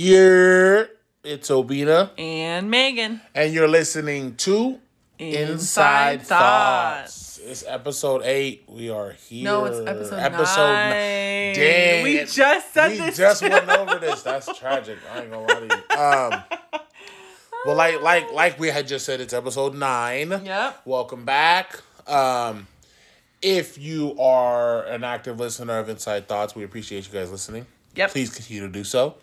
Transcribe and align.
You're 0.00 0.90
it's 1.24 1.48
Obinna, 1.48 2.10
and 2.18 2.70
Meghan. 2.70 3.18
and 3.34 3.50
you're 3.54 3.66
listening 3.66 4.34
to 4.36 4.78
Inside, 5.18 6.20
Thoughts. 6.20 7.40
It's 7.42 7.64
episode 7.66 8.20
eight. 8.22 8.64
We 8.68 8.90
are 8.90 9.12
here. 9.12 9.44
No, 9.44 9.64
it's 9.64 9.78
episode, 9.88 10.16
Episode 10.18 10.72
nine. 10.72 11.48
ni- 11.48 11.54
Dang, 11.54 12.02
we 12.04 12.18
it- 12.18 12.28
just 12.28 12.74
said 12.74 12.90
we 12.90 12.98
this. 12.98 13.16
just 13.16 13.40
went 13.40 13.66
over 13.70 13.98
this. 13.98 14.20
That's 14.20 14.58
tragic. 14.58 14.98
I 15.14 15.20
ain't 15.22 15.30
gonna 15.30 15.46
lie 15.46 15.60
to 15.66 15.82
you. 15.90 15.98
Um, 15.98 16.42
well, 17.64 17.76
like 17.76 18.02
like 18.02 18.30
like 18.34 18.60
we 18.60 18.68
had 18.68 18.86
just 18.86 19.06
said, 19.06 19.22
it's 19.22 19.32
episode 19.32 19.74
nine. 19.74 20.28
Yep. 20.44 20.82
Welcome 20.84 21.24
back. 21.24 21.80
Um, 22.06 22.66
if 23.40 23.78
you 23.78 24.14
are 24.20 24.84
an 24.84 25.04
active 25.04 25.40
listener 25.40 25.78
of 25.78 25.88
Inside 25.88 26.28
Thoughts, 26.28 26.54
we 26.54 26.64
appreciate 26.64 27.06
you 27.10 27.18
guys 27.18 27.30
listening. 27.30 27.64
Yep. 27.94 28.10
Please 28.10 28.28
continue 28.34 28.60
to 28.60 28.68
do 28.68 28.84
so. 28.84 29.14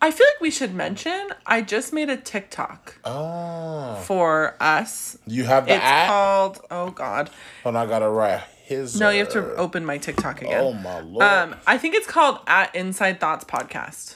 I 0.00 0.10
feel 0.10 0.26
like 0.34 0.40
we 0.40 0.50
should 0.50 0.74
mention. 0.74 1.28
I 1.46 1.60
just 1.62 1.92
made 1.92 2.08
a 2.10 2.16
TikTok 2.16 2.98
Oh, 3.04 3.96
for 4.04 4.56
us. 4.60 5.18
you 5.26 5.44
have 5.44 5.66
the 5.66 5.74
It's 5.74 5.84
app. 5.84 6.08
called. 6.08 6.60
Oh 6.70 6.90
God. 6.90 7.30
Oh, 7.64 7.74
I 7.74 7.86
gotta 7.86 8.08
write 8.08 8.42
his. 8.64 8.98
No, 8.98 9.10
you 9.10 9.18
have 9.20 9.28
to 9.30 9.40
uh, 9.54 9.56
open 9.56 9.84
my 9.84 9.98
TikTok 9.98 10.42
again. 10.42 10.60
Oh 10.62 10.72
my 10.72 11.00
lord. 11.00 11.22
Um, 11.22 11.56
I 11.66 11.78
think 11.78 11.94
it's 11.94 12.06
called 12.06 12.38
at 12.46 12.74
Inside 12.74 13.20
Thoughts 13.20 13.44
Podcast. 13.44 14.14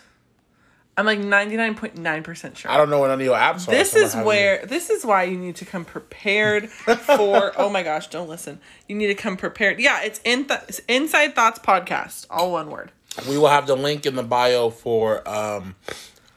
I'm 0.94 1.06
like 1.06 1.20
99.9% 1.20 2.56
sure. 2.56 2.70
I 2.70 2.76
don't 2.76 2.90
know 2.90 2.98
what 2.98 3.10
any 3.10 3.22
of 3.24 3.26
your 3.26 3.36
apps 3.36 3.66
are. 3.66 3.70
this 3.70 3.96
is 3.96 4.14
where 4.14 4.64
this 4.66 4.90
is 4.90 5.06
why 5.06 5.24
you 5.24 5.38
need 5.38 5.56
to 5.56 5.64
come 5.64 5.86
prepared 5.86 6.68
for 6.68 7.52
oh 7.58 7.70
my 7.70 7.82
gosh 7.82 8.08
don't 8.08 8.28
listen 8.28 8.60
you 8.88 8.94
need 8.94 9.06
to 9.06 9.14
come 9.14 9.38
prepared 9.38 9.80
yeah 9.80 10.02
it's 10.02 10.20
in 10.22 10.44
th- 10.44 10.60
it's 10.68 10.80
inside 10.88 11.34
thoughts 11.34 11.58
podcast 11.58 12.26
all 12.28 12.52
one 12.52 12.70
word 12.70 12.92
we 13.28 13.36
will 13.38 13.48
have 13.48 13.66
the 13.66 13.76
link 13.76 14.06
in 14.06 14.14
the 14.16 14.22
bio 14.22 14.70
for 14.70 15.26
um 15.28 15.74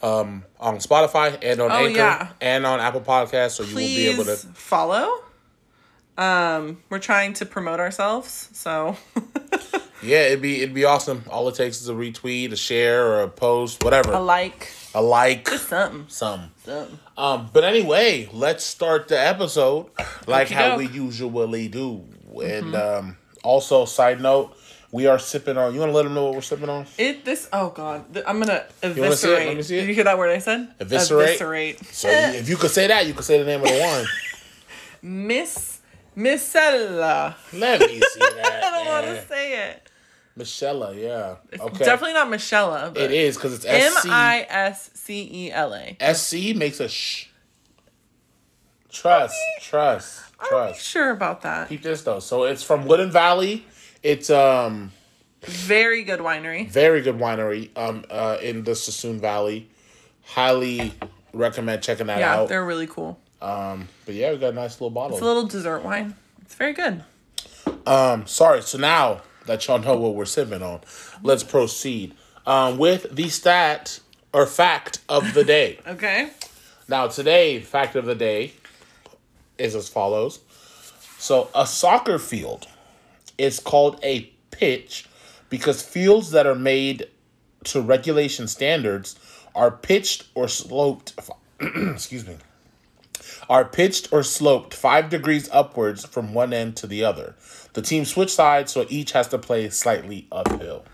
um 0.03 0.43
on 0.59 0.77
Spotify 0.77 1.37
and 1.41 1.59
on 1.61 1.71
Oh, 1.71 1.75
Anchor 1.85 1.97
yeah. 1.97 2.29
and 2.41 2.65
on 2.65 2.79
Apple 2.79 3.01
Podcasts, 3.01 3.51
so 3.51 3.63
you 3.63 3.75
will 3.75 3.81
be 3.81 4.07
able 4.07 4.25
to. 4.25 4.35
follow 4.35 5.21
um 6.17 6.81
we're 6.89 6.99
trying 6.99 7.33
to 7.33 7.45
promote 7.45 7.79
ourselves 7.79 8.49
so 8.53 8.95
Yeah, 10.03 10.27
it'd 10.27 10.41
be 10.41 10.61
it'd 10.61 10.75
be 10.75 10.85
awesome. 10.85 11.23
All 11.31 11.47
it 11.49 11.55
takes 11.55 11.81
is 11.81 11.89
a 11.89 11.93
retweet, 11.93 12.51
a 12.51 12.55
share, 12.55 13.07
or 13.07 13.21
a 13.23 13.27
post, 13.27 13.83
whatever, 13.83 14.11
a 14.11 14.19
like 14.19 14.69
a 14.93 15.01
like, 15.01 15.49
just 15.49 15.67
something 15.69 16.05
some. 16.09 16.51
something 16.63 16.99
Um, 17.17 17.49
but 17.51 17.63
anyway, 17.63 18.29
let's 18.31 18.63
start 18.63 19.07
the 19.07 19.19
episode 19.19 19.87
like 20.27 20.49
how 20.49 20.77
we 20.77 20.87
usually 20.89 21.69
do. 21.69 22.03
And 22.35 22.73
Mm-hmm. 22.73 22.75
um, 23.07 23.17
also, 23.43 23.85
side 23.85 24.21
note, 24.21 24.55
we 24.95 25.07
are 25.07 25.19
sipping 25.19 25.57
on. 25.57 25.73
You 25.73 25.79
want 25.81 25.89
to 25.91 25.95
let 25.95 26.03
them 26.03 26.13
know 26.13 26.25
what 26.25 26.35
we're 26.35 26.41
sipping 26.51 26.69
on? 26.69 26.85
it 26.97 27.25
this 27.25 27.49
oh 27.51 27.69
god 27.69 27.99
th- 28.13 28.25
i'm 28.27 28.39
gonna 28.39 28.63
wanna 28.83 28.93
see 28.93 29.01
it? 29.01 29.05
eviscerate 29.05 29.47
Let 29.47 29.57
me 29.57 29.63
see 29.63 29.77
it. 29.77 29.81
did 29.81 29.88
you 29.89 29.95
hear 29.95 30.03
that 30.05 30.17
word 30.17 30.31
i 30.31 30.39
said 30.39 30.61
Eviscerate? 30.79 31.29
eviscerate 31.29 31.85
So 31.88 32.07
you, 32.09 32.15
if 32.41 32.47
you 32.49 32.55
could 32.57 32.71
say 32.71 32.88
that, 32.88 33.05
you 33.07 33.13
could 33.13 33.25
say 33.25 33.38
the 33.39 33.45
name 33.45 33.61
of 33.61 33.67
the 33.67 33.79
wine. 33.79 34.05
miss 35.01 35.79
missella 36.16 37.35
Let 37.53 37.81
me 37.81 37.99
see 37.99 38.19
that. 38.19 38.61
i 38.63 38.71
don't 38.71 38.85
want 38.88 39.05
to 39.07 39.27
say 39.27 39.69
it 39.71 39.89
Michelle, 40.38 40.93
yeah. 40.93 41.35
Okay. 41.59 41.85
definitely 41.85 42.13
not 42.13 42.27
michella 42.27 42.93
but 42.93 43.03
It 43.03 43.11
is 43.11 43.35
because 43.38 43.53
it's 43.53 43.66
M 43.66 43.91
SC. 43.93 44.07
I 44.09 44.45
S 44.49 44.91
C 44.93 45.29
E 45.31 45.51
L 45.51 45.73
A. 45.73 45.95
SC 46.13 46.53
makes 46.55 46.79
a 46.81 46.89
sh. 46.89 47.27
Trust, 48.91 49.35
trust, 49.61 50.21
I'm 50.39 50.47
trust. 50.49 50.81
sure 50.81 51.11
about 51.11 51.41
that. 51.43 51.69
Keep 51.69 51.83
this 51.83 52.01
though. 52.01 52.19
So 52.19 52.43
it's 52.43 52.63
from 52.63 52.85
Wooden 52.85 53.11
Valley. 53.11 53.66
It's 54.03 54.29
um 54.29 54.91
Very 55.43 56.03
good 56.03 56.19
winery. 56.19 56.67
very 56.69 57.01
good 57.01 57.17
winery 57.17 57.69
um 57.78 58.06
uh 58.09 58.38
in 58.41 58.63
the 58.63 58.72
Suisun 58.72 59.19
Valley. 59.19 59.69
Highly 60.23 60.94
recommend 61.33 61.81
checking 61.83 62.07
that 62.07 62.19
Yeah, 62.19 62.33
out. 62.35 62.41
Yeah, 62.44 62.47
they're 62.47 62.66
really 62.66 62.88
cool. 62.88 63.19
Um, 63.41 63.88
but 64.06 64.16
yeah, 64.16 64.31
we 64.31 64.38
got 64.38 64.53
a 64.53 64.56
nice 64.56 64.73
little 64.75 64.89
bottle. 64.89 65.17
It's 65.17 65.22
a 65.22 65.25
little 65.25 65.45
dessert 65.45 65.83
wine. 65.83 66.16
It's 66.41 66.56
very 66.56 66.73
good. 66.73 67.03
Um, 67.85 68.25
sorry. 68.25 68.61
So 68.63 68.78
now 68.79 69.22
that 69.45 69.67
y'all 69.67 69.78
know 69.79 69.95
what 69.97 70.16
we're 70.16 70.25
sipping 70.25 70.63
on, 70.63 70.81
let's 71.22 71.44
proceed 71.44 72.16
um 72.47 72.77
with 72.77 73.16
the 73.16 73.29
stat 73.29 74.00
or 74.33 74.45
fact 74.45 75.00
of 75.09 75.33
the 75.33 75.44
day. 75.44 75.79
Okay. 75.88 76.31
Now, 76.88 77.07
today, 77.07 77.62
fact 77.62 77.95
of 77.95 78.06
the 78.06 78.13
day 78.13 78.53
is 79.57 79.73
as 79.73 79.89
follows. 79.89 80.39
So, 81.17 81.50
a 81.56 81.66
soccer 81.66 82.19
field 82.19 82.67
is 83.38 83.59
called 83.59 84.00
a 84.03 84.31
pitch 84.51 85.07
because 85.50 85.81
fields 85.81 86.31
that 86.31 86.46
are 86.46 86.56
made 86.56 87.07
to 87.66 87.81
regulation 87.81 88.47
standards 88.47 89.18
are 89.53 89.72
pitched 89.72 90.28
or 90.35 90.47
sloped. 90.47 91.13
excuse 91.59 92.28
me. 92.28 92.38
Are 93.50 93.66
pitched 93.66 94.12
or 94.12 94.24
sloped 94.24 94.74
five 94.74 95.09
degrees 95.09 95.50
upwards 95.51 96.06
from 96.06 96.34
one 96.34 96.53
end 96.53 96.75
to 96.78 96.88
the 96.88 97.03
other. 97.03 97.35
The 97.74 97.81
team 97.81 98.06
switch 98.06 98.34
sides, 98.34 98.72
so 98.72 98.85
each 98.90 99.12
has 99.12 99.28
to 99.29 99.38
play 99.38 99.69
slightly 99.69 100.28
uphill. 100.31 100.85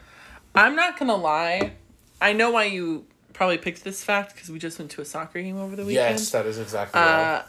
I'm 0.53 0.75
not 0.75 0.99
gonna 0.99 1.15
lie. 1.15 1.73
I 2.21 2.33
know 2.33 2.51
why 2.51 2.65
you 2.65 3.05
probably 3.33 3.57
picked 3.57 3.83
this 3.83 4.03
fact 4.03 4.33
because 4.33 4.49
we 4.49 4.59
just 4.59 4.77
went 4.77 4.91
to 4.91 5.01
a 5.01 5.05
soccer 5.05 5.41
game 5.41 5.57
over 5.57 5.75
the 5.75 5.85
weekend. 5.85 6.19
Yes, 6.19 6.31
that 6.31 6.45
is 6.45 6.59
exactly 6.59 6.99
right. 6.99 7.37
Uh, 7.37 7.43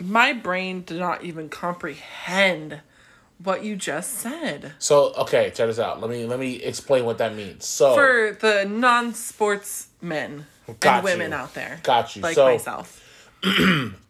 my 0.00 0.32
brain 0.32 0.82
did 0.82 0.98
not 0.98 1.24
even 1.24 1.48
comprehend 1.48 2.80
what 3.42 3.62
you 3.64 3.76
just 3.76 4.14
said. 4.14 4.72
So, 4.78 5.12
okay, 5.14 5.46
check 5.54 5.68
this 5.68 5.78
out. 5.78 6.00
Let 6.00 6.10
me 6.10 6.26
let 6.26 6.38
me 6.40 6.56
explain 6.56 7.04
what 7.04 7.18
that 7.18 7.34
means. 7.34 7.64
So, 7.66 7.94
For 7.94 8.36
the 8.40 8.64
non-sportsmen 8.68 10.46
Got 10.80 10.96
and 10.96 11.04
women 11.04 11.30
you. 11.30 11.36
out 11.36 11.54
there, 11.54 11.80
Got 11.82 12.16
you. 12.16 12.22
like 12.22 12.34
So- 12.34 12.46
myself, 12.46 13.02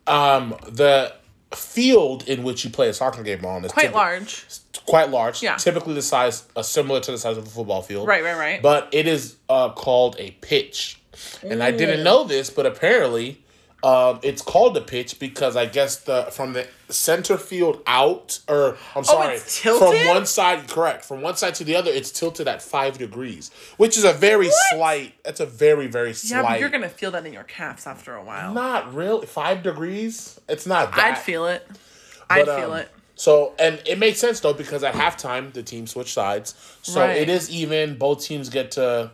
um 0.06 0.55
the 0.69 1.12
field 1.55 2.28
in 2.28 2.43
which 2.43 2.65
you 2.65 2.71
play 2.71 2.88
a 2.88 2.93
soccer 2.93 3.22
game 3.22 3.44
on 3.44 3.65
is 3.65 3.72
quite 3.72 3.91
typi- 3.91 3.94
large. 3.94 4.44
quite 4.84 5.11
large 5.11 5.43
Yeah. 5.43 5.56
typically 5.56 5.94
the 5.94 6.03
size 6.03 6.44
uh, 6.56 6.62
similar 6.62 7.00
to 7.00 7.11
the 7.11 7.17
size 7.19 7.38
of 7.38 7.47
a 7.47 7.49
football 7.50 7.81
field 7.81 8.06
Right, 8.06 8.22
right, 8.22 8.37
right. 8.37 8.61
but 8.62 8.88
it 8.93 9.06
is 9.06 9.37
uh 9.49 9.71
called 9.71 10.17
a 10.19 10.33
pitch 10.43 11.00
and 11.43 11.62
i 11.62 11.71
didn't 11.71 12.05
know 12.05 12.25
this 12.25 12.50
but 12.50 12.67
apparently 12.67 13.43
um 13.84 14.19
it's 14.22 14.43
called 14.43 14.75
the 14.75 14.81
pitch 14.81 15.21
because 15.21 15.55
i 15.56 15.65
guess 15.65 15.99
the 15.99 16.25
from 16.33 16.53
the 16.53 16.66
center 16.89 17.37
field 17.37 17.81
out 17.87 18.41
or 18.49 18.77
i'm 18.97 19.05
sorry 19.05 19.28
Oh, 19.28 19.31
it's 19.37 19.62
tilted? 19.62 19.89
from 20.00 20.09
one 20.09 20.27
side 20.27 20.66
correct 20.69 21.05
from 21.05 21.21
one 21.22 21.37
side 21.37 21.55
to 21.56 21.65
the 21.65 21.77
other 21.77 21.91
it's 21.93 22.11
tilted 22.11 22.49
at 22.49 22.61
five 22.61 22.99
degrees 22.99 23.50
which 23.77 23.97
is 23.97 24.03
a 24.03 24.12
very 24.12 24.49
slight 24.71 25.15
that's 25.22 25.38
a 25.38 25.47
very 25.47 25.87
very 25.87 26.12
Yeah, 26.25 26.43
but 26.43 26.59
you're 26.59 26.71
gonna 26.71 26.88
feel 26.88 27.12
that 27.12 27.25
in 27.25 27.33
your 27.33 27.44
calves 27.44 27.87
after 27.87 28.15
a 28.17 28.22
while. 28.25 28.53
not 28.53 28.93
really 28.93 29.27
five 29.27 29.62
degrees 29.62 30.41
it's 30.49 30.67
not 30.67 30.94
that 30.97 31.12
I'd 31.12 31.19
feel 31.19 31.47
it. 31.47 31.65
I'd 32.28 32.47
feel 32.47 32.72
um, 32.72 32.78
it. 32.81 32.91
So, 33.15 33.55
and 33.59 33.81
it 33.87 33.99
makes 33.99 34.19
sense 34.19 34.41
though 34.41 34.53
because 34.55 34.83
at 34.84 34.94
halftime 34.94 35.53
the 35.53 35.62
team 35.62 35.87
switch 35.87 36.12
sides, 36.12 36.55
so 36.83 37.00
Right. 37.00 37.17
it 37.17 37.28
is 37.28 37.50
even. 37.50 37.97
Both 37.99 38.22
teams 38.22 38.49
get 38.49 38.71
to, 38.72 39.11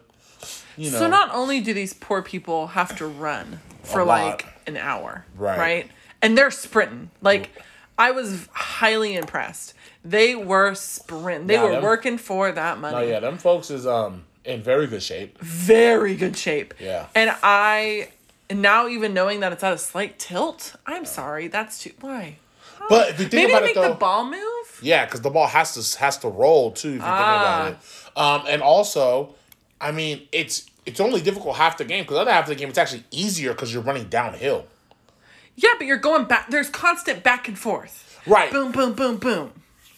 you 0.76 0.90
know, 0.90 0.98
So 0.98 1.08
not 1.08 1.30
only 1.34 1.60
do 1.60 1.72
these 1.72 1.94
poor 1.94 2.20
people 2.22 2.66
have 2.68 2.96
to 2.98 3.06
run 3.06 3.60
for 3.82 4.04
like 4.04 4.44
an 4.66 4.76
hour, 4.76 5.24
Right. 5.36 5.58
Right, 5.58 5.90
and 6.22 6.36
they're 6.36 6.50
sprinting. 6.50 7.10
Like 7.20 7.50
I 7.98 8.10
was 8.10 8.48
highly 8.52 9.14
impressed. 9.16 9.74
They 10.04 10.34
were 10.34 10.74
sprinting. 10.74 11.46
They 11.46 11.58
were 11.58 11.70
them- 11.72 11.82
working 11.82 12.18
for 12.18 12.50
that 12.52 12.78
money. 12.78 12.96
Oh 12.96 13.00
yeah, 13.00 13.20
them 13.20 13.38
folks 13.38 13.70
is 13.70 13.86
um 13.86 14.24
in 14.44 14.62
very 14.62 14.86
good 14.86 15.02
shape. 15.02 15.38
Very 15.38 16.14
good 16.16 16.36
shape. 16.36 16.74
Yeah. 16.80 17.06
And 17.14 17.34
I 17.42 18.08
and 18.50 18.60
now 18.60 18.88
even 18.88 19.14
knowing 19.14 19.40
that 19.40 19.52
it's 19.52 19.64
at 19.64 19.72
a 19.72 19.78
slight 19.78 20.18
tilt, 20.18 20.74
I'm 20.86 21.04
sorry. 21.06 21.48
That's 21.48 21.78
too 21.82 21.92
why. 22.00 22.36
But 22.90 23.08
if 23.10 23.18
you 23.20 23.24
think 23.28 23.32
Maybe 23.34 23.52
about 23.52 23.62
make 23.62 23.70
it 23.70 23.74
though, 23.80 23.88
the 23.88 23.94
ball 23.94 24.24
move. 24.30 24.80
yeah, 24.82 25.06
because 25.06 25.22
the 25.22 25.30
ball 25.30 25.46
has 25.46 25.72
to 25.92 25.98
has 26.00 26.18
to 26.18 26.28
roll 26.28 26.72
too. 26.72 26.88
If 26.90 26.94
you 26.96 27.00
Ah. 27.02 27.16
think 27.16 27.78
about 27.78 28.42
it, 28.42 28.46
um, 28.46 28.52
and 28.52 28.60
also, 28.62 29.34
I 29.80 29.90
mean, 29.92 30.28
it's 30.32 30.66
it's 30.86 31.00
only 31.00 31.20
difficult 31.20 31.56
half 31.56 31.76
the 31.78 31.84
game 31.84 32.04
because 32.04 32.18
other 32.18 32.32
half 32.32 32.44
of 32.44 32.48
the 32.50 32.54
game 32.54 32.68
it's 32.68 32.78
actually 32.78 33.04
easier 33.10 33.52
because 33.52 33.72
you're 33.72 33.82
running 33.82 34.08
downhill. 34.08 34.66
Yeah, 35.56 35.70
but 35.78 35.86
you're 35.86 35.98
going 35.98 36.24
back. 36.24 36.50
There's 36.50 36.68
constant 36.68 37.22
back 37.22 37.46
and 37.48 37.58
forth. 37.58 38.20
Right. 38.26 38.50
Boom, 38.50 38.72
boom, 38.72 38.92
boom, 38.94 39.16
boom. 39.18 39.52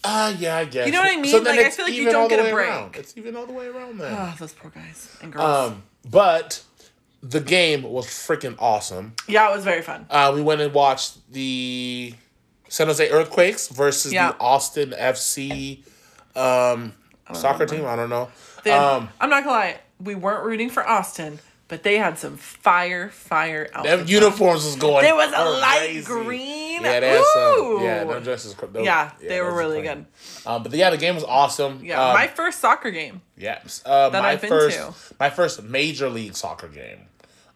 Ah, 0.04 0.28
yeah, 0.38 0.56
I 0.58 0.64
guess. 0.66 0.86
You 0.86 0.92
know 0.92 1.00
what 1.00 1.10
I 1.10 1.20
mean? 1.20 1.32
then 1.32 1.44
Like, 1.56 1.66
I 1.66 1.70
feel 1.70 1.86
like 1.86 1.94
you 1.94 2.02
even 2.02 2.12
don't 2.12 2.22
all 2.22 2.28
the 2.28 2.36
get 2.36 2.40
a 2.40 2.44
way 2.44 2.52
break. 2.52 2.68
around. 2.68 2.96
It's 2.96 3.16
even 3.16 3.34
all 3.36 3.46
the 3.46 3.52
way 3.52 3.66
around 3.66 3.98
then. 3.98 4.12
Ah, 4.16 4.36
those 4.38 4.52
poor 4.52 4.70
guys 4.70 5.16
and 5.22 5.32
girls. 5.32 5.72
Um, 5.72 5.82
but 6.08 6.62
the 7.22 7.40
game 7.40 7.82
was 7.82 8.06
freaking 8.06 8.54
awesome. 8.58 9.14
yeah, 9.26 9.50
it 9.50 9.54
was 9.56 9.64
very 9.64 9.82
fun. 9.82 10.06
Uh, 10.10 10.30
we 10.34 10.42
went 10.42 10.60
and 10.60 10.72
watched 10.72 11.18
the 11.32 12.14
San 12.68 12.86
Jose 12.86 13.08
Earthquakes 13.10 13.68
versus 13.68 14.12
Yeah. 14.12 14.32
the 14.32 14.38
Austin 14.38 14.90
FC 14.90 15.82
um, 16.36 16.92
soccer 17.32 17.66
team. 17.66 17.84
I 17.86 17.96
don't 17.96 18.10
know. 18.10 18.28
Then, 18.62 18.80
Um, 18.80 19.08
I'm 19.20 19.30
not 19.30 19.42
gonna 19.44 19.56
lie, 19.56 19.80
we 20.00 20.14
weren't 20.14 20.44
rooting 20.44 20.70
for 20.70 20.86
Austin. 20.88 21.38
but 21.68 21.82
they 21.82 21.98
had 21.98 22.16
some 22.16 22.36
fire, 22.36 23.08
fire 23.08 23.64
Them 23.74 23.86
outfits. 23.86 24.08
uniforms 24.10 24.64
was 24.64 24.76
going. 24.76 25.02
There 25.02 25.16
was 25.16 25.32
a 25.34 25.44
light 25.60 25.78
crazy. 25.80 26.04
green. 26.04 26.82
Yeah, 26.84 27.00
they 27.00 27.08
had 27.10 27.24
some. 27.34 27.82
Yeah, 27.82 28.04
them 28.04 28.22
dresses. 28.22 28.54
those- 28.54 28.84
Yeah, 28.84 29.10
they 29.20 29.40
were 29.40 29.52
really 29.52 29.82
good. 29.82 30.06
Um, 30.46 30.62
but 30.62 30.72
yeah, 30.72 30.90
the 30.90 30.96
game 30.96 31.16
was 31.16 31.24
awesome. 31.24 31.80
Yeah, 31.84 32.00
Um, 32.00 32.14
my 32.14 32.28
first 32.28 32.60
soccer 32.60 32.92
game. 32.92 33.20
Yeah, 33.36 33.58
uh, 33.84 34.10
that 34.10 34.22
my 34.22 34.28
I've 34.30 34.40
been 34.40 34.48
first 34.50 34.78
to. 34.78 34.94
my 35.18 35.28
first 35.28 35.60
major 35.64 36.08
league 36.08 36.36
soccer 36.36 36.68
game. 36.68 37.00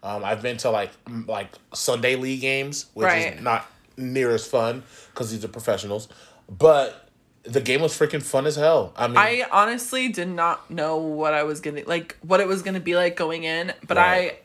Um, 0.03 0.25
I've 0.25 0.41
been 0.41 0.57
to 0.57 0.71
like 0.71 0.91
like 1.25 1.47
Sunday 1.73 2.17
league 2.17 2.41
games, 2.41 2.87
which 2.93 3.05
Right. 3.05 3.35
is 3.35 3.41
not 3.41 3.65
near 3.95 4.31
as 4.35 4.45
fun 4.45 4.83
because 5.13 5.31
these 5.31 5.45
are 5.45 5.47
professionals. 5.47 6.09
But 6.49 7.07
the 7.43 7.61
game 7.61 7.81
was 7.81 7.97
freaking 7.97 8.21
fun 8.21 8.45
as 8.45 8.55
hell. 8.55 8.93
I 8.95 9.07
mean, 9.07 9.17
I 9.17 9.45
honestly 9.51 10.09
did 10.09 10.27
not 10.27 10.69
know 10.69 10.97
what 10.97 11.33
I 11.33 11.43
was 11.43 11.59
gonna 11.59 11.83
like, 11.87 12.15
what 12.21 12.39
it 12.39 12.47
was 12.47 12.61
gonna 12.61 12.79
be 12.79 12.95
like 12.95 13.15
going 13.15 13.43
in, 13.43 13.73
but 13.87 13.97
Right. 13.97 14.31
I 14.33 14.37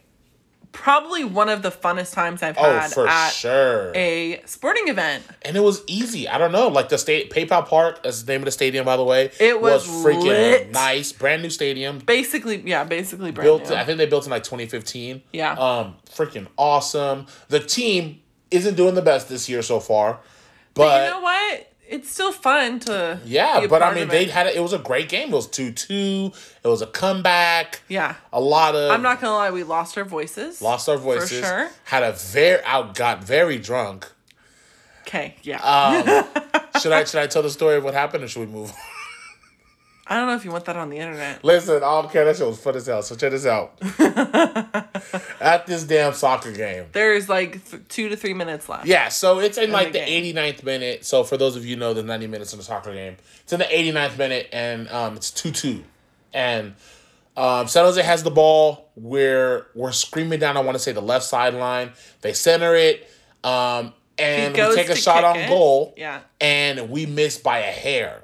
probably 0.72 1.24
one 1.24 1.48
of 1.48 1.62
the 1.62 1.70
funnest 1.70 2.12
times 2.12 2.42
I've 2.42 2.56
oh 2.58 2.62
had 2.62 2.92
for 2.92 3.08
at 3.08 3.30
sure, 3.30 3.92
a 3.94 4.42
sporting 4.44 4.88
event. 4.88 5.24
and 5.42 5.56
it 5.56 5.60
was 5.60 5.82
easy. 5.86 6.28
I 6.28 6.36
don't 6.36 6.52
know, 6.52 6.68
like 6.68 6.90
the 6.90 6.98
state 6.98 7.30
PayPal 7.30 7.66
Park, 7.66 8.00
is 8.04 8.24
the 8.26 8.32
name 8.32 8.42
of 8.42 8.44
the 8.46 8.50
stadium, 8.50 8.84
by 8.84 8.96
the 8.98 9.04
way. 9.04 9.30
It 9.40 9.58
was 9.60 9.86
freaking 9.86 10.24
lit. 10.24 10.70
nice, 10.72 11.12
brand 11.12 11.42
new 11.42 11.48
stadium. 11.50 11.98
Basically, 12.00 12.60
yeah, 12.66 12.84
basically 12.84 13.30
brand 13.30 13.46
built. 13.46 13.70
new. 13.70 13.76
I 13.76 13.84
think 13.84 13.96
they 13.98 14.06
built 14.06 14.24
in 14.26 14.30
like 14.30 14.42
2015. 14.44 15.22
Yeah. 15.32 15.52
Um, 15.52 15.96
freaking 16.10 16.46
awesome. 16.58 17.26
The 17.48 17.60
team 17.60 18.20
isn't 18.50 18.74
doing 18.76 18.94
the 18.94 19.02
best 19.02 19.28
this 19.30 19.48
year 19.48 19.62
so 19.62 19.80
far, 19.80 20.20
but 20.74 20.82
but 20.88 21.04
you 21.04 21.10
know 21.10 21.20
what? 21.22 21.72
It's 21.88 22.10
still 22.10 22.32
fun 22.32 22.80
to 22.80 23.20
Yeah, 23.24 23.60
a 23.62 23.68
but 23.68 23.82
I 23.82 23.94
mean, 23.94 24.08
they 24.08 24.24
it. 24.24 24.30
had 24.30 24.46
it. 24.46 24.56
It 24.56 24.60
was 24.60 24.72
a 24.72 24.78
great 24.78 25.08
game. 25.08 25.28
It 25.28 25.34
was 25.36 25.46
two 25.46 25.70
two. 25.72 26.32
It 26.64 26.68
was 26.68 26.82
a 26.82 26.86
comeback. 26.86 27.80
yeah. 27.88 28.16
A 28.32 28.40
lot 28.40 28.74
of. 28.74 28.90
I'm 28.90 29.02
not 29.02 29.20
gonna 29.20 29.34
lie, 29.34 29.50
we 29.50 29.62
lost 29.62 29.96
our 29.96 30.04
voices. 30.04 30.60
lost 30.60 30.88
our 30.88 30.96
voices. 30.96 31.40
sure. 31.44 31.70
Had 31.84 32.02
a 32.02 32.12
very 32.12 32.62
out. 32.64 32.94
Got 32.96 33.22
very 33.24 33.58
drunk. 33.58 34.10
Okay, 35.02 35.36
yeah. 35.42 35.60
Um, 35.62 36.02
should 36.80 36.90
I 36.92 37.04
should 37.04 37.20
I 37.20 37.28
tell 37.28 37.42
the 37.42 37.50
story 37.50 37.76
of 37.76 37.84
what 37.84 37.94
happened, 37.94 38.24
or 38.24 38.28
should 38.28 38.40
we 38.40 38.46
move? 38.52 38.70
on? 38.70 38.76
I 40.08 40.16
don't 40.16 40.28
know 40.28 40.36
if 40.36 40.44
you 40.44 40.52
want 40.52 40.64
that 40.66 40.76
on 40.76 40.88
the 40.88 40.98
internet. 40.98 41.42
Listen, 41.44 41.76
I 41.76 42.00
don't 42.00 42.10
care. 42.12 42.24
That 42.24 42.36
shit 42.36 42.46
was 42.46 42.58
fun 42.60 42.76
as 42.76 42.86
hell. 42.86 43.02
So 43.02 43.16
check 43.16 43.32
this 43.32 43.44
out. 43.44 43.72
At 45.40 45.66
this 45.66 45.84
damn 45.84 46.12
soccer 46.12 46.52
game. 46.52 46.86
There's 46.92 47.28
like 47.28 47.68
th- 47.68 47.82
two 47.88 48.08
to 48.08 48.16
three 48.16 48.34
minutes 48.34 48.68
left. 48.68 48.86
Yeah, 48.86 49.08
so 49.08 49.40
it's 49.40 49.58
in 49.58 49.72
like 49.72 49.88
the 49.92 49.98
the 50.00 50.06
game. 50.06 50.34
89th 50.36 50.62
minute. 50.64 51.04
So 51.04 51.24
for 51.24 51.36
those 51.36 51.56
of 51.56 51.64
you 51.64 51.74
who 51.74 51.80
know 51.80 51.92
the 51.92 52.02
90 52.04 52.28
minutes 52.28 52.52
in 52.54 52.60
a 52.60 52.62
soccer 52.62 52.92
game, 52.94 53.16
it's 53.42 53.52
in 53.52 53.58
the 53.58 53.64
89th 53.64 54.16
minute 54.16 54.48
and 54.52 54.88
um, 54.90 55.16
it's 55.16 55.30
2-2. 55.32 55.82
And 56.32 56.74
um, 57.36 57.66
San 57.66 57.84
Jose 57.84 58.00
has 58.00 58.22
the 58.22 58.30
ball. 58.30 58.90
We're 58.94 59.66
we're 59.74 59.92
screaming 59.92 60.38
down, 60.38 60.56
I 60.56 60.60
want 60.60 60.76
to 60.76 60.78
say 60.82 60.92
the 60.92 61.02
left 61.02 61.24
sideline. 61.24 61.92
They 62.20 62.32
center 62.32 62.74
it. 62.74 63.10
Um, 63.42 63.92
and 64.18 64.54
we 64.54 64.74
take 64.74 64.88
a 64.88 64.96
shot 64.96 65.24
on 65.24 65.36
it. 65.36 65.48
goal. 65.48 65.94
Yeah. 65.96 66.20
And 66.40 66.90
we 66.90 67.06
miss 67.06 67.38
by 67.38 67.58
a 67.58 67.72
hair. 67.72 68.22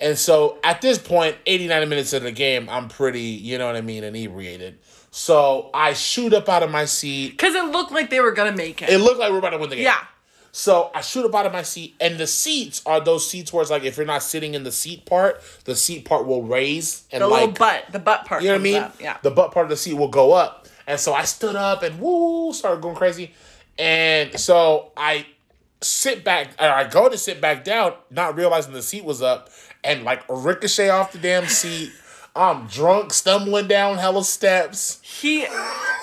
And 0.00 0.16
so 0.18 0.58
at 0.64 0.80
this 0.80 0.98
point, 0.98 1.36
89 1.46 1.88
minutes 1.88 2.12
in 2.12 2.24
the 2.24 2.32
game, 2.32 2.68
I'm 2.70 2.88
pretty, 2.88 3.20
you 3.20 3.58
know 3.58 3.66
what 3.66 3.76
I 3.76 3.82
mean, 3.82 4.02
inebriated. 4.02 4.78
So 5.10 5.70
I 5.74 5.92
shoot 5.92 6.32
up 6.32 6.48
out 6.48 6.62
of 6.62 6.70
my 6.70 6.84
seat. 6.86 7.32
Because 7.32 7.54
it 7.54 7.64
looked 7.66 7.92
like 7.92 8.10
they 8.10 8.20
were 8.20 8.32
gonna 8.32 8.56
make 8.56 8.80
it. 8.80 8.88
It 8.88 8.98
looked 8.98 9.18
like 9.18 9.30
we're 9.30 9.38
about 9.38 9.50
to 9.50 9.58
win 9.58 9.68
the 9.70 9.76
game. 9.76 9.84
yeah. 9.84 9.98
So 10.52 10.90
I 10.94 11.00
shoot 11.00 11.24
up 11.24 11.32
out 11.34 11.46
of 11.46 11.52
my 11.52 11.62
seat, 11.62 11.94
and 12.00 12.18
the 12.18 12.26
seats 12.26 12.82
are 12.84 12.98
those 13.00 13.28
seats 13.28 13.52
where 13.52 13.62
it's 13.62 13.70
like 13.70 13.84
if 13.84 13.96
you're 13.96 14.04
not 14.06 14.22
sitting 14.22 14.54
in 14.54 14.64
the 14.64 14.72
seat 14.72 15.06
part, 15.06 15.40
the 15.64 15.76
seat 15.76 16.04
part 16.04 16.26
will 16.26 16.42
raise 16.42 17.04
and 17.12 17.22
The 17.22 17.28
like 17.28 17.40
little 17.40 17.54
butt, 17.54 17.84
the 17.92 17.98
butt 18.00 18.24
part. 18.24 18.42
you 18.42 18.48
know 18.48 18.54
what 18.54 18.60
I 18.60 18.64
mean. 18.64 18.82
up, 18.82 19.00
Yeah. 19.00 19.16
The 19.22 19.30
butt 19.30 19.52
part 19.52 19.66
of 19.66 19.70
the 19.70 19.76
seat 19.76 19.94
will 19.94 20.08
go 20.08 20.32
up, 20.32 20.66
and 20.88 20.98
so 20.98 21.12
I 21.14 21.22
stood 21.22 21.54
up 21.54 21.84
and 21.84 22.00
woo 22.00 22.52
started 22.52 22.82
going 22.82 22.96
crazy, 22.96 23.32
and 23.78 24.40
so 24.40 24.90
I 24.96 25.26
sit 25.82 26.24
back 26.24 26.48
or 26.60 26.66
I 26.68 26.88
go 26.88 27.08
to 27.08 27.16
sit 27.16 27.40
back 27.40 27.62
down, 27.64 27.94
not 28.10 28.36
realizing 28.36 28.72
the 28.72 28.82
seat 28.82 29.04
was 29.04 29.22
up, 29.22 29.50
and 29.84 30.04
like 30.04 30.22
ricochet 30.28 30.88
off 30.88 31.12
the 31.12 31.18
damn 31.18 31.46
seat. 31.46 31.92
I'm 32.34 32.68
drunk, 32.68 33.12
stumbling 33.12 33.66
down 33.66 33.98
hella 33.98 34.24
steps. 34.24 35.00
He, 35.02 35.46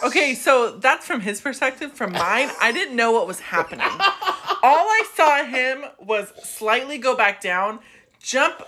okay, 0.04 0.36
so 0.36 0.72
that's 0.72 1.08
from 1.08 1.22
his 1.22 1.40
perspective. 1.40 1.94
From 1.94 2.12
mine, 2.12 2.50
I 2.60 2.72
didn't 2.74 2.96
know 2.96 3.14
what 3.14 3.28
was 3.28 3.40
happening. 3.40 3.88
All 3.88 4.88
I 4.88 5.04
saw 5.16 5.46
him 5.46 5.86
was 6.00 6.34
slightly 6.44 6.98
go 6.98 7.16
back 7.16 7.40
down, 7.40 7.80
jump, 8.20 8.62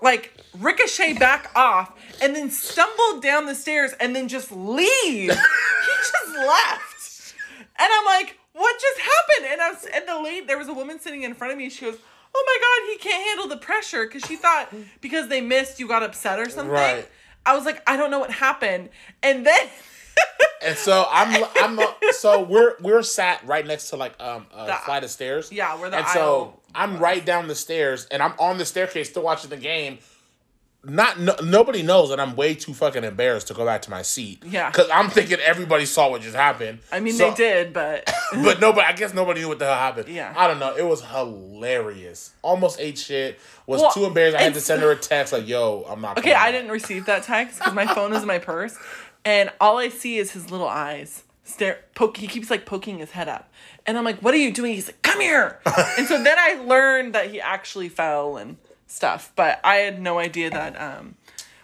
like 0.00 0.32
ricochet 0.58 1.14
back 1.18 1.50
off, 1.54 1.92
and 2.22 2.34
then 2.34 2.50
stumble 2.50 3.20
down 3.20 3.44
the 3.44 3.54
stairs 3.54 3.92
and 4.00 4.16
then 4.16 4.26
just 4.26 4.50
leave. 4.50 4.78
he 4.96 5.28
just 5.28 6.36
left. 6.38 7.34
And 7.78 7.88
I'm 7.92 8.04
like, 8.06 8.38
what 8.54 8.80
just 8.80 9.00
happened? 9.00 9.52
And 9.52 9.60
I 9.60 9.70
was, 9.70 9.86
and 9.92 10.08
the 10.08 10.20
lady, 10.22 10.46
there 10.46 10.58
was 10.58 10.68
a 10.68 10.74
woman 10.74 10.98
sitting 10.98 11.24
in 11.24 11.34
front 11.34 11.52
of 11.52 11.58
me. 11.58 11.68
She 11.68 11.84
goes, 11.84 11.98
oh 12.34 12.44
my 12.46 12.58
God, 12.60 12.92
he 12.92 12.98
can't 13.10 13.26
handle 13.28 13.48
the 13.48 13.56
pressure. 13.56 14.06
Cause 14.06 14.22
she 14.26 14.36
thought 14.36 14.72
because 15.00 15.28
they 15.28 15.40
missed, 15.40 15.78
you 15.80 15.88
got 15.88 16.02
upset 16.02 16.38
or 16.38 16.48
something. 16.48 16.68
Right. 16.68 17.08
I 17.44 17.54
was 17.56 17.64
like, 17.64 17.82
I 17.88 17.96
don't 17.96 18.10
know 18.10 18.20
what 18.20 18.30
happened. 18.30 18.88
And 19.22 19.46
then 19.46 19.68
And 20.64 20.76
so 20.76 21.06
I'm 21.10 21.44
I'm 21.56 21.80
so 22.12 22.42
we're 22.42 22.74
we're 22.80 23.02
sat 23.02 23.44
right 23.44 23.66
next 23.66 23.90
to 23.90 23.96
like 23.96 24.14
um 24.20 24.46
a 24.54 24.66
The- 24.66 24.74
flight 24.84 25.02
of 25.04 25.10
stairs. 25.10 25.50
Yeah, 25.50 25.74
where 25.78 25.90
the 25.90 25.98
and 25.98 26.06
so 26.08 26.60
I'm 26.74 26.98
right 26.98 27.24
down 27.24 27.48
the 27.48 27.54
stairs 27.54 28.06
and 28.10 28.22
I'm 28.22 28.34
on 28.38 28.58
the 28.58 28.64
staircase 28.64 29.10
still 29.10 29.22
watching 29.24 29.50
the 29.50 29.56
game. 29.56 29.98
Not 30.84 31.20
no, 31.20 31.36
nobody 31.44 31.82
knows 31.82 32.08
that 32.10 32.18
I'm 32.18 32.34
way 32.34 32.54
too 32.56 32.74
fucking 32.74 33.04
embarrassed 33.04 33.46
to 33.48 33.54
go 33.54 33.64
back 33.64 33.82
to 33.82 33.90
my 33.90 34.02
seat. 34.02 34.42
Yeah. 34.44 34.68
because 34.68 34.90
I'm 34.92 35.10
thinking 35.10 35.38
everybody 35.38 35.86
saw 35.86 36.10
what 36.10 36.22
just 36.22 36.34
happened. 36.34 36.80
I 36.90 36.98
mean, 36.98 37.12
So- 37.14 37.30
they 37.30 37.36
did, 37.36 37.72
but 37.72 38.12
but 38.42 38.60
nobody. 38.60 38.86
I 38.86 38.92
guess 38.92 39.14
nobody 39.14 39.40
knew 39.42 39.48
what 39.48 39.60
the 39.60 39.66
hell 39.66 39.74
happened. 39.76 40.08
Yeah. 40.08 40.34
I 40.36 40.48
don't 40.48 40.58
know. 40.58 40.74
It 40.76 40.84
was 40.84 41.00
hilarious. 41.04 42.32
Almost 42.42 42.80
ate 42.80 42.98
shit. 42.98 43.38
Was 43.66 43.80
Well, 43.80 43.92
too 43.92 44.04
embarrassed. 44.06 44.36
I 44.36 44.42
had 44.42 44.54
to 44.54 44.60
send 44.60 44.82
her 44.82 44.90
a 44.90 44.96
text 44.96 45.32
like, 45.32 45.46
"Yo, 45.46 45.84
I'm 45.88 46.00
not." 46.00 46.18
okay, 46.18 46.32
I 46.32 46.48
out." 46.48 46.52
didn't 46.52 46.70
receive 46.72 47.06
that 47.06 47.22
text 47.22 47.58
because 47.58 47.74
my 47.74 47.86
phone 47.94 48.12
is 48.12 48.22
in 48.22 48.28
my 48.28 48.38
purse, 48.38 48.76
and 49.24 49.50
all 49.60 49.78
I 49.78 49.88
see 49.88 50.18
is 50.18 50.32
his 50.32 50.50
little 50.50 50.68
eyes. 50.68 51.22
Stare, 51.44 51.78
poke. 51.94 52.16
He 52.16 52.26
keeps 52.26 52.50
like 52.50 52.66
poking 52.66 52.98
his 52.98 53.10
head 53.12 53.28
up, 53.28 53.52
and 53.86 53.96
I'm 53.96 54.04
like, 54.04 54.18
"What 54.20 54.34
are 54.34 54.38
you 54.38 54.52
doing?" 54.52 54.74
He's 54.74 54.88
like, 54.88 55.02
"Come 55.02 55.20
here." 55.20 55.60
and 55.96 56.06
so 56.08 56.22
then 56.22 56.36
I 56.38 56.54
learned 56.64 57.14
that 57.14 57.30
he 57.30 57.40
actually 57.40 57.88
fell 57.88 58.36
and 58.36 58.56
stuff, 58.92 59.32
but 59.34 59.60
I 59.64 59.76
had 59.76 60.00
no 60.00 60.18
idea 60.18 60.50
that. 60.50 60.80
Um, 60.80 61.16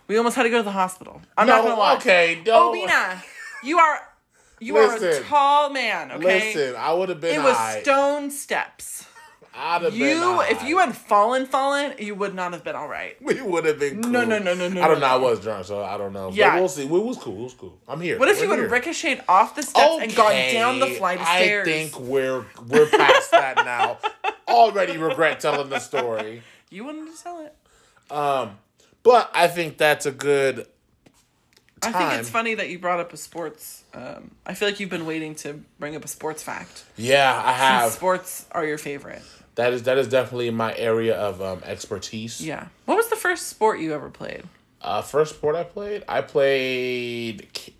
we 0.08 0.16
almost 0.16 0.36
had 0.36 0.44
to 0.44 0.50
go 0.50 0.56
to 0.56 0.62
the 0.62 0.72
hospital. 0.72 1.20
I'm 1.36 1.46
not 1.46 1.62
gonna 1.62 1.78
lie. 1.78 1.96
okay, 1.96 2.40
don't. 2.42 2.74
Obinna, 2.74 3.22
you 3.62 3.78
are, 3.78 4.00
you 4.58 4.76
are 4.78 4.96
a 4.96 5.20
tall 5.20 5.70
man. 5.70 6.10
Okay. 6.12 6.54
Listen, 6.54 6.76
I 6.76 6.94
would 6.94 7.10
have 7.10 7.20
been. 7.20 7.34
It 7.34 7.44
was 7.44 7.56
aight. 7.56 7.82
stone 7.82 8.30
steps. 8.30 9.04
I'd 9.54 9.82
have 9.82 9.92
been. 9.92 10.00
You, 10.00 10.40
if 10.42 10.62
you 10.62 10.78
had 10.78 10.96
fallen, 10.96 11.44
fallen, 11.44 11.94
you 11.98 12.14
would 12.14 12.34
not 12.34 12.52
have 12.52 12.64
been 12.64 12.76
all 12.76 12.88
right. 12.88 13.20
We 13.20 13.42
would 13.42 13.64
have 13.64 13.78
been 13.78 14.02
cool. 14.02 14.12
No, 14.12 14.24
no, 14.24 14.38
no, 14.38 14.54
no, 14.54 14.68
no, 14.68 14.82
I 14.82 14.86
don't 14.86 15.00
no, 15.00 15.06
know. 15.06 15.12
I 15.12 15.16
was 15.16 15.40
drunk, 15.40 15.66
so 15.66 15.82
I 15.82 15.98
don't 15.98 16.12
know. 16.12 16.30
Yeah. 16.32 16.52
But 16.52 16.60
we'll 16.60 16.68
see. 16.68 16.86
We 16.86 17.00
was 17.00 17.18
cool. 17.18 17.40
It 17.40 17.42
was 17.42 17.54
cool. 17.54 17.78
I'm 17.88 18.00
here. 18.00 18.18
What 18.18 18.28
if 18.28 18.36
We're 18.38 18.44
you 18.44 18.48
would 18.50 18.58
have 18.60 18.70
ricocheted 18.70 19.24
off 19.28 19.56
the 19.56 19.62
steps 19.62 19.98
and 20.00 20.14
gone 20.14 20.32
down 20.52 20.78
the 20.78 20.86
flight 20.86 21.20
of 21.20 21.26
stairs? 21.26 21.68
I 21.68 21.70
think 21.70 21.98
we're 21.98 22.44
we're 22.68 22.86
past 22.86 23.32
that 23.32 23.56
now. 23.56 23.98
Already 24.48 24.96
regret 24.96 25.40
telling 25.40 25.68
the 25.68 25.80
story. 25.80 26.42
You 26.70 26.84
wanted 26.84 27.06
to 27.06 27.16
sell 27.16 27.40
it. 27.40 27.54
Um, 28.12 28.58
But 29.02 29.30
I 29.34 29.48
think 29.48 29.78
that's 29.78 30.06
a 30.06 30.10
good 30.12 30.66
Time. 31.80 31.94
I 31.94 31.98
think 32.10 32.20
it's 32.20 32.28
funny 32.30 32.54
that 32.56 32.68
you 32.70 32.78
brought 32.80 32.98
up 32.98 33.12
a 33.12 33.16
sports. 33.16 33.84
Um, 33.94 34.32
I 34.44 34.54
feel 34.54 34.66
like 34.66 34.80
you've 34.80 34.90
been 34.90 35.06
waiting 35.06 35.36
to 35.36 35.62
bring 35.78 35.94
up 35.94 36.04
a 36.04 36.08
sports 36.08 36.42
fact. 36.42 36.84
Yeah, 36.96 37.40
I 37.44 37.52
have. 37.52 37.92
Sports 37.92 38.46
are 38.50 38.66
your 38.66 38.78
favorite. 38.78 39.22
That 39.54 39.72
is 39.72 39.84
that 39.84 39.96
is 39.96 40.08
definitely 40.08 40.50
my 40.50 40.74
area 40.76 41.16
of 41.16 41.40
um, 41.40 41.62
expertise. 41.64 42.40
Yeah. 42.40 42.66
What 42.84 42.96
was 42.96 43.08
the 43.10 43.16
first 43.16 43.46
sport 43.46 43.78
you 43.78 43.94
ever 43.94 44.10
played? 44.10 44.42
Uh, 44.82 45.02
first 45.02 45.36
sport 45.36 45.54
I 45.54 45.62
played, 45.62 46.02
I 46.08 46.20
played 46.20 47.48
ki- 47.52 47.74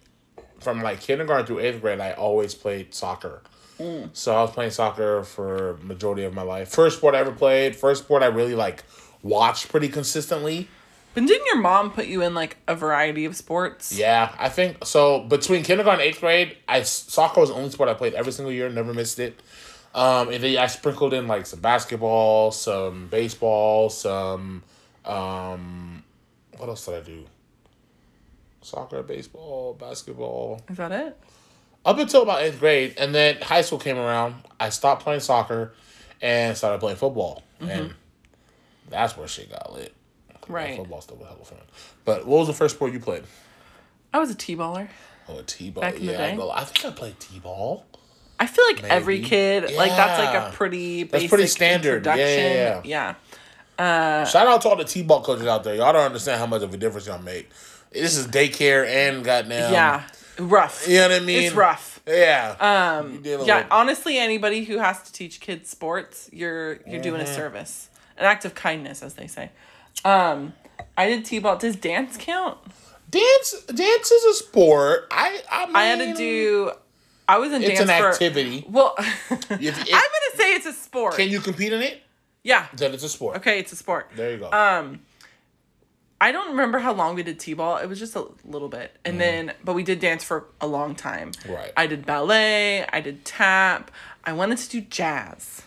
from 0.60 0.80
like 0.80 1.00
kindergarten 1.00 1.46
through 1.46 1.58
eighth 1.60 1.80
grade. 1.80 1.98
I 2.00 2.12
always 2.12 2.54
played 2.54 2.94
soccer. 2.94 3.42
Mm. 3.78 4.10
So 4.12 4.34
I 4.34 4.42
was 4.42 4.50
playing 4.50 4.70
soccer 4.70 5.22
for 5.22 5.78
majority 5.82 6.24
of 6.24 6.34
my 6.34 6.42
life. 6.42 6.68
First 6.68 6.98
sport 6.98 7.14
I 7.14 7.18
ever 7.18 7.32
played. 7.32 7.76
First 7.76 8.04
sport 8.04 8.22
I 8.22 8.26
really 8.26 8.54
like 8.54 8.84
watched 9.22 9.68
pretty 9.68 9.88
consistently. 9.88 10.68
But 11.14 11.26
didn't 11.26 11.46
your 11.46 11.60
mom 11.60 11.90
put 11.90 12.06
you 12.06 12.22
in 12.22 12.34
like 12.34 12.58
a 12.68 12.74
variety 12.74 13.24
of 13.24 13.34
sports? 13.34 13.92
Yeah, 13.92 14.34
I 14.38 14.48
think 14.48 14.84
so. 14.84 15.20
Between 15.20 15.62
kindergarten 15.62 16.00
and 16.00 16.08
eighth 16.08 16.20
grade, 16.20 16.56
I 16.68 16.82
soccer 16.82 17.40
was 17.40 17.50
the 17.50 17.56
only 17.56 17.70
sport 17.70 17.88
I 17.88 17.94
played 17.94 18.14
every 18.14 18.32
single 18.32 18.52
year. 18.52 18.68
Never 18.68 18.94
missed 18.94 19.18
it. 19.18 19.40
Um, 19.94 20.28
and 20.28 20.42
then 20.42 20.58
I 20.58 20.66
sprinkled 20.66 21.14
in 21.14 21.26
like 21.26 21.46
some 21.46 21.60
basketball, 21.60 22.52
some 22.52 23.08
baseball, 23.08 23.90
some 23.90 24.62
um, 25.04 26.04
what 26.58 26.68
else 26.68 26.84
did 26.84 26.94
I 26.94 27.00
do? 27.00 27.24
Soccer, 28.60 29.02
baseball, 29.02 29.74
basketball. 29.74 30.62
Is 30.68 30.76
that 30.76 30.92
it? 30.92 31.18
Up 31.88 31.98
until 31.98 32.20
about 32.20 32.42
eighth 32.42 32.60
grade, 32.60 32.96
and 32.98 33.14
then 33.14 33.40
high 33.40 33.62
school 33.62 33.78
came 33.78 33.96
around. 33.96 34.34
I 34.60 34.68
stopped 34.68 35.02
playing 35.02 35.20
soccer 35.20 35.72
and 36.20 36.54
started 36.54 36.80
playing 36.80 36.98
football, 36.98 37.42
mm-hmm. 37.58 37.70
and 37.70 37.94
that's 38.90 39.16
where 39.16 39.26
shit 39.26 39.50
got 39.50 39.72
lit. 39.72 39.94
Right. 40.48 40.76
Football 40.76 41.00
still 41.00 41.16
was 41.16 41.28
hella 41.28 41.44
fun. 41.46 41.58
But 42.04 42.26
what 42.26 42.40
was 42.40 42.48
the 42.48 42.52
first 42.52 42.74
sport 42.74 42.92
you 42.92 43.00
played? 43.00 43.24
I 44.12 44.18
was 44.18 44.30
a 44.30 44.34
t-baller. 44.34 44.88
Oh, 45.30 45.42
t-ball. 45.46 45.80
Back 45.80 45.94
in 45.94 46.04
the 46.04 46.12
yeah, 46.12 46.18
I, 46.18 46.22
day? 46.24 46.28
ain't 46.28 46.36
gonna 46.36 46.50
lie. 46.50 46.58
I 46.58 46.64
think 46.64 46.84
I 46.84 46.94
played 46.94 47.18
t-ball. 47.18 47.86
I 48.38 48.46
feel 48.46 48.66
like 48.66 48.84
every 48.84 49.16
Maybe. 49.16 49.28
kid 49.30 49.62
like 49.74 49.90
that's 49.90 50.22
like 50.22 50.34
a 50.34 50.54
pretty 50.54 51.04
That's 51.04 51.26
pretty 51.26 51.46
standard. 51.46 52.04
Yeah, 52.04 52.12
introduction. 52.12 52.90
yeah, 52.90 53.14
yeah. 53.78 54.22
Uh, 54.22 54.26
Shout 54.26 54.46
out 54.46 54.60
to 54.60 54.68
all 54.68 54.76
the 54.76 54.84
t-ball 54.84 55.22
coaches 55.22 55.46
out 55.46 55.64
there. 55.64 55.74
Y'all 55.74 55.94
don't 55.94 56.04
understand 56.04 56.38
how 56.38 56.46
much 56.46 56.60
of 56.60 56.74
a 56.74 56.76
difference 56.76 57.06
y'all 57.06 57.22
make. 57.22 57.48
This 57.92 58.18
is 58.18 58.26
daycare 58.26 58.86
and 58.86 59.24
goddamn. 59.24 59.72
Yeah. 59.72 60.02
Rough. 60.38 60.86
You 60.88 60.96
know 60.98 61.08
what 61.08 61.22
I 61.22 61.24
mean? 61.24 61.42
It's 61.44 61.54
rough. 61.54 62.00
Yeah. 62.06 62.54
Um, 62.60 63.20
yeah, 63.24 63.36
with- 63.36 63.66
honestly, 63.70 64.18
anybody 64.18 64.64
who 64.64 64.78
has 64.78 65.02
to 65.02 65.12
teach 65.12 65.40
kids 65.40 65.68
sports, 65.68 66.28
you're 66.32 66.78
you're 66.86 67.02
doing 67.02 67.20
a 67.20 67.24
Mm-hmm. 67.24 67.34
service, 67.34 67.88
an 68.16 68.24
act 68.24 68.44
of 68.44 68.54
kindness, 68.54 69.02
as 69.02 69.14
they 69.14 69.26
say. 69.26 69.50
Um, 70.04 70.52
I 70.96 71.08
did 71.08 71.24
t-ball. 71.24 71.56
Does 71.58 71.76
dance 71.76 72.16
count? 72.18 72.56
Dance, 73.10 73.62
dance 73.64 74.10
is 74.10 74.24
a 74.24 74.34
sport. 74.44 75.08
I, 75.10 75.40
I, 75.50 75.66
mean, 75.66 75.76
I 75.76 75.84
had 75.86 75.98
to 75.98 76.14
do. 76.14 76.70
I 77.26 77.38
was 77.38 77.52
in 77.52 77.62
It's 77.62 77.78
dance 77.78 77.90
an 77.90 78.00
for. 78.00 78.10
activity. 78.10 78.64
Well, 78.68 78.94
If 78.98 79.30
I'm 79.50 79.50
gonna 79.50 80.36
say 80.36 80.54
it's 80.54 80.66
a 80.66 80.72
sport. 80.72 81.16
Can 81.16 81.28
you 81.30 81.40
compete 81.40 81.72
in 81.72 81.82
it? 81.82 82.02
yeah. 82.44 82.66
Then 82.74 82.94
it's 82.94 83.02
a 83.02 83.08
sport. 83.08 83.38
Okay, 83.38 83.58
it's 83.58 83.72
a 83.72 83.76
sport. 83.76 84.10
There 84.14 84.30
you 84.32 84.38
go. 84.38 84.50
Um, 84.52 85.00
I 86.20 86.32
don't 86.32 86.50
remember 86.50 86.78
how 86.80 86.92
long 86.92 87.14
we 87.14 87.22
did 87.22 87.38
t-ball. 87.38 87.76
It 87.78 87.86
was 87.86 87.98
just 87.98 88.16
a 88.16 88.26
little 88.44 88.68
bit, 88.68 88.96
and 89.04 89.20
then 89.20 89.52
but 89.64 89.74
we 89.74 89.82
did 89.84 90.00
dance 90.00 90.24
for 90.24 90.46
a 90.60 90.66
long 90.66 90.94
time. 90.96 91.30
Right. 91.48 91.72
I 91.76 91.86
did 91.86 92.04
ballet. 92.06 92.84
I 92.86 93.00
did 93.00 93.24
tap. 93.24 93.90
I 94.24 94.32
wanted 94.32 94.58
to 94.58 94.68
do 94.68 94.80
jazz, 94.80 95.62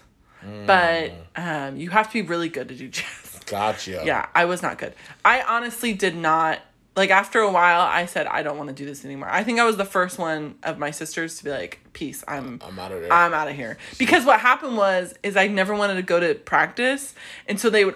Mm. 0.46 0.66
but 0.66 1.12
um, 1.40 1.78
you 1.78 1.92
have 1.92 2.08
to 2.08 2.14
be 2.14 2.22
really 2.28 2.50
good 2.50 2.68
to 2.70 2.76
do 2.76 2.88
jazz. 2.98 3.40
gotcha. 3.46 4.02
Yeah, 4.04 4.26
I 4.34 4.46
was 4.46 4.62
not 4.64 4.78
good. 4.80 4.94
I 5.24 5.42
honestly 5.44 5.94
did 5.94 6.16
not 6.16 6.60
like. 6.96 7.12
After 7.12 7.40
a 7.40 7.52
while, 7.52 7.82
I 7.82 8.08
said 8.08 8.26
I 8.28 8.42
don't 8.42 8.58
want 8.58 8.70
to 8.70 8.76
do 8.76 8.86
this 8.86 9.06
anymore. 9.06 9.30
I 9.32 9.44
think 9.44 9.60
I 9.60 9.66
was 9.66 9.78
the 9.78 9.86
first 9.86 10.18
one 10.18 10.56
of 10.64 10.80
my 10.80 10.90
sisters 10.92 11.38
to 11.38 11.44
be 11.44 11.52
like, 11.52 11.80
"Peace, 11.94 12.24
I'm 12.28 12.60
I'm 12.66 12.78
out 12.80 12.92
of 12.92 13.02
here." 13.02 13.10
I'm 13.14 13.34
out 13.36 13.48
of 13.50 13.56
here. 13.56 13.78
Because 14.00 14.26
what 14.26 14.40
happened 14.40 14.78
was 14.78 15.14
is 15.22 15.38
I 15.38 15.46
never 15.48 15.76
wanted 15.76 15.96
to 15.96 16.02
go 16.02 16.20
to 16.20 16.34
practice, 16.34 17.14
and 17.48 17.60
so 17.60 17.70
they 17.70 17.86
would 17.86 17.96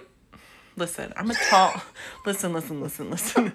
listen. 0.75 1.13
I'm 1.15 1.29
a 1.29 1.35
tall. 1.49 1.81
listen, 2.25 2.53
listen, 2.53 2.81
listen, 2.81 3.09
listen. 3.09 3.53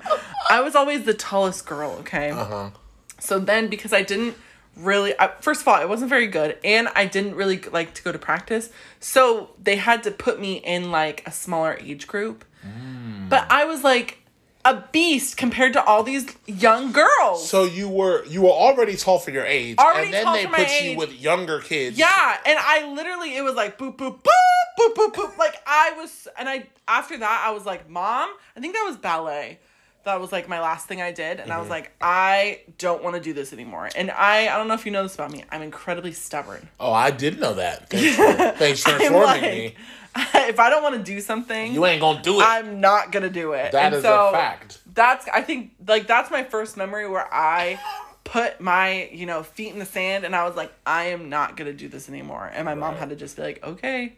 I 0.49 0.61
was 0.61 0.75
always 0.75 1.05
the 1.05 1.15
tallest 1.15 1.67
girl. 1.67 1.93
Okay. 2.01 2.31
uh-huh. 2.31 2.71
So 3.19 3.39
then, 3.39 3.69
because 3.69 3.93
I 3.93 4.03
didn't 4.03 4.37
really, 4.77 5.15
I, 5.19 5.31
first 5.41 5.61
of 5.61 5.69
all, 5.69 5.75
I 5.75 5.85
wasn't 5.85 6.09
very 6.09 6.27
good, 6.27 6.59
and 6.65 6.89
I 6.95 7.05
didn't 7.05 7.35
really 7.35 7.61
like 7.61 7.95
to 7.95 8.03
go 8.03 8.13
to 8.13 8.19
practice, 8.19 8.71
so 8.99 9.51
they 9.63 9.77
had 9.77 10.03
to 10.05 10.11
put 10.11 10.41
me 10.41 10.55
in 10.55 10.91
like 10.91 11.27
a 11.27 11.33
smaller 11.33 11.79
age 11.81 12.07
group. 12.07 12.45
Mm. 12.67 13.29
But 13.29 13.51
I 13.51 13.65
was 13.65 13.85
like 13.85 14.20
a 14.65 14.85
beast 14.93 15.37
compared 15.37 15.73
to 15.73 15.83
all 15.85 16.03
these 16.03 16.27
young 16.47 16.93
girls. 16.93 17.49
So 17.49 17.65
you 17.65 17.89
were 17.89 18.25
you 18.27 18.43
were 18.43 18.51
already 18.51 18.97
tall 18.97 19.19
for 19.19 19.31
your 19.31 19.45
age, 19.47 19.79
Already 19.79 20.07
and 20.07 20.15
then 20.15 20.33
they 20.35 20.47
put 20.47 20.69
age. 20.69 20.93
you 20.93 20.99
with 20.99 21.13
younger 21.13 21.61
kids. 21.61 21.99
Yeah, 21.99 22.39
and 22.45 22.59
I 22.61 22.93
literally 22.93 23.37
it 23.37 23.43
was 23.43 23.55
like 23.55 23.79
boop 23.79 23.97
boop 23.97 24.23
boop 24.23 24.79
boop 24.79 24.95
boop 24.95 25.13
boop. 25.15 25.39
Like 25.39 25.57
I 25.67 25.93
was, 25.97 26.29
and 26.39 26.49
I 26.49 26.67
after 26.87 27.17
that 27.19 27.45
I 27.47 27.53
was 27.53 27.65
like, 27.65 27.89
Mom, 27.89 28.29
I 28.57 28.61
think 28.61 28.75
that 28.75 28.85
was 28.87 28.97
ballet. 28.97 29.59
That 30.05 30.19
was 30.19 30.33
like 30.33 30.49
my 30.49 30.61
last 30.61 30.87
thing 30.89 31.03
I 31.03 31.13
did, 31.13 31.41
and 31.41 31.53
I 31.53 31.59
was 31.59 31.65
Mm-hmm. 31.65 31.73
like, 31.73 31.93
I 32.01 32.61
don't 32.79 33.05
want 33.05 33.17
to 33.17 33.21
do 33.23 33.35
this 33.35 33.53
anymore. 33.53 33.91
And 33.95 34.11
I, 34.11 34.49
I 34.49 34.57
don't 34.57 34.67
know 34.67 34.73
if 34.73 34.87
you 34.87 34.93
know 34.93 35.03
this 35.03 35.15
about 35.15 35.31
me. 35.31 35.45
I'm 35.51 35.61
incredibly 35.61 36.13
stubborn. 36.13 36.67
Oh, 36.81 36.91
I 36.91 37.11
did 37.11 37.39
know 37.39 37.53
that. 37.55 37.91
Thanks 37.91 38.17
for, 38.17 38.59
thanks 38.59 38.83
for 38.83 38.93
informing 38.93 39.23
like, 39.27 39.43
me. 39.43 39.75
if 40.35 40.59
I 40.59 40.71
don't 40.71 40.83
want 40.83 40.97
to 40.97 41.03
do 41.03 41.21
something, 41.21 41.73
You 41.73 41.87
ain't 41.87 42.01
gonna 42.01 42.23
do 42.23 42.41
it. 42.41 42.45
I'm 42.45 42.81
not 42.81 43.13
gonna 43.13 43.31
do 43.31 43.53
it. 43.53 43.73
That 43.73 43.87
and 43.87 43.95
is 43.97 44.03
so 44.03 44.29
a 44.29 44.33
fact. 44.33 44.79
That's 44.93 45.29
I 45.29 45.43
think 45.43 45.73
like 45.87 46.07
that's 46.07 46.31
my 46.31 46.45
first 46.45 46.77
memory 46.77 47.09
where 47.09 47.33
I 47.33 47.79
put 48.25 48.61
my 48.61 49.09
you 49.13 49.27
know 49.27 49.43
feet 49.43 49.73
in 49.73 49.79
the 49.79 49.85
sand 49.85 50.25
and 50.25 50.35
I 50.35 50.47
was 50.47 50.57
like 50.57 50.73
I 50.85 51.07
am 51.07 51.29
not 51.29 51.57
gonna 51.57 51.73
do 51.73 51.89
this 51.89 52.09
anymore. 52.09 52.51
And 52.53 52.65
my 52.65 52.75
mom 52.75 52.97
had 52.97 53.11
to 53.11 53.17
just 53.17 53.37
be 53.37 53.43
like, 53.43 53.65
okay. 53.65 54.15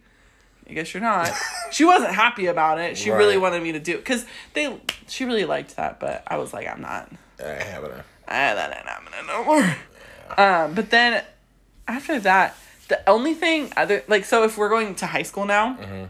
I 0.69 0.75
guess 0.75 0.95
you're 0.95 1.03
not. 1.03 1.29
she 1.73 1.85
wasn't 1.85 2.15
happy 2.15 2.47
about 2.47 2.79
it. 2.79 2.97
She 2.97 3.11
really 3.11 3.37
wanted 3.37 3.65
me 3.65 3.73
to 3.73 3.81
do 3.81 3.95
it 3.95 3.99
because 3.99 4.25
they. 4.55 4.81
She 5.09 5.25
really 5.25 5.45
liked 5.45 5.75
that, 5.75 5.99
but 5.99 6.23
I 6.29 6.39
was 6.39 6.55
like, 6.55 6.69
I'm 6.69 6.81
not. 6.81 7.11
I 7.41 7.45
it. 7.45 8.05
Ah, 8.29 8.55
that 8.55 8.77
ain't 8.77 8.87
happening 8.87 9.27
no 9.27 9.45
more. 9.45 9.77
Um, 10.39 10.75
but 10.75 10.91
then 10.91 11.25
after 11.89 12.21
that, 12.21 12.57
the 12.93 13.09
only 13.09 13.35
thing 13.35 13.73
other 13.77 14.03
like 14.09 14.25
so 14.25 14.45
if 14.45 14.57
we're 14.59 14.69
going 14.69 14.95
to 14.97 15.07
high 15.07 15.23
school 15.31 15.45
now, 15.47 15.77
Mm-hmm. 15.81 16.05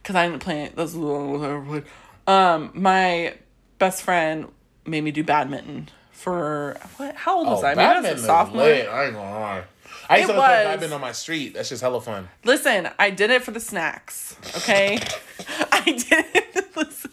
because 0.00 0.16
I 0.16 0.28
didn't 0.28 0.42
play 0.42 0.62
it. 0.64 0.76
That's 0.76 0.92
the 0.92 1.00
only 1.00 1.38
one 1.38 1.50
I 1.50 1.68
played. 1.68 1.84
Um, 2.26 2.70
my 2.74 3.34
best 3.78 4.02
friend 4.02 4.48
made 4.86 5.02
me 5.02 5.10
do 5.10 5.24
badminton 5.24 5.88
for 6.12 6.76
what? 6.98 7.16
How 7.16 7.38
old 7.38 7.48
was 7.48 7.64
Oh, 7.64 7.66
I? 7.66 7.74
Maybe 7.74 7.86
I 8.08 8.12
was 8.12 8.22
a 8.22 8.26
sophomore. 8.26 8.62
lit. 8.64 8.88
I 8.88 9.04
ain't 9.06 9.14
gonna 9.14 9.30
lie. 9.30 9.64
I 10.08 10.18
used 10.18 10.30
It 10.30 10.32
to 10.34 10.38
play 10.38 10.48
was. 10.48 10.64
badminton 10.66 10.92
on 10.94 11.00
my 11.00 11.12
street. 11.12 11.54
That's 11.54 11.68
just 11.68 11.82
hella 11.82 12.00
fun. 12.00 12.28
Listen, 12.44 12.88
I 12.98 13.10
did 13.10 13.30
it 13.30 13.42
for 13.42 13.50
the 13.50 13.60
snacks. 13.60 14.36
Okay, 14.58 14.98
I 15.72 15.82
did 15.84 16.24
it. 16.34 16.76
Listen. 16.76 17.10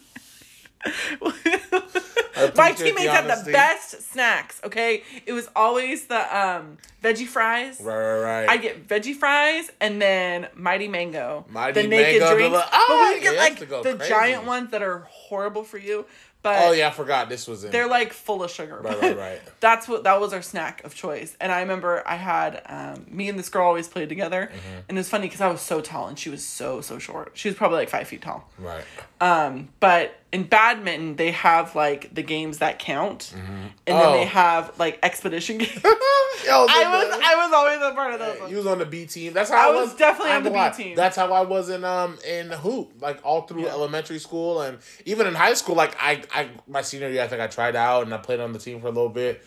My 2.56 2.72
the 2.72 2.84
teammates 2.84 3.10
had 3.10 3.24
the 3.44 3.50
best 3.52 4.12
snacks. 4.12 4.60
Okay, 4.64 5.02
it 5.26 5.32
was 5.32 5.48
always 5.56 6.06
the 6.06 6.20
um 6.38 6.78
veggie 7.02 7.26
fries. 7.26 7.80
Right, 7.80 7.96
right, 7.96 8.20
right. 8.20 8.48
I 8.48 8.56
get 8.56 8.86
veggie 8.88 9.14
fries 9.14 9.70
and 9.80 10.00
then 10.00 10.48
Mighty 10.54 10.88
Mango. 10.88 11.44
Mighty 11.48 11.82
the 11.82 11.88
naked 11.88 12.22
Mango, 12.22 12.36
li- 12.44 12.50
but 12.50 12.68
Ah, 12.72 13.12
we 13.14 13.20
get 13.20 13.34
yeah, 13.34 13.40
like 13.40 13.68
go 13.68 13.82
the 13.82 13.94
crazy. 13.96 14.10
giant 14.10 14.44
ones 14.46 14.70
that 14.72 14.82
are 14.82 15.00
horrible 15.10 15.64
for 15.64 15.78
you. 15.78 16.06
But 16.42 16.56
oh 16.62 16.72
yeah, 16.72 16.88
I 16.88 16.90
forgot 16.90 17.28
this 17.28 17.46
was 17.46 17.64
in. 17.64 17.70
they're 17.70 17.86
like 17.86 18.14
full 18.14 18.42
of 18.42 18.50
sugar. 18.50 18.80
Right, 18.82 18.98
right, 18.98 19.14
right. 19.14 19.40
That's 19.60 19.86
what 19.86 20.04
that 20.04 20.18
was 20.22 20.32
our 20.32 20.40
snack 20.40 20.82
of 20.84 20.94
choice. 20.94 21.36
And 21.38 21.52
I 21.52 21.60
remember 21.60 22.02
I 22.08 22.16
had 22.16 22.62
um, 22.64 23.04
me 23.10 23.28
and 23.28 23.38
this 23.38 23.50
girl 23.50 23.66
always 23.66 23.88
played 23.88 24.08
together, 24.08 24.50
Mm-hmm. 24.50 24.78
and 24.88 24.96
it 24.96 25.00
was 25.00 25.10
funny 25.10 25.26
because 25.26 25.42
I 25.42 25.48
was 25.48 25.60
so 25.60 25.82
tall 25.82 26.06
and 26.08 26.18
she 26.18 26.30
was 26.30 26.42
so 26.42 26.80
so 26.80 26.98
short. 26.98 27.32
She 27.34 27.48
was 27.50 27.56
probably 27.58 27.76
like 27.80 27.90
five 27.90 28.08
feet 28.08 28.22
tall. 28.22 28.48
right. 28.58 28.84
Um, 29.20 29.68
but 29.80 30.14
in 30.32 30.44
badminton 30.44 31.16
they 31.16 31.32
have 31.32 31.74
like 31.74 32.14
the 32.14 32.22
games 32.22 32.58
that 32.58 32.78
count, 32.78 33.32
and 33.34 33.72
then 33.86 33.96
Oh. 34.06 34.12
they 34.12 34.24
have 34.26 34.78
like 34.78 34.98
expedition 35.02 35.58
games. 35.64 35.80
I 35.84 35.88
was 36.48 37.20
I 37.22 37.34
was 37.46 37.52
always 37.52 37.80
a 37.82 37.94
part 37.94 38.12
of 38.14 38.18
those. 38.20 38.36
You 38.36 38.42
ones. 38.42 38.54
was 38.56 38.66
on 38.66 38.78
the 38.78 38.86
B 38.86 39.06
team. 39.06 39.32
That's 39.32 39.50
how 39.50 39.56
I 39.56 39.72
was. 39.72 39.76
I, 39.76 39.80
was 39.82 39.90
was. 39.90 39.98
definitely 39.98 40.32
I 40.32 40.36
on 40.36 40.42
the 40.44 40.50
B 40.50 40.70
team. 40.84 40.96
That's 40.96 41.16
how 41.16 41.32
I 41.32 41.42
was 41.42 41.68
in 41.68 41.84
um 41.84 42.18
in 42.26 42.50
hoop, 42.50 42.92
like 43.00 43.20
all 43.24 43.42
through 43.42 43.64
Yeah. 43.64 43.70
elementary 43.70 44.18
school 44.18 44.62
and 44.62 44.78
even 45.04 45.26
in 45.26 45.34
high 45.34 45.54
school. 45.54 45.74
Like 45.74 45.96
I, 46.00 46.22
I 46.32 46.48
my 46.68 46.82
senior 46.82 47.08
year, 47.08 47.22
I 47.22 47.26
think 47.28 47.40
I 47.42 47.46
tried 47.48 47.76
out 47.76 48.04
and 48.04 48.14
I 48.14 48.18
played 48.18 48.40
on 48.40 48.52
the 48.52 48.58
team 48.58 48.80
for 48.80 48.86
a 48.86 48.90
little 48.92 49.08
bit. 49.08 49.42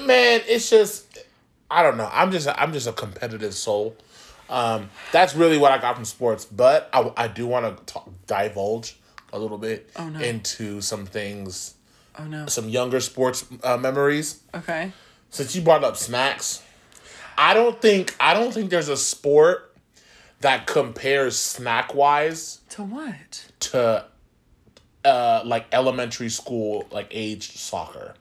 Man, 0.00 0.40
it's 0.46 0.68
just 0.70 1.18
I 1.70 1.82
don't 1.82 1.96
know. 1.96 2.08
I'm 2.12 2.30
just 2.30 2.48
I'm 2.48 2.72
just 2.72 2.86
a 2.86 2.92
competitive 2.92 3.54
soul. 3.54 3.96
Um, 4.50 4.90
that's 5.12 5.34
really 5.34 5.56
what 5.56 5.72
I 5.72 5.78
got 5.78 5.94
from 5.94 6.04
sports. 6.04 6.44
But 6.44 6.90
I, 6.92 7.10
I 7.16 7.28
do 7.28 7.46
want 7.46 7.86
to 7.86 8.00
divulge 8.26 8.98
a 9.32 9.38
little 9.38 9.58
bit 9.58 9.90
Oh, 9.96 10.08
no. 10.08 10.20
into 10.20 10.80
some 10.80 11.06
things, 11.06 11.74
Oh 12.18 12.24
no. 12.24 12.46
some 12.46 12.68
younger 12.68 13.00
sports 13.00 13.44
uh, 13.62 13.76
memories 13.76 14.42
Okay. 14.54 14.92
since 15.30 15.54
you 15.56 15.62
brought 15.62 15.82
up 15.84 15.96
snacks, 15.96 16.62
I 17.38 17.54
don't 17.54 17.80
think 17.80 18.14
I 18.20 18.34
don't 18.34 18.52
think 18.52 18.70
there's 18.70 18.88
a 18.90 18.96
sport 18.96 19.74
that 20.40 20.66
compares 20.66 21.36
snack 21.38 21.94
wise 21.94 22.60
To 22.70 22.82
what? 22.82 23.46
to 23.60 24.04
uh 25.04 25.42
like 25.44 25.66
elementary 25.72 26.28
school 26.28 26.86
like 26.90 27.08
age 27.10 27.52
soccer. 27.56 28.14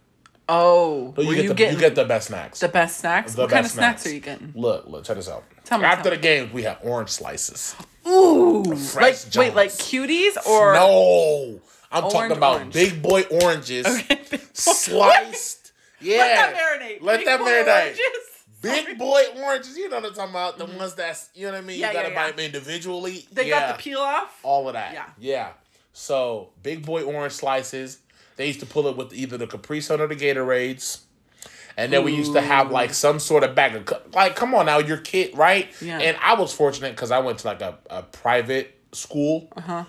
Oh, 0.49 1.13
So 1.15 1.21
you 1.21 1.35
get 1.35 1.43
you 1.43 1.49
the 1.49 1.55
getting 1.55 1.75
you 1.75 1.79
get 1.79 1.95
the 1.95 2.05
best 2.05 2.27
snacks. 2.27 2.59
the 2.59 2.67
best 2.67 2.99
snacks? 2.99 3.35
The 3.35 3.41
what 3.43 3.51
kind 3.51 3.65
of 3.65 3.71
snacks. 3.71 4.01
snacks. 4.01 4.11
are 4.11 4.15
you 4.15 4.19
getting? 4.21 4.51
Look, 4.55 4.87
look, 4.87 5.03
check 5.05 5.15
this 5.15 5.29
out. 5.29 5.43
Tell 5.63 5.77
me, 5.77 5.85
After 5.85 6.03
tell 6.09 6.11
the 6.11 6.17
games, 6.17 6.51
we 6.51 6.63
have 6.63 6.79
orange 6.83 7.09
slices. 7.09 7.75
Ooh, 8.11 8.75
Fresh 8.75 9.35
like 9.35 9.35
wait, 9.35 9.55
like 9.55 9.69
cuties 9.71 10.37
or 10.45 10.73
no, 10.73 11.59
I'm 11.91 12.09
talking 12.09 12.35
about 12.35 12.57
orange. 12.57 12.73
big 12.73 13.01
boy 13.01 13.23
oranges 13.23 13.85
Okay, 13.85 14.21
big 14.29 14.39
boy- 14.39 14.47
sliced. 14.53 15.71
Yeah, 15.99 16.17
Let 16.17 16.35
that 16.35 16.55
marinate. 16.55 17.01
Let 17.01 17.17
Big 17.17 17.25
that 17.27 17.39
marinate. 17.39 17.83
oranges. 17.83 18.05
Big 18.61 18.97
boy 18.97 19.23
oranges, 19.43 19.77
you 19.77 19.89
know 19.89 19.97
what 19.97 20.05
I'm 20.05 20.13
talking 20.13 20.29
about? 20.31 20.57
The 20.57 20.65
mm-hmm. 20.65 20.77
ones 20.77 20.95
that's 20.95 21.29
you 21.33 21.45
know 21.47 21.53
what 21.53 21.59
I 21.59 21.61
mean. 21.61 21.79
Yeah, 21.79 21.87
you 21.89 21.93
gotta 21.93 22.09
yeah, 22.09 22.15
buy 22.15 22.25
yeah. 22.25 22.31
them 22.31 22.45
individually. 22.45 23.25
They 23.31 23.49
yeah, 23.49 23.59
got 23.59 23.77
the 23.77 23.83
peel 23.83 23.99
off. 23.99 24.39
all 24.43 24.67
of 24.67 24.73
that. 24.73 24.93
Yeah. 24.93 25.05
yeah. 25.19 25.49
So 25.93 26.49
big 26.61 26.85
boy 26.85 27.03
orange 27.03 27.33
slices. 27.33 27.99
They 28.35 28.47
used 28.47 28.59
to 28.61 28.65
pull 28.65 28.87
it 28.87 28.97
with 28.97 29.13
either 29.13 29.37
the 29.37 29.47
Capri 29.47 29.81
Sun 29.81 30.01
or 30.01 30.07
the 30.07 30.15
Gatorades. 30.15 31.01
And 31.77 31.91
then 31.91 32.03
we 32.03 32.13
used 32.15 32.33
to 32.33 32.41
have 32.41 32.71
like 32.71 32.93
some 32.93 33.19
sort 33.19 33.43
of 33.43 33.55
bag 33.55 33.75
of 33.75 34.13
like, 34.13 34.35
come 34.35 34.53
on 34.55 34.65
now, 34.65 34.79
your 34.79 34.97
kid, 34.97 35.37
right? 35.37 35.69
Yeah. 35.81 35.99
And 35.99 36.17
I 36.21 36.33
was 36.35 36.53
fortunate 36.53 36.91
because 36.95 37.11
I 37.11 37.19
went 37.19 37.39
to 37.39 37.47
like 37.47 37.61
a, 37.61 37.77
a 37.89 38.03
private 38.03 38.77
school, 38.93 39.47
uh-huh. 39.55 39.85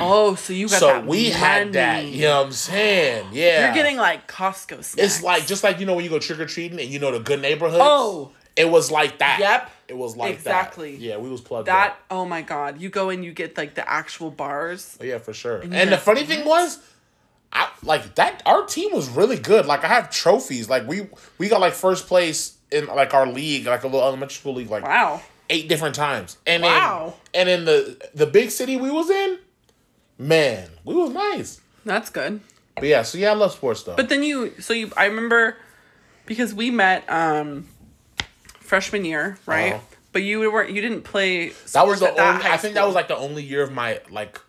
Oh, 0.00 0.34
so 0.34 0.52
you 0.52 0.68
got 0.68 0.80
so 0.80 1.00
we 1.02 1.30
had 1.30 1.72
that. 1.74 2.04
You 2.04 2.22
know 2.22 2.38
what 2.38 2.46
I'm 2.46 2.52
saying? 2.52 3.28
Yeah. 3.32 3.66
You're 3.66 3.74
getting 3.74 3.96
like 3.96 4.26
Costco 4.28 4.82
snacks. 4.82 4.94
It's 4.96 5.22
like 5.22 5.46
just 5.46 5.62
like 5.62 5.78
you 5.78 5.86
know 5.86 5.94
when 5.94 6.04
you 6.04 6.10
go 6.10 6.18
trick 6.18 6.40
or 6.40 6.46
treating 6.46 6.80
and 6.80 6.88
you 6.88 6.98
know 6.98 7.12
the 7.12 7.20
good 7.20 7.40
neighborhoods. 7.40 7.78
Oh. 7.80 8.32
it 8.56 8.68
was 8.68 8.90
like 8.90 9.18
that. 9.18 9.38
Yep. 9.38 9.70
it 9.88 9.96
was 9.96 10.16
like 10.16 10.34
Exactly. 10.34 10.96
that. 10.96 11.00
Yeah, 11.00 11.16
we 11.18 11.30
was 11.30 11.40
plugged 11.40 11.68
that. 11.68 11.90
up. 11.92 12.00
Oh 12.10 12.24
my 12.24 12.42
god, 12.42 12.80
you 12.80 12.88
go 12.88 13.10
and 13.10 13.24
you 13.24 13.32
get 13.32 13.56
like 13.56 13.74
the 13.74 13.88
actual 13.88 14.32
bars. 14.32 14.98
Oh, 15.00 15.04
yeah, 15.04 15.18
for 15.18 15.32
sure. 15.32 15.62
you 15.62 15.70
And, 15.72 15.92
the 15.92 15.98
funny 15.98 16.24
thing 16.24 16.44
was, 16.44 16.80
I 17.52 17.68
like 17.82 18.14
that. 18.16 18.42
Our 18.46 18.64
team 18.66 18.92
was 18.92 19.08
really 19.08 19.38
good. 19.38 19.66
Like 19.66 19.84
I 19.84 19.88
have 19.88 20.10
trophies. 20.10 20.68
Like 20.68 20.86
we 20.86 21.08
we 21.38 21.48
got 21.48 21.60
like 21.60 21.72
first 21.72 22.06
place 22.06 22.56
in 22.70 22.86
like 22.86 23.12
our 23.14 23.26
league, 23.26 23.66
like 23.66 23.82
a 23.82 23.86
little 23.86 24.02
elementary 24.06 24.34
school 24.34 24.54
league, 24.54 24.70
like 24.70 24.84
Wow. 24.84 25.20
eight 25.48 25.68
different 25.68 25.94
times. 25.94 26.36
And 26.46 26.62
Wow. 26.62 27.14
then 27.32 27.48
and 27.48 27.48
in 27.48 27.64
the 27.64 28.08
the 28.14 28.26
big 28.26 28.50
city 28.50 28.76
we 28.76 28.90
was 28.90 29.10
in, 29.10 29.38
man, 30.18 30.68
we 30.84 30.94
was 30.94 31.10
nice. 31.10 31.60
That's 31.84 32.10
good. 32.10 32.40
But 32.76 32.84
yeah, 32.84 33.02
so 33.02 33.18
yeah, 33.18 33.30
I 33.30 33.34
love 33.34 33.52
sports 33.52 33.82
though. 33.82 33.96
But 33.96 34.08
then 34.08 34.22
you, 34.22 34.54
so 34.60 34.72
you, 34.72 34.90
I 34.96 35.06
remember 35.06 35.56
because 36.26 36.54
we 36.54 36.70
met 36.70 37.04
um 37.10 37.66
freshman 38.60 39.04
year, 39.04 39.38
right? 39.46 39.74
Uh-huh. 39.74 39.82
But 40.12 40.22
you 40.22 40.40
weren't, 40.50 40.70
you 40.70 40.80
didn't 40.80 41.02
play. 41.02 41.50
that 41.72 41.86
was 41.86 42.00
the 42.00 42.06
that 42.06 42.18
only. 42.36 42.46
I 42.50 42.56
think 42.56 42.74
that 42.74 42.84
was 42.86 42.94
like 42.94 43.08
the 43.08 43.16
only 43.16 43.42
year 43.44 43.62
of 43.62 43.72
my 43.72 44.00
like 44.10 44.40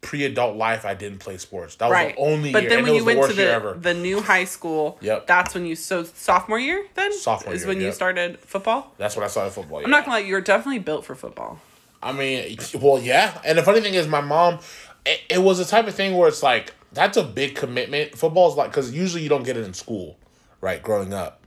pre-adult 0.00 0.56
life 0.56 0.84
I 0.84 0.94
didn't 0.94 1.18
play 1.18 1.36
sports. 1.36 1.76
That 1.76 1.86
was 1.86 1.92
right. 1.92 2.16
the 2.16 2.22
only 2.22 2.52
but 2.52 2.62
year, 2.62 2.70
then 2.70 2.82
when 2.84 2.92
it 2.92 2.96
you 2.96 3.04
was 3.04 3.14
the 3.14 3.20
went 3.20 3.30
to 3.30 3.36
the 3.36 3.92
the 3.92 3.94
new 3.94 4.20
high 4.20 4.44
school, 4.44 4.98
Yep. 5.00 5.26
that's 5.26 5.54
when 5.54 5.66
you 5.66 5.76
so 5.76 6.04
sophomore 6.04 6.58
year 6.58 6.86
then 6.94 7.12
Sophomore 7.12 7.54
is 7.54 7.62
year, 7.62 7.68
when 7.68 7.80
you 7.80 7.92
started 7.92 8.38
football. 8.40 8.92
That's 8.96 9.16
when 9.16 9.24
I 9.24 9.28
started 9.28 9.50
football. 9.50 9.84
I'm 9.84 9.90
not 9.90 10.04
gonna 10.06 10.18
lie, 10.18 10.26
you're 10.26 10.40
definitely 10.40 10.78
built 10.78 11.04
for 11.04 11.14
football. 11.14 11.60
I 12.02 12.12
mean, 12.12 12.56
well, 12.80 12.98
yeah. 13.00 13.40
And 13.44 13.58
the 13.58 13.62
funny 13.62 13.80
thing 13.82 13.92
is, 13.94 14.08
my 14.08 14.22
mom, 14.22 14.60
it, 15.04 15.20
it 15.28 15.38
was 15.42 15.58
the 15.58 15.66
type 15.66 15.86
of 15.86 15.94
thing 15.94 16.16
where 16.16 16.28
it's 16.28 16.42
like, 16.42 16.72
that's 16.92 17.18
a 17.18 17.22
big 17.22 17.54
commitment. 17.54 18.16
Football's 18.16 18.56
like, 18.56 18.70
because 18.70 18.90
usually 18.92 19.22
you 19.22 19.28
don't 19.28 19.42
get 19.42 19.58
it 19.58 19.64
in 19.64 19.74
school, 19.74 20.16
right? 20.62 20.82
Growing 20.82 21.12
up. 21.12 21.39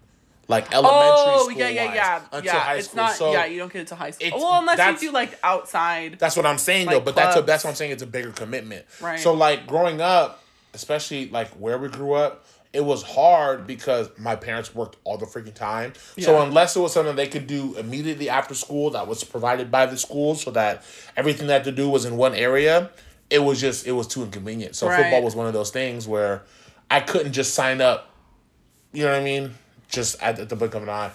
Like 0.48 0.74
elementary 0.74 1.00
Oh 1.34 1.44
school. 1.50 1.58
yeah, 1.58 1.70
yeah, 1.70 1.94
yeah, 1.94 2.22
Until 2.32 2.54
yeah. 2.54 2.60
high 2.60 2.76
it's 2.76 2.88
school. 2.90 3.04
not. 3.04 3.16
so 3.16 3.32
yeah, 3.32 3.46
you 3.46 3.60
don't 3.60 3.72
get 3.72 3.84
it 3.84 3.88
to 3.88 3.96
high 3.96 4.12
school. 4.12 4.30
Well, 4.36 4.60
unless 4.60 5.02
you 5.02 5.08
do 5.10 5.14
like 5.14 5.40
outside. 5.42 6.20
that's 6.20 6.36
what 6.36 6.46
I'm 6.46 6.58
saying 6.58 6.88
though. 6.88 6.96
Like 6.96 7.06
But 7.06 7.16
that's 7.16 7.38
a, 7.38 7.42
that's 7.42 7.64
what 7.64 7.70
I'm 7.72 7.76
saying. 7.78 7.92
It's 7.92 8.04
a 8.04 8.08
bigger 8.08 8.32
commitment. 8.32 8.86
Right. 9.02 9.20
So 9.20 9.34
like 9.34 9.68
growing 9.68 10.02
up, 10.02 10.44
especially 10.74 11.30
like 11.30 11.48
where 11.52 11.78
we 11.78 11.88
grew 11.88 12.14
up, 12.14 12.46
it 12.74 12.84
was 12.84 13.04
hard 13.04 13.66
because 13.68 14.10
my 14.18 14.36
parents 14.36 14.74
worked 14.76 14.98
all 15.06 15.18
the 15.18 15.26
freaking 15.28 15.54
time. 15.54 15.94
So 16.20 16.42
unless 16.42 16.76
it 16.76 16.80
was 16.80 16.92
something 16.92 17.16
they 17.16 17.28
could 17.28 17.48
do 17.48 17.78
immediately 17.78 18.30
after 18.30 18.54
school 18.56 18.90
that 18.92 19.08
was 19.08 19.24
provided 19.24 19.72
by 19.72 19.86
the 19.86 19.96
school, 19.98 20.36
so 20.36 20.52
that 20.52 20.84
everything 21.16 21.48
they 21.48 21.54
had 21.54 21.64
to 21.66 21.72
do 21.72 21.88
was 21.90 22.04
in 22.04 22.18
one 22.18 22.34
area, 22.36 22.90
it 23.30 23.40
was 23.40 23.62
just 23.62 23.88
it 23.88 23.94
was 23.94 24.08
too 24.08 24.24
inconvenient. 24.24 24.76
So 24.76 24.88
Right. 24.88 25.04
football 25.04 25.24
was 25.24 25.36
one 25.36 25.48
of 25.48 25.54
those 25.54 25.70
things 25.72 26.06
where 26.08 26.42
I 26.92 27.00
couldn't 27.00 27.32
just 27.32 27.54
sign 27.54 27.80
up. 27.80 28.10
You 28.92 29.04
know 29.06 29.12
what 29.12 29.22
I 29.22 29.24
mean? 29.24 29.54
Just 29.94 30.22
at, 30.22 30.50
the 30.50 30.56
blink 30.56 30.74
of 30.74 30.84
an 30.84 30.90
eye, 30.90 31.12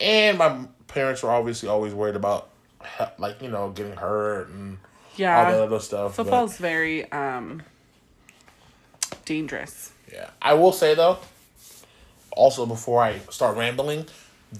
and 0.00 0.38
my 0.38 0.64
parents 0.86 1.22
were 1.22 1.30
obviously 1.30 1.68
always 1.68 1.92
worried 1.92 2.16
about 2.16 2.48
like 3.18 3.42
you 3.42 3.48
know 3.50 3.70
getting 3.70 3.96
hurt 3.96 4.48
and 4.48 4.78
yeah 5.16 5.36
all 5.38 5.52
that 5.52 5.60
other 5.60 5.80
stuff. 5.80 6.16
but- 6.16 6.22
football's 6.24 6.56
very 6.56 7.10
um 7.12 7.62
dangerous. 9.24 9.92
Yeah, 10.12 10.30
I 10.40 10.54
will 10.54 10.72
say 10.72 10.94
though. 10.94 11.18
Also, 12.32 12.64
before 12.66 13.02
I 13.02 13.18
start 13.30 13.56
rambling, 13.56 14.06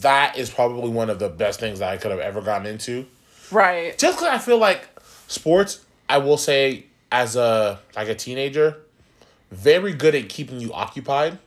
that 0.01 0.37
is 0.37 0.51
probably 0.51 0.91
one 0.91 1.09
of 1.09 1.19
the 1.19 1.29
best 1.29 1.61
things 1.61 1.79
that 1.79 1.89
I 1.89 1.97
could 1.97 2.11
have 2.11 2.21
ever 2.21 2.41
gotten 2.41 2.67
into. 2.67 3.07
Right. 3.53 3.97
Just 3.97 4.19
because 4.19 4.33
I 4.35 4.39
feel 4.39 4.59
like 4.59 4.89
sports, 5.29 5.85
I 6.09 6.19
will 6.19 6.37
say, 6.37 6.87
as 7.13 7.37
a 7.37 7.79
like 7.97 8.09
a 8.09 8.15
teenager, 8.15 8.77
very 9.53 9.93
good 9.93 10.15
at 10.17 10.29
keeping 10.29 10.61
you 10.61 10.73
occupied 10.73 11.39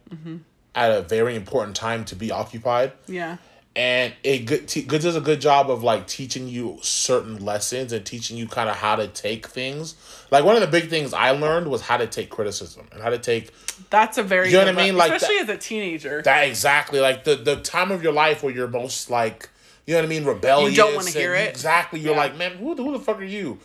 at 0.75 0.92
a 0.92 1.01
very 1.01 1.36
important 1.36 1.75
time 1.75 2.03
to 2.06 2.15
be 2.15 2.32
occupied 2.32 2.92
Yeah. 3.08 3.38
and 3.75 4.13
it 4.24 4.46
good, 4.46 4.68
te- 4.68 4.82
good 4.84 5.01
does 5.01 5.15
a 5.15 5.22
good 5.22 5.39
job 5.42 5.70
of 5.70 5.84
like 5.84 6.08
teaching 6.08 6.48
you 6.48 6.80
certain 6.82 7.44
lessons 7.44 7.92
and 7.94 8.06
teaching 8.06 8.38
you 8.38 8.48
kind 8.48 8.70
of 8.70 8.75
how 8.75 8.96
to 8.96 9.08
take 9.08 9.48
things. 9.48 9.96
Like 10.32 10.44
one 10.44 10.56
of 10.56 10.62
the 10.62 10.68
big 10.68 10.89
things 10.89 11.13
I 11.13 11.32
learned 11.32 11.68
was 11.68 11.82
how 11.82 11.98
to 11.98 12.08
take 12.08 12.30
criticism 12.30 12.88
and 12.92 13.01
how 13.03 13.10
to 13.12 13.18
take 13.20 13.51
That's 13.89 14.18
a 14.18 14.24
very 14.24 14.48
You 14.50 14.53
know 14.58 14.65
what 14.65 14.77
I 14.80 14.84
mean? 14.86 14.98
Like 14.98 15.12
especially 15.13 15.38
as 15.39 15.50
a 15.50 15.58
teenager. 15.58 16.22
that 16.24 16.48
exactly 16.48 17.00
like 17.00 17.24
the 17.24 17.36
the 17.36 17.58
time 17.58 17.92
of 17.92 18.01
your 18.03 18.13
life 18.13 18.42
where 18.44 18.53
you're 18.53 18.68
most 18.68 19.10
like 19.10 19.50
you 19.86 19.94
know 19.94 20.00
what 20.00 20.06
I 20.06 20.10
mean 20.10 20.24
rebellious. 20.25 20.72
You 20.72 20.77
don't 20.77 20.96
wanna 20.96 21.10
hear 21.12 21.36
it. 21.36 21.50
Exactly. 21.50 22.00
You're 22.00 22.13
Yeah. 22.13 22.18
like, 22.20 22.38
man, 22.38 22.53
who, 22.58 22.74
the- 22.74 22.84
who 22.84 22.94
the 22.94 23.00
fuck 23.03 23.20
are 23.20 23.24
you? 23.24 23.60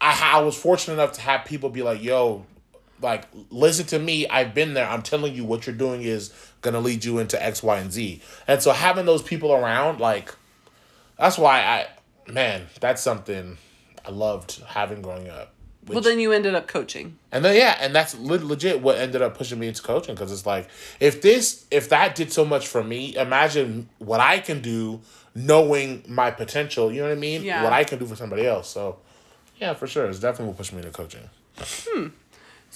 I 0.00 0.36
I 0.36 0.40
was 0.40 0.56
fortunate 0.56 0.94
enough 0.94 1.12
to 1.12 1.20
have 1.22 1.44
people 1.44 1.68
be 1.70 1.82
like, 1.82 2.02
yo, 2.02 2.46
like 3.02 3.24
listen 3.50 3.86
to 3.86 3.98
me. 3.98 4.28
I've 4.28 4.54
been 4.54 4.74
there. 4.74 4.88
I'm 4.88 5.02
telling 5.02 5.34
you 5.34 5.44
what 5.44 5.66
you're 5.66 5.76
doing 5.76 6.02
is 6.02 6.32
gonna 6.60 6.80
lead 6.80 7.04
you 7.04 7.18
into 7.18 7.42
X, 7.42 7.62
Y, 7.62 7.78
and 7.78 7.92
Z. 7.92 8.20
And 8.46 8.62
so 8.62 8.72
having 8.72 9.06
those 9.06 9.22
people 9.22 9.52
around, 9.52 10.00
like, 10.00 10.34
that's 11.18 11.38
why 11.38 11.60
I, 11.60 11.86
man, 12.30 12.66
that's 12.80 13.02
something 13.02 13.58
I 14.06 14.10
loved 14.10 14.62
having 14.66 15.02
growing 15.02 15.28
up. 15.28 15.52
well, 15.86 16.00
then 16.00 16.20
you 16.20 16.32
ended 16.32 16.54
up 16.54 16.68
coaching. 16.68 17.18
And 17.32 17.44
then 17.44 17.56
yeah, 17.56 17.76
and 17.80 17.94
that's 17.94 18.14
legit 18.18 18.80
what 18.80 18.98
ended 18.98 19.22
up 19.22 19.36
pushing 19.36 19.58
me 19.58 19.68
into 19.68 19.82
coaching 19.82 20.14
because 20.14 20.32
it's 20.32 20.46
like 20.46 20.68
if 21.00 21.22
this 21.22 21.66
if 21.70 21.88
that 21.90 22.14
did 22.14 22.32
so 22.32 22.44
much 22.44 22.66
for 22.66 22.82
me, 22.82 23.16
imagine 23.16 23.88
what 23.98 24.20
I 24.20 24.38
can 24.38 24.60
do 24.60 25.00
knowing 25.34 26.04
my 26.08 26.30
potential. 26.30 26.92
You 26.92 27.02
know 27.02 27.08
what 27.08 27.16
I 27.16 27.20
mean? 27.20 27.42
Yeah. 27.42 27.62
What 27.62 27.72
I 27.72 27.84
can 27.84 27.98
do 27.98 28.06
for 28.06 28.16
somebody 28.16 28.46
else. 28.46 28.68
So 28.68 28.98
yeah, 29.60 29.74
for 29.74 29.86
sure, 29.86 30.06
it's 30.06 30.18
definitely 30.18 30.48
what 30.48 30.56
pushed 30.56 30.72
me 30.72 30.78
into 30.78 30.90
coaching. 30.90 31.28
Hmm. 31.58 32.08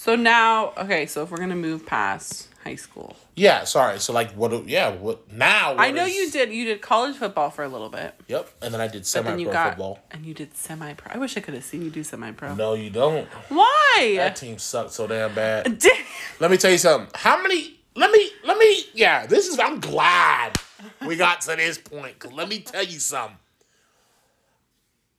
So 0.05 0.15
now, 0.15 0.71
okay, 0.77 1.07
so 1.07 1.23
if 1.23 1.31
we're 1.31 1.39
gonna 1.39 1.55
move 1.55 1.83
past 1.83 2.47
high 2.63 2.75
school, 2.75 3.15
Yeah, 3.35 3.63
sorry. 3.63 3.99
So 3.99 4.13
like 4.13 4.33
what? 4.33 4.51
do- 4.51 4.63
Yeah, 4.67 4.91
what 4.91 5.31
now? 5.33 5.75
I 5.79 5.89
know 5.89 6.05
is- 6.05 6.13
you 6.13 6.29
did. 6.29 6.53
You 6.53 6.63
did 6.65 6.79
college 6.79 7.15
football 7.15 7.49
for 7.49 7.63
a 7.63 7.67
little 7.67 7.89
bit, 7.89 8.13
Yep, 8.27 8.49
and 8.61 8.71
then 8.71 8.81
I 8.81 8.87
did 8.87 9.07
semi 9.07 9.43
pro 9.43 9.51
football. 9.51 9.99
and 10.11 10.23
you 10.23 10.35
did 10.35 10.55
semi 10.55 10.93
pro. 10.93 11.11
I 11.11 11.17
wish 11.17 11.35
I 11.37 11.39
could 11.39 11.55
have 11.55 11.63
seen 11.63 11.81
you 11.81 11.89
do 11.89 12.03
semi 12.03 12.29
pro. 12.33 12.53
No, 12.53 12.75
you 12.75 12.91
don't. 12.91 13.27
Why? 13.49 14.13
That 14.17 14.35
team 14.35 14.59
sucked 14.59 14.91
so 14.91 15.07
damn 15.07 15.33
bad. 15.33 15.83
Let 16.39 16.51
me 16.51 16.57
tell 16.57 16.69
you 16.69 16.77
something. 16.77 17.09
How 17.15 17.41
many? 17.41 17.79
Let 17.95 18.11
me. 18.11 18.29
Let 18.43 18.59
me. 18.59 18.83
Yeah, 18.93 19.25
this 19.25 19.47
is. 19.47 19.57
I'm 19.57 19.79
glad 19.79 20.59
we 21.03 21.15
got 21.15 21.41
to 21.41 21.55
this 21.55 21.79
point. 21.79 22.19
Cause 22.19 22.31
let 22.31 22.47
me 22.47 22.59
tell 22.59 22.83
you 22.83 22.99
something. 22.99 23.39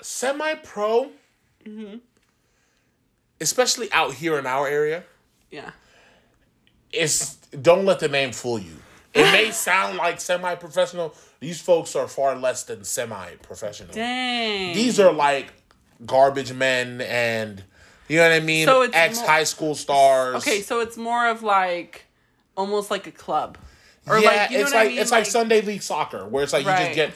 Semi 0.01 0.55
pro, 0.63 1.11
mm-hmm. 1.67 1.97
Especially 3.41 3.91
out 3.93 4.15
here 4.15 4.39
in 4.39 4.47
our 4.47 4.67
area, 4.67 5.05
Yeah. 5.51 5.71
it's 6.93 7.37
don't 7.61 7.85
let 7.85 8.01
the 8.01 8.09
name 8.09 8.33
fool 8.33 8.59
you. 8.59 8.77
It 9.15 9.23
may 9.33 9.51
sound 9.51 9.97
like 9.99 10.21
semi 10.21 10.55
professional. 10.57 11.15
These 11.41 11.61
folks 11.61 11.95
are 11.97 12.09
far 12.09 12.37
less 12.37 12.65
than 12.65 12.85
semi 12.85 13.31
professional. 13.43 13.93
Dang. 13.93 14.75
These 14.75 15.01
are 15.01 15.13
like 15.13 15.53
garbage 16.05 16.53
men 16.53 17.01
and 17.01 17.63
you 18.09 18.19
know 18.19 18.29
what 18.29 18.33
I 18.33 18.41
mean. 18.41 18.67
So 18.67 18.83
it's 18.83 18.95
Ex 18.95 19.21
high 19.21 19.45
school 19.45 19.75
stars. 19.75 20.37
okay. 20.37 20.61
So 20.63 20.81
it's 20.81 20.97
more 20.97 21.27
of 21.29 21.43
like, 21.43 22.05
almost 22.57 22.91
like 22.91 23.07
a 23.07 23.11
club, 23.11 23.59
or 24.07 24.19
yeah, 24.19 24.29
like 24.29 24.51
you 24.51 24.59
know 24.59 24.63
it's 24.65 24.73
what 24.73 24.79
like 24.79 24.87
I 24.87 24.91
mean? 24.91 24.99
it's 25.01 25.11
like, 25.11 25.27
Sunday 25.27 25.61
league 25.63 25.83
soccer 25.83 26.25
where 26.27 26.45
it's 26.45 26.53
like 26.53 26.65
you 26.65 26.71
just 26.71 26.95
get 26.95 27.13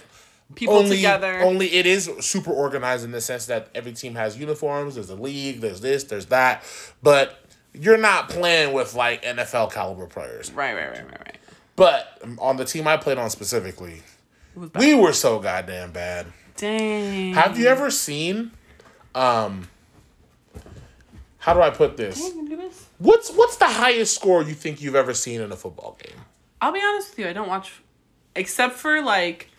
people 0.54 0.74
only 0.74 0.96
together. 0.96 1.40
only 1.40 1.66
it 1.74 1.86
is 1.86 2.10
super 2.20 2.50
organized 2.52 3.04
in 3.04 3.12
the 3.12 3.20
sense 3.20 3.46
that 3.46 3.68
every 3.74 3.92
team 3.92 4.14
has 4.14 4.38
uniforms. 4.38 4.94
There's 4.96 5.10
a 5.10 5.14
league. 5.16 5.60
There's 5.60 5.80
this. 5.80 6.04
There's 6.04 6.26
that. 6.26 6.64
But 7.02 7.38
you're 7.72 7.98
not 7.98 8.28
playing 8.28 8.72
with 8.72 8.94
like 8.94 9.22
NFL 9.22 9.72
caliber 9.72 10.06
players. 10.06 10.50
right, 10.52 10.74
right, 10.74 10.90
right, 10.90 11.04
right, 11.06 11.20
right. 11.20 11.38
But 11.76 12.20
on 12.38 12.56
the 12.56 12.64
team 12.64 12.86
I 12.86 12.96
played 12.96 13.16
on 13.18 13.30
specifically, 13.30 14.02
It 14.54 14.58
was 14.58 14.70
bad. 14.70 14.80
we 14.80 14.94
were 14.94 15.12
so 15.12 15.38
goddamn 15.38 15.92
bad. 15.92 16.26
Dang. 16.56 17.32
Have 17.34 17.58
you 17.58 17.68
ever 17.68 17.90
seen? 17.90 18.50
Um, 19.14 19.68
how 21.38 21.54
do 21.54 21.62
I 21.62 21.70
put 21.70 21.96
this? 21.96 22.30
Do 22.30 22.56
this? 22.56 22.86
What's 22.98 23.30
what's 23.32 23.56
the 23.56 23.66
highest 23.68 24.14
score 24.14 24.42
you 24.42 24.52
think 24.54 24.82
you've 24.82 24.94
ever 24.94 25.14
seen 25.14 25.40
in 25.40 25.50
a 25.52 25.56
football 25.56 25.96
game? 26.02 26.18
I'll 26.60 26.72
be 26.72 26.80
honest 26.84 27.10
with 27.10 27.20
you. 27.20 27.28
I 27.28 27.32
don't 27.32 27.48
watch, 27.48 27.80
except 28.36 28.74
for 28.74 29.00
like 29.00 29.49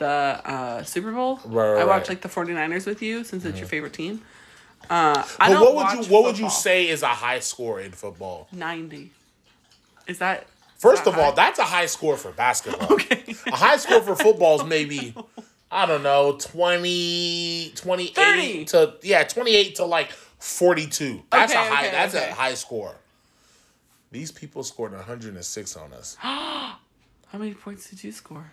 the 0.00 0.06
uh, 0.44 0.82
Super 0.82 1.12
Bowl. 1.12 1.38
Right, 1.44 1.72
right, 1.74 1.82
I 1.82 1.84
watched. 1.84 2.08
Like 2.08 2.22
the 2.22 2.28
49ers 2.28 2.86
with 2.86 3.00
you 3.00 3.22
since 3.22 3.44
it's 3.44 3.58
your 3.58 3.68
favorite 3.68 3.92
team. 3.92 4.22
Uh, 4.88 5.22
I 5.38 5.52
But 5.52 5.60
what 5.60 5.74
would 5.96 6.06
you 6.06 6.12
what 6.12 6.24
would 6.24 6.38
you 6.38 6.50
say 6.50 6.88
is 6.88 7.02
a 7.02 7.08
high 7.08 7.38
score 7.38 7.80
in 7.80 7.92
football? 7.92 8.48
90. 8.52 9.12
Is 10.08 10.18
that 10.18 10.46
First 10.78 11.04
that 11.04 11.12
of 11.14 11.18
all, 11.20 11.32
that's 11.32 11.58
a 11.60 11.64
high 11.64 11.86
score 11.86 12.16
for 12.16 12.32
basketball. 12.32 12.92
okay? 12.94 13.22
A 13.46 13.54
high 13.56 13.76
score 13.76 14.00
for 14.00 14.16
football 14.16 14.60
is 14.60 14.66
maybe, 14.76 15.14
I 15.70 15.84
don't 15.86 16.02
know, 16.02 16.36
20, 16.40 17.72
28 17.76 18.14
30. 18.16 18.64
to, 18.64 18.94
yeah, 19.02 19.22
28 19.24 19.74
to 19.76 19.84
like 19.84 20.10
42. 20.10 21.22
That's 21.30 21.52
Okay, 21.52 21.60
a 21.60 21.70
high, 21.70 21.82
okay, 21.86 21.90
that's 21.92 22.14
a 22.14 22.32
high 22.32 22.54
score. 22.54 22.96
These 24.10 24.32
people 24.32 24.64
scored 24.64 24.92
106 24.92 25.76
on 25.76 25.92
us. 25.92 26.16
How 26.20 26.78
many 27.34 27.52
points 27.54 27.90
did 27.90 28.02
you 28.02 28.10
score? 28.10 28.50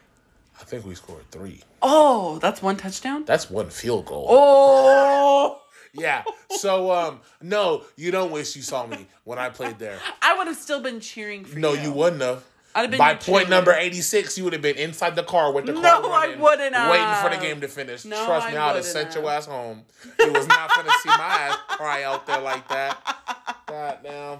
I 0.60 0.64
think 0.64 0.86
we 0.86 0.96
scored 0.96 1.30
three. 1.32 1.62
Oh, 1.82 2.40
that's 2.40 2.62
one 2.62 2.78
touchdown. 2.78 3.26
That's 3.26 3.50
one 3.50 3.70
field 3.70 4.06
goal. 4.06 4.26
Oh, 4.30 5.62
Yeah. 5.94 6.24
So, 6.52 6.92
um, 6.92 7.22
no, 7.42 7.84
you 7.96 8.12
don't 8.12 8.32
wish 8.32 8.56
you 8.56 8.62
saw 8.62 8.86
me 8.86 9.08
when 9.24 9.40
I 9.40 9.50
played 9.50 9.80
there. 9.80 9.98
I 10.22 10.38
would 10.38 10.48
have 10.48 10.58
still 10.58 10.82
been 10.82 11.00
cheering 11.00 11.44
for 11.46 11.58
No, 11.58 11.74
you. 11.74 11.82
you 11.84 11.92
wouldn't 11.92 12.22
have. 12.22 12.44
I'd 12.76 12.82
have 12.82 12.92
been 12.92 12.98
By 13.00 13.16
point 13.16 13.50
number 13.50 13.74
86, 13.74 14.38
you 14.38 14.44
would 14.44 14.54
have 14.54 14.62
been 14.62 14.78
inside 14.78 15.16
the 15.16 15.24
car 15.24 15.52
with 15.52 15.66
the 15.66 15.74
car 15.74 15.82
No, 15.82 16.12
I 16.12 16.36
wouldn't 16.36 16.76
have. 16.76 16.92
waiting 16.92 17.16
for 17.32 17.36
the 17.36 17.42
game 17.42 17.60
to 17.62 17.68
finish. 17.68 18.06
No, 18.06 18.24
Trust 18.26 18.50
me, 18.52 18.58
I 18.58 18.68
would 18.68 18.76
have 18.76 18.86
sent 18.86 19.16
your 19.16 19.28
ass 19.30 19.48
home. 19.48 19.84
It 20.20 20.32
was 20.32 20.46
not 20.48 20.70
going 20.76 20.86
to 20.86 20.94
see 21.02 21.10
my 21.10 21.16
ass 21.18 21.58
cry 21.70 22.04
out 22.04 22.28
there 22.28 22.42
like 22.42 22.68
that. 22.70 23.18
God 23.66 23.98
damn. 24.04 24.40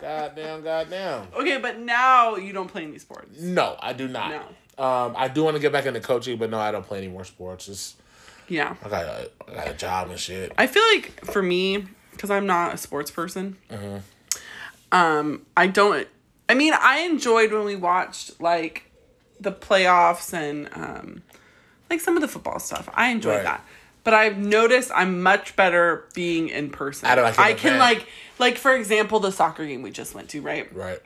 goddamn, 0.00 0.62
goddamn. 0.62 1.28
Okay, 1.34 1.58
but 1.58 1.78
now 1.78 2.34
you 2.36 2.52
don't 2.52 2.68
play 2.68 2.82
any 2.84 2.98
sports. 2.98 3.40
No, 3.40 3.76
I 3.80 3.92
do 3.92 4.08
not. 4.08 4.52
Um, 4.78 5.14
I 5.16 5.28
do 5.28 5.42
want 5.44 5.56
to 5.56 5.60
get 5.60 5.72
back 5.72 5.86
into 5.86 6.00
coaching, 6.00 6.38
but 6.38 6.50
no, 6.50 6.58
I 6.58 6.70
don't 6.70 6.86
play 6.86 6.98
any 6.98 7.08
more 7.08 7.24
sports. 7.24 7.68
It's 7.68 7.96
Yeah. 8.48 8.76
I 8.84 8.88
got 8.88 9.04
a, 9.04 9.30
I 9.48 9.54
got 9.54 9.68
a 9.68 9.74
job 9.74 10.10
and 10.10 10.18
shit. 10.18 10.52
I 10.56 10.66
feel 10.66 10.84
like 10.92 11.24
for 11.24 11.42
me, 11.42 11.86
because 12.12 12.30
I'm 12.30 12.46
not 12.46 12.74
a 12.74 12.76
sports 12.76 13.10
person, 13.10 13.56
um, 14.92 15.42
I 15.56 15.66
don't. 15.66 16.06
I 16.48 16.54
mean, 16.54 16.72
I 16.78 17.00
enjoyed 17.00 17.52
when 17.52 17.64
we 17.64 17.76
watched 17.76 18.40
like 18.40 18.84
the 19.40 19.52
playoffs 19.52 20.32
and 20.32 20.68
um, 20.72 21.22
like 21.90 22.00
some 22.00 22.16
of 22.16 22.22
the 22.22 22.28
football 22.28 22.58
stuff. 22.58 22.88
I 22.94 23.08
enjoyed 23.08 23.36
Right. 23.36 23.44
that. 23.44 23.64
But 24.04 24.14
I've 24.14 24.38
noticed 24.38 24.90
I'm 24.94 25.22
much 25.22 25.54
better 25.56 26.08
being 26.14 26.48
in 26.48 26.70
person. 26.70 27.08
I 27.10 27.14
don't- 27.14 27.26
I 27.26 27.32
can 27.32 27.44
I 27.44 27.52
can 27.54 27.78
like 27.78 28.06
like 28.38 28.56
for 28.56 28.74
example 28.74 29.20
the 29.20 29.30
soccer 29.32 29.66
game 29.66 29.82
we 29.82 29.90
just 29.90 30.14
went 30.14 30.30
to, 30.30 30.40
right? 30.40 30.74
Right. 30.74 31.00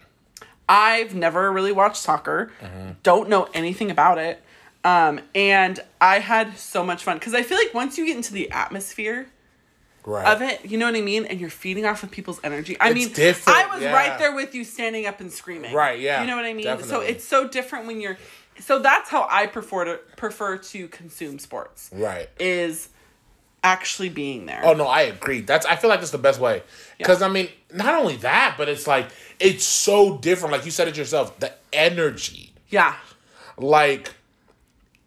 I've 0.72 1.14
never 1.14 1.52
really 1.52 1.72
watched 1.72 1.96
soccer, 1.98 2.50
Mm-hmm. 2.62 2.90
don't 3.02 3.28
know 3.28 3.48
anything 3.54 3.90
about 3.90 4.18
it. 4.18 4.42
Um, 4.84 5.20
and 5.34 5.78
I 6.00 6.18
had 6.18 6.56
so 6.58 6.84
much 6.84 7.04
fun 7.04 7.16
because 7.18 7.34
I 7.34 7.42
feel 7.42 7.58
like 7.58 7.72
once 7.74 7.98
you 7.98 8.06
get 8.06 8.16
into 8.16 8.32
the 8.32 8.50
atmosphere 8.50 9.26
Right. 10.04 10.26
of 10.26 10.42
it, 10.42 10.64
you 10.64 10.78
know 10.78 10.86
what 10.86 10.96
I 10.96 11.00
mean, 11.00 11.26
and 11.26 11.38
you're 11.40 11.48
feeding 11.50 11.86
off 11.86 12.02
of 12.02 12.10
people's 12.10 12.40
energy. 12.42 12.76
I 12.80 12.88
It's 12.88 12.94
mean, 12.96 13.12
different, 13.12 13.56
I 13.56 13.72
was 13.72 13.82
yeah. 13.82 13.92
right 13.92 14.18
there 14.18 14.34
with 14.34 14.52
you, 14.52 14.64
standing 14.64 15.06
up 15.06 15.20
and 15.20 15.30
screaming. 15.30 15.72
Right, 15.72 16.00
yeah, 16.00 16.20
You 16.22 16.26
know 16.26 16.34
what 16.34 16.44
I 16.44 16.52
mean? 16.54 16.82
So 16.82 17.00
it's 17.00 17.22
so 17.24 17.46
different 17.46 17.86
when 17.86 18.00
you're. 18.00 18.18
So 18.58 18.80
that's 18.80 19.08
how 19.10 19.28
I 19.30 19.46
prefer 19.46 19.84
to 19.84 20.00
prefer 20.16 20.56
to 20.58 20.88
consume 20.88 21.38
sports. 21.38 21.88
Right. 21.92 22.28
Is 22.40 22.88
actually 23.64 24.08
being 24.08 24.46
there. 24.46 24.60
Oh 24.64 24.72
no, 24.74 24.86
I 24.86 25.02
agree. 25.02 25.40
That's 25.40 25.66
I 25.66 25.76
feel 25.76 25.90
like 25.90 26.00
that's 26.00 26.12
the 26.12 26.18
best 26.18 26.40
way. 26.40 26.62
Because 26.98 27.22
I 27.22 27.28
mean, 27.28 27.48
not 27.72 27.94
only 27.94 28.16
that, 28.16 28.54
but 28.58 28.68
it's 28.68 28.86
like 28.86 29.08
it's 29.40 29.64
so 29.64 30.18
different. 30.18 30.52
Like 30.52 30.64
you 30.64 30.70
said 30.70 30.88
it 30.88 30.96
yourself, 30.96 31.38
the 31.40 31.52
energy. 31.72 32.52
Yeah. 32.68 32.94
Like 33.58 34.14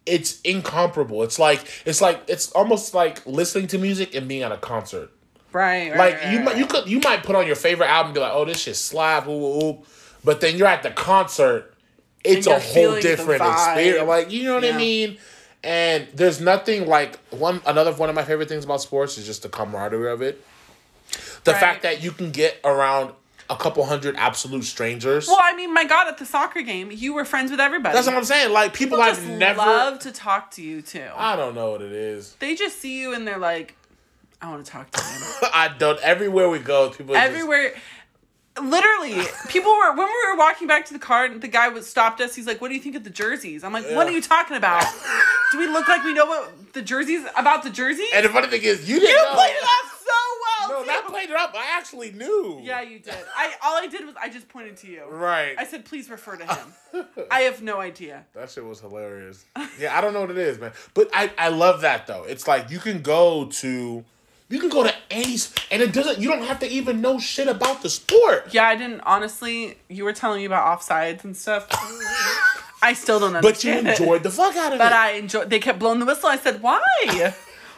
it's 0.04 0.40
incomparable. 0.42 1.22
It's 1.22 1.38
like 1.38 1.64
it's 1.84 2.00
like 2.00 2.22
it's 2.28 2.50
almost 2.52 2.94
like 2.94 3.24
listening 3.26 3.66
to 3.68 3.78
music 3.78 4.14
and 4.14 4.28
being 4.28 4.42
at 4.42 4.52
a 4.52 4.56
concert. 4.56 5.10
Right. 5.52 5.90
right, 5.90 5.98
Like 5.98 6.14
right, 6.22 6.32
you 6.32 6.36
right, 6.38 6.44
might 6.44 6.56
you 6.58 6.66
could 6.66 6.86
you 6.86 7.00
might 7.00 7.22
put 7.22 7.34
on 7.34 7.46
your 7.46 7.56
favorite 7.56 7.88
album 7.88 8.08
and 8.08 8.14
be 8.14 8.20
like, 8.20 8.32
oh 8.32 8.44
this 8.44 8.60
shit 8.60 8.76
slap, 8.76 9.26
ooh, 9.26 9.30
ooh, 9.30 9.62
ooh. 9.64 9.78
but 10.22 10.40
then 10.40 10.56
you're 10.58 10.66
at 10.68 10.82
the 10.82 10.90
concert, 10.90 11.74
it's 12.24 12.46
a 12.46 12.58
whole 12.58 13.00
different 13.00 13.42
experience. 13.42 14.06
Like 14.06 14.30
you 14.30 14.44
know 14.44 14.54
what 14.56 14.64
Yeah. 14.64 14.74
I 14.74 14.76
mean? 14.76 15.18
And 15.66 16.06
there's 16.14 16.40
nothing 16.40 16.86
like 16.86 17.18
one 17.30 17.60
another 17.66 17.92
one 17.92 18.08
of 18.08 18.14
my 18.14 18.22
favorite 18.24 18.48
things 18.48 18.64
about 18.64 18.80
sports 18.80 19.18
is 19.18 19.26
just 19.26 19.42
the 19.42 19.48
camaraderie 19.48 20.10
of 20.12 20.22
it. 20.22 20.42
The 21.44 21.52
Right. 21.52 21.60
fact 21.60 21.82
that 21.82 22.02
you 22.02 22.12
can 22.12 22.30
get 22.30 22.60
around 22.64 23.12
a 23.50 23.56
couple 23.56 23.84
hundred 23.84 24.14
absolute 24.16 24.64
strangers. 24.64 25.26
Well, 25.28 25.38
I 25.40 25.54
mean, 25.54 25.74
my 25.74 25.84
God, 25.84 26.06
at 26.08 26.18
the 26.18 26.26
soccer 26.26 26.62
game, 26.62 26.90
you 26.92 27.14
were 27.14 27.24
friends 27.24 27.50
with 27.50 27.58
everybody. 27.60 27.94
That's 27.94 28.06
what 28.06 28.16
I'm 28.16 28.24
saying. 28.24 28.52
Like 28.52 28.74
people, 28.74 28.98
People 28.98 29.10
I've 29.10 29.24
never 29.38 29.58
love 29.58 29.98
to 30.00 30.12
talk 30.12 30.52
to 30.52 30.62
you 30.62 30.82
too. 30.82 31.04
I 31.16 31.34
don't 31.36 31.54
know 31.56 31.72
what 31.72 31.82
it 31.82 31.92
is. 31.92 32.34
they 32.38 32.54
just 32.54 32.80
see 32.80 33.00
you 33.00 33.12
and 33.14 33.26
they're 33.26 33.38
like, 33.38 33.74
I 34.40 34.48
want 34.50 34.64
to 34.64 34.70
talk 34.70 34.90
to 34.92 35.02
him. 35.02 35.22
I 35.52 35.68
don't 35.76 35.98
everywhere 36.00 36.48
we 36.48 36.58
go, 36.60 36.90
people 36.90 37.16
are 37.16 37.18
just- 37.20 37.30
Everywhere. 37.30 37.74
Literally, 38.62 39.22
people 39.48 39.72
were 39.72 39.94
when 39.94 40.06
we 40.06 40.30
were 40.30 40.36
walking 40.36 40.66
back 40.66 40.86
to 40.86 40.92
the 40.92 40.98
car. 40.98 41.24
and 41.26 41.40
The 41.40 41.48
guy 41.48 41.68
was 41.68 41.86
stopped 41.88 42.20
us. 42.20 42.34
He's 42.34 42.46
like, 42.46 42.60
"What 42.60 42.68
do 42.68 42.74
you 42.74 42.80
think 42.80 42.94
of 42.96 43.04
the 43.04 43.10
jerseys?" 43.10 43.62
I'm 43.64 43.72
like, 43.72 43.84
"What 43.90 44.06
are 44.06 44.12
you 44.12 44.22
talking 44.22 44.56
about? 44.56 44.84
do 45.52 45.58
we 45.58 45.66
look 45.66 45.88
like 45.88 46.02
we 46.04 46.14
know 46.14 46.26
what 46.26 46.72
the 46.72 46.82
jerseys 46.82 47.24
about 47.36 47.62
the 47.62 47.70
jerseys?" 47.70 48.08
And 48.14 48.24
the 48.24 48.30
funny 48.30 48.48
thing 48.48 48.62
is, 48.62 48.88
you 48.88 48.98
didn't 48.98 49.10
you 49.10 49.16
know. 49.16 49.34
played 49.34 49.54
it 49.54 49.62
off 49.62 50.04
so 50.04 50.68
well. 50.68 50.78
No, 50.78 50.84
too. 50.84 50.86
not 50.90 51.06
played 51.06 51.30
it 51.30 51.36
up. 51.36 51.54
I 51.54 51.76
actually 51.76 52.12
knew. 52.12 52.60
Yeah, 52.62 52.80
you 52.80 52.98
did. 52.98 53.14
I 53.36 53.52
all 53.62 53.76
I 53.76 53.86
did 53.86 54.06
was 54.06 54.14
I 54.20 54.28
just 54.28 54.48
pointed 54.48 54.76
to 54.78 54.86
you. 54.86 55.04
Right. 55.08 55.54
I 55.58 55.64
said, 55.64 55.84
"Please 55.84 56.08
refer 56.08 56.36
to 56.36 56.46
him." 56.46 57.06
I 57.30 57.42
have 57.42 57.62
no 57.62 57.80
idea. 57.80 58.24
That 58.34 58.50
shit 58.50 58.64
was 58.64 58.80
hilarious. 58.80 59.44
Yeah, 59.78 59.96
I 59.96 60.00
don't 60.00 60.14
know 60.14 60.22
what 60.22 60.30
it 60.30 60.38
is, 60.38 60.58
man. 60.58 60.72
But 60.94 61.10
I, 61.12 61.30
I 61.36 61.48
love 61.48 61.82
that 61.82 62.06
though. 62.06 62.24
It's 62.24 62.48
like 62.48 62.70
you 62.70 62.78
can 62.78 63.02
go 63.02 63.46
to 63.46 64.04
you 64.48 64.60
can 64.60 64.68
go 64.68 64.84
to 64.84 64.94
any 65.10 65.36
and 65.70 65.82
it 65.82 65.92
doesn't 65.92 66.18
you 66.18 66.28
don't 66.28 66.44
have 66.44 66.60
to 66.60 66.68
even 66.68 67.00
know 67.00 67.18
shit 67.18 67.48
about 67.48 67.82
the 67.82 67.90
sport. 67.90 68.48
Yeah, 68.52 68.66
I 68.68 68.76
didn't 68.76 69.00
honestly. 69.00 69.78
You 69.88 70.04
were 70.04 70.12
telling 70.12 70.38
me 70.40 70.44
about 70.44 70.78
offsides 70.78 71.24
and 71.24 71.36
stuff. 71.36 71.66
I 72.82 72.92
still 72.92 73.18
don't 73.18 73.34
understand. 73.34 73.42
But 73.54 73.64
you 73.64 73.72
understand. 73.72 73.86
it. 73.88 74.00
enjoyed 74.02 74.22
the 74.22 74.30
fuck 74.30 74.56
out 74.56 74.72
of 74.72 74.78
But 74.78 74.86
it. 74.86 74.90
But 74.90 74.92
I 74.92 75.10
enjoyed. 75.12 75.50
They 75.50 75.58
kept 75.58 75.78
blowing 75.78 75.98
the 75.98 76.06
whistle. 76.06 76.28
I 76.28 76.36
said, 76.36 76.62
"Why? 76.62 76.80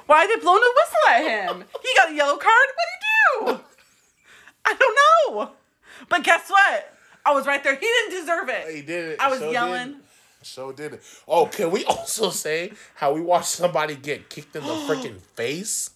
Why 0.06 0.24
are 0.24 0.28
they 0.28 0.40
blowing 0.42 0.62
a 0.62 0.72
whistle 0.74 1.08
at 1.10 1.22
him? 1.52 1.64
He 1.82 1.88
got 1.96 2.10
a 2.10 2.14
yellow 2.14 2.36
card. 2.36 2.68
What 2.74 3.46
would 3.46 3.52
he 3.54 3.56
do? 3.56 3.64
I 4.64 4.74
don't 4.74 5.34
know. 5.36 5.50
But 6.08 6.24
guess 6.24 6.48
what? 6.48 6.94
I 7.24 7.32
was 7.34 7.46
right 7.46 7.62
there. 7.62 7.74
He 7.74 7.80
didn't 7.86 8.20
deserve 8.20 8.48
it. 8.48 8.74
he 8.74 8.82
did 8.82 9.04
it. 9.12 9.20
I 9.20 9.28
was 9.28 9.40
So 9.40 9.50
yelling. 9.50 9.88
Did. 9.92 10.00
So 10.42 10.72
did 10.72 10.94
it. 10.94 11.02
Oh, 11.26 11.46
can 11.46 11.70
we 11.70 11.84
also 11.86 12.30
say 12.30 12.72
how 12.96 13.12
we 13.12 13.20
watched 13.20 13.48
somebody 13.48 13.96
get 13.96 14.28
kicked 14.30 14.56
in 14.56 14.62
the 14.62 14.68
freaking 14.88 15.20
face? 15.20 15.90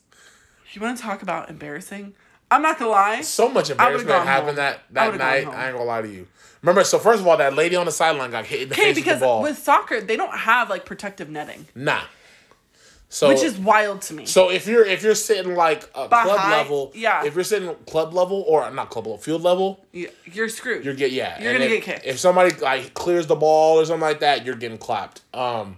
You 0.73 0.81
want 0.81 0.97
to 0.97 1.03
talk 1.03 1.23
about 1.23 1.51
embarrassing? 1.51 2.15
I'm 2.51 2.61
not 2.63 2.79
gonna 2.79 2.91
lie. 2.91 3.21
So 3.23 3.49
much 3.49 3.71
embarrassment 3.71 4.11
happened 4.11 4.47
home. 4.49 4.57
that, 4.57 4.81
that 4.91 5.17
night. 5.17 5.47
I 5.47 5.69
ain't 5.69 5.73
gonna 5.77 5.85
lie 5.85 6.03
to 6.03 6.09
you. 6.09 6.27
Remember, 6.61 6.85
so 6.85 6.99
first 6.99 7.21
of 7.21 7.27
all, 7.27 7.37
that 7.39 7.55
lady 7.55 7.77
on 7.77 7.87
the 7.87 7.93
sideline 7.93 8.31
got 8.31 8.45
hit 8.47 8.63
in 8.63 8.69
the 8.69 8.75
face 8.75 8.89
with 8.89 8.97
because 8.97 9.21
the 9.21 9.27
ball. 9.27 9.43
with 9.43 9.59
soccer 9.59 10.01
they 10.01 10.17
don't 10.17 10.37
have 10.37 10.69
like 10.71 10.85
protective 10.85 11.29
netting, 11.31 11.67
nah. 11.75 12.03
So 13.09 13.29
which 13.29 13.43
is 13.43 13.59
wild 13.59 14.01
to 14.03 14.15
me. 14.15 14.25
So 14.27 14.51
if 14.51 14.67
you're 14.67 14.85
if 14.87 15.03
you're 15.03 15.15
sitting 15.15 15.55
like 15.55 15.85
a 15.95 16.09
club 16.09 16.51
level, 16.51 16.93
yeah. 16.95 17.25
If 17.25 17.35
you're 17.35 17.45
sitting 17.45 17.75
club 17.87 18.15
level 18.15 18.43
or 18.47 18.71
not 18.71 18.91
club 18.91 19.07
level, 19.07 19.19
field 19.19 19.43
level, 19.43 19.85
You- 19.93 20.11
You're 20.25 20.49
screwed. 20.49 20.85
you're 20.85 20.95
get 20.95 21.11
yeah. 21.11 21.39
You're 21.41 21.51
And 21.53 21.59
gonna 21.59 21.71
if, 21.75 21.85
get 21.85 21.95
kicked. 21.95 22.07
If 22.07 22.19
somebody 22.19 22.55
like 22.57 22.95
clears 22.95 23.27
the 23.27 23.35
ball 23.37 23.81
or 23.81 23.85
something 23.85 24.01
like 24.01 24.21
that, 24.21 24.45
you're 24.47 24.55
getting 24.57 24.79
clapped. 24.79 25.21
Um, 25.35 25.77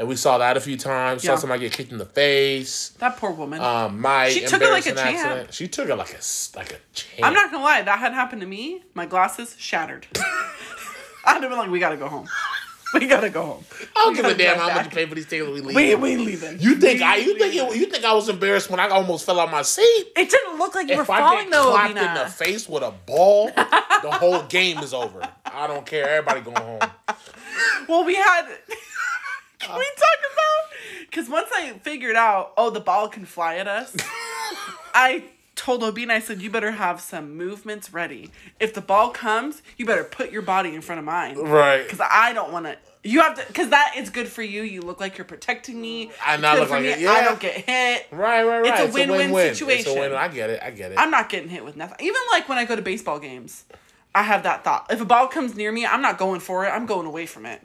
and 0.00 0.08
we 0.08 0.16
saw 0.16 0.38
that 0.38 0.56
a 0.56 0.60
few 0.60 0.78
times. 0.78 1.22
Saw 1.22 1.36
somebody 1.36 1.60
get 1.60 1.72
kicked 1.72 1.92
in 1.92 1.98
the 1.98 2.06
face. 2.06 2.88
that 3.00 3.18
poor 3.18 3.32
woman. 3.32 3.60
Um, 3.60 4.00
my 4.00 4.30
She 4.30 4.46
took 4.46 4.62
it 4.62 4.70
like 4.70 4.86
a 4.86 4.94
champ. 4.94 4.98
accident. 4.98 5.52
She 5.54 5.68
took 5.68 5.90
it 5.90 5.94
like 5.96 6.14
a 6.14 6.20
like 6.56 6.72
a 6.72 6.76
champ. 6.94 7.22
I'm 7.22 7.34
not 7.34 7.52
gonna 7.52 7.62
lie, 7.62 7.82
that 7.82 7.98
had 7.98 8.14
happened 8.14 8.40
to 8.40 8.46
me. 8.46 8.82
My 8.94 9.04
glasses 9.04 9.54
shattered. 9.58 10.06
I'd 11.26 11.42
have 11.42 11.42
been 11.42 11.52
like, 11.52 11.70
we 11.70 11.78
gotta 11.78 11.98
go 11.98 12.08
home. 12.08 12.26
We 12.94 13.06
gotta 13.06 13.28
go 13.28 13.42
home. 13.44 13.64
I 13.94 14.04
don't 14.04 14.16
we 14.16 14.22
give 14.22 14.24
a 14.24 14.34
damn 14.34 14.56
how 14.58 14.74
much 14.74 14.86
you 14.86 14.90
pay 14.90 15.04
for 15.06 15.14
these 15.14 15.26
tickets. 15.26 15.50
We 15.50 15.60
leave. 15.60 15.76
We 15.76 15.94
we 15.96 16.16
leaving. 16.16 16.58
you 16.60 16.76
think 16.76 17.00
We 17.00 17.04
I? 17.04 17.16
You 17.16 17.38
think 17.38 17.54
it, 17.54 17.76
you 17.76 17.86
think 17.86 18.04
I 18.04 18.14
was 18.14 18.28
embarrassed 18.30 18.70
when 18.70 18.80
I 18.80 18.88
almost 18.88 19.26
fell 19.26 19.38
out 19.38 19.50
my 19.50 19.62
seat? 19.62 20.06
It 20.16 20.30
didn't 20.30 20.58
look 20.58 20.74
like 20.74 20.88
you 20.88 20.96
were 20.96 21.02
If 21.02 21.10
I 21.10 21.18
falling 21.20 21.44
get 21.44 21.52
though, 21.52 21.70
clapped 21.72 21.90
in 21.98 22.14
the 22.14 22.26
face 22.30 22.66
with 22.68 22.82
a 22.82 22.90
ball, 23.06 23.50
the 23.54 24.10
whole 24.10 24.42
game 24.44 24.78
is 24.78 24.92
over. 24.94 25.22
I 25.44 25.66
don't 25.68 25.84
care. 25.86 26.08
Everybody 26.08 26.40
going 26.40 26.56
home. 26.56 26.80
Well, 27.88 28.04
we 28.04 28.14
had. 28.14 28.46
Talk 29.96 30.32
about? 30.32 31.06
Because 31.10 31.28
once 31.28 31.48
I 31.52 31.72
figured 31.82 32.16
out, 32.16 32.52
oh, 32.56 32.70
the 32.70 32.80
ball 32.80 33.08
can 33.08 33.24
fly 33.24 33.56
at 33.56 33.66
us, 33.66 33.96
I 34.94 35.24
told 35.60 35.82
Obinna, 35.82 36.10
I 36.10 36.20
said, 36.20 36.40
you 36.40 36.50
better 36.50 36.72
have 36.72 37.00
some 37.00 37.36
movements 37.36 37.92
ready. 37.92 38.30
If 38.58 38.72
the 38.72 38.80
ball 38.80 39.10
comes, 39.10 39.62
you 39.76 39.84
better 39.84 40.04
put 40.04 40.32
your 40.32 40.42
body 40.42 40.74
in 40.74 40.80
front 40.80 40.98
of 40.98 41.04
mine. 41.04 41.36
Right. 41.36 41.82
Because 41.82 42.00
I 42.00 42.32
don't 42.32 42.52
want 42.52 42.66
to. 42.66 42.78
You 43.02 43.20
have 43.20 43.34
to, 43.36 43.46
because 43.46 43.70
that 43.70 43.94
is 43.96 44.10
good 44.10 44.28
for 44.28 44.42
you. 44.42 44.62
You 44.62 44.82
look 44.82 45.00
like 45.00 45.16
you're 45.16 45.24
protecting 45.24 45.80
me. 45.80 46.10
I 46.24 46.34
It's 46.34 46.42
not 46.42 46.54
good 46.54 46.60
look 46.60 46.70
like 46.70 46.84
it, 46.84 47.00
yeah. 47.00 47.12
I 47.12 47.24
don't 47.24 47.40
get 47.40 47.54
hit. 47.54 48.06
Right, 48.10 48.44
right, 48.44 48.60
right. 48.60 48.80
It's 48.80 48.90
a 48.90 48.92
win-win 48.92 49.18
win-win. 49.18 49.46
It's 49.48 49.58
situation. 49.58 49.96
a 49.96 50.00
win. 50.00 50.12
I 50.12 50.28
get 50.28 50.50
it. 50.50 50.62
I 50.62 50.70
get 50.70 50.92
it. 50.92 50.98
I'm 50.98 51.10
not 51.10 51.28
getting 51.28 51.48
hit 51.48 51.64
with 51.64 51.76
nothing. 51.76 51.96
Even 52.00 52.20
like 52.30 52.48
when 52.48 52.58
I 52.58 52.64
go 52.64 52.76
to 52.76 52.82
baseball 52.82 53.18
games, 53.18 53.64
I 54.14 54.22
have 54.22 54.42
that 54.42 54.64
thought. 54.64 54.86
If 54.90 55.00
a 55.00 55.04
ball 55.04 55.28
comes 55.28 55.54
near 55.54 55.72
me, 55.72 55.86
I'm 55.86 56.02
not 56.02 56.18
going 56.18 56.40
for 56.40 56.66
it. 56.66 56.70
I'm 56.70 56.84
going 56.84 57.06
away 57.06 57.26
from 57.26 57.46
it. 57.46 57.62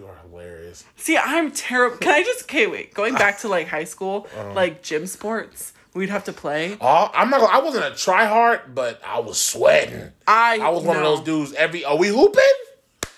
You 0.00 0.06
are 0.06 0.16
hilarious. 0.28 0.84
See, 0.96 1.16
I'm 1.16 1.52
terrible. 1.52 1.98
Can 1.98 2.12
I 2.14 2.22
just 2.22 2.44
okay? 2.44 2.66
Wait, 2.66 2.94
going 2.94 3.14
back 3.14 3.38
to 3.40 3.48
like 3.48 3.68
high 3.68 3.84
school, 3.84 4.26
Uh-huh. 4.36 4.52
like 4.54 4.82
gym 4.82 5.06
sports, 5.06 5.72
we'd 5.94 6.08
have 6.08 6.24
to 6.24 6.32
play. 6.32 6.76
Oh, 6.80 7.10
I'm 7.14 7.28
not. 7.30 7.42
I 7.42 7.60
wasn't 7.60 7.84
a 7.84 7.96
try 7.96 8.24
hard, 8.26 8.74
but 8.74 9.00
I 9.06 9.20
was 9.20 9.40
sweating. 9.40 10.12
I 10.26 10.58
I 10.60 10.70
was 10.70 10.84
one 10.84 10.96
of 10.96 11.02
those 11.02 11.20
dudes. 11.20 11.52
Every 11.52 11.84
are 11.84 11.96
we 11.96 12.08
hooping? 12.08 12.42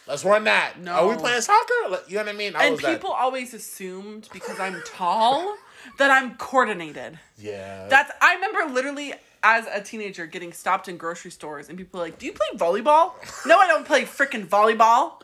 Let's 0.08 0.24
run 0.24 0.44
that. 0.44 0.80
No. 0.80 0.92
Are 0.94 1.08
we 1.08 1.16
playing 1.16 1.40
soccer? 1.42 1.72
You 2.08 2.16
know 2.16 2.24
what 2.24 2.28
I 2.28 2.32
mean? 2.32 2.56
I 2.56 2.64
And 2.64 2.72
was 2.72 2.82
that- 2.82 2.94
people 2.96 3.10
always 3.12 3.54
assumed 3.54 4.28
because 4.32 4.58
I'm 4.58 4.82
tall 4.84 5.56
that 5.98 6.10
I'm 6.10 6.34
coordinated. 6.36 7.18
Yeah. 7.38 7.86
That's 7.88 8.10
I 8.20 8.34
remember 8.34 8.74
literally 8.74 9.14
as 9.44 9.66
a 9.72 9.80
teenager 9.80 10.26
getting 10.26 10.52
stopped 10.52 10.88
in 10.88 10.96
grocery 10.96 11.30
stores 11.30 11.68
and 11.68 11.78
people 11.78 11.98
like, 12.00 12.18
"Do 12.18 12.26
you 12.26 12.32
play 12.32 12.46
volleyball?" 12.56 13.12
No, 13.46 13.58
I 13.58 13.66
don't 13.68 13.86
play 13.86 14.02
freaking 14.04 14.46
volleyball. 14.46 15.21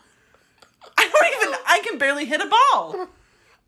I 0.97 1.09
don't 1.09 1.43
even 1.43 1.61
I 1.67 1.81
can 1.85 1.99
barely 1.99 2.25
hit 2.25 2.41
a 2.41 2.47
ball. 2.47 3.07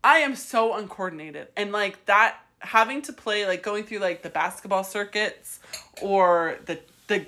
I 0.03 0.17
am 0.19 0.35
so 0.35 0.73
uncoordinated. 0.75 1.47
And 1.55 1.71
like 1.71 2.05
that 2.05 2.37
having 2.59 3.01
to 3.03 3.13
play 3.13 3.45
like 3.47 3.63
going 3.63 3.83
through 3.83 3.99
like 3.99 4.21
the 4.23 4.29
basketball 4.29 4.83
circuits 4.83 5.59
or 6.01 6.57
the 6.65 6.79
the 7.07 7.25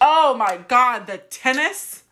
oh 0.00 0.34
my 0.36 0.58
god, 0.68 1.06
the 1.06 1.18
tennis. 1.18 2.02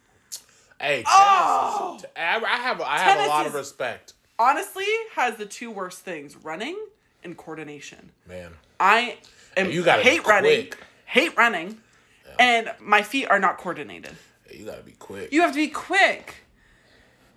hey, 0.81 0.97
tennis 1.03 1.07
Oh! 1.09 1.97
is, 1.99 2.05
I 2.17 2.21
have. 2.21 2.81
I 2.81 2.99
have 2.99 3.27
a 3.27 3.29
lot 3.29 3.47
of 3.47 3.55
respect, 3.55 4.15
Honestly, 4.39 4.87
has 5.15 5.37
the 5.37 5.47
two 5.47 5.71
worst 5.71 6.01
things, 6.01 6.37
running 6.37 6.77
and 7.25 7.37
coordination. 7.37 8.11
man. 8.27 8.53
I 8.81 9.19
am 9.57 9.71
You 9.71 9.83
gotta 9.85 10.03
hate 10.03 10.27
running. 10.27 10.73
Hate 11.07 11.37
running. 11.37 11.79
and 12.39 12.73
my 12.81 13.03
feet 13.03 13.27
are 13.27 13.39
not 13.39 13.59
coordinated. 13.59 14.13
You 14.51 14.65
gotta 14.67 14.83
be 14.83 14.93
quick. 14.93 15.33
You 15.33 15.43
have 15.43 15.53
to 15.53 15.57
be 15.57 15.69
quick. 15.69 16.42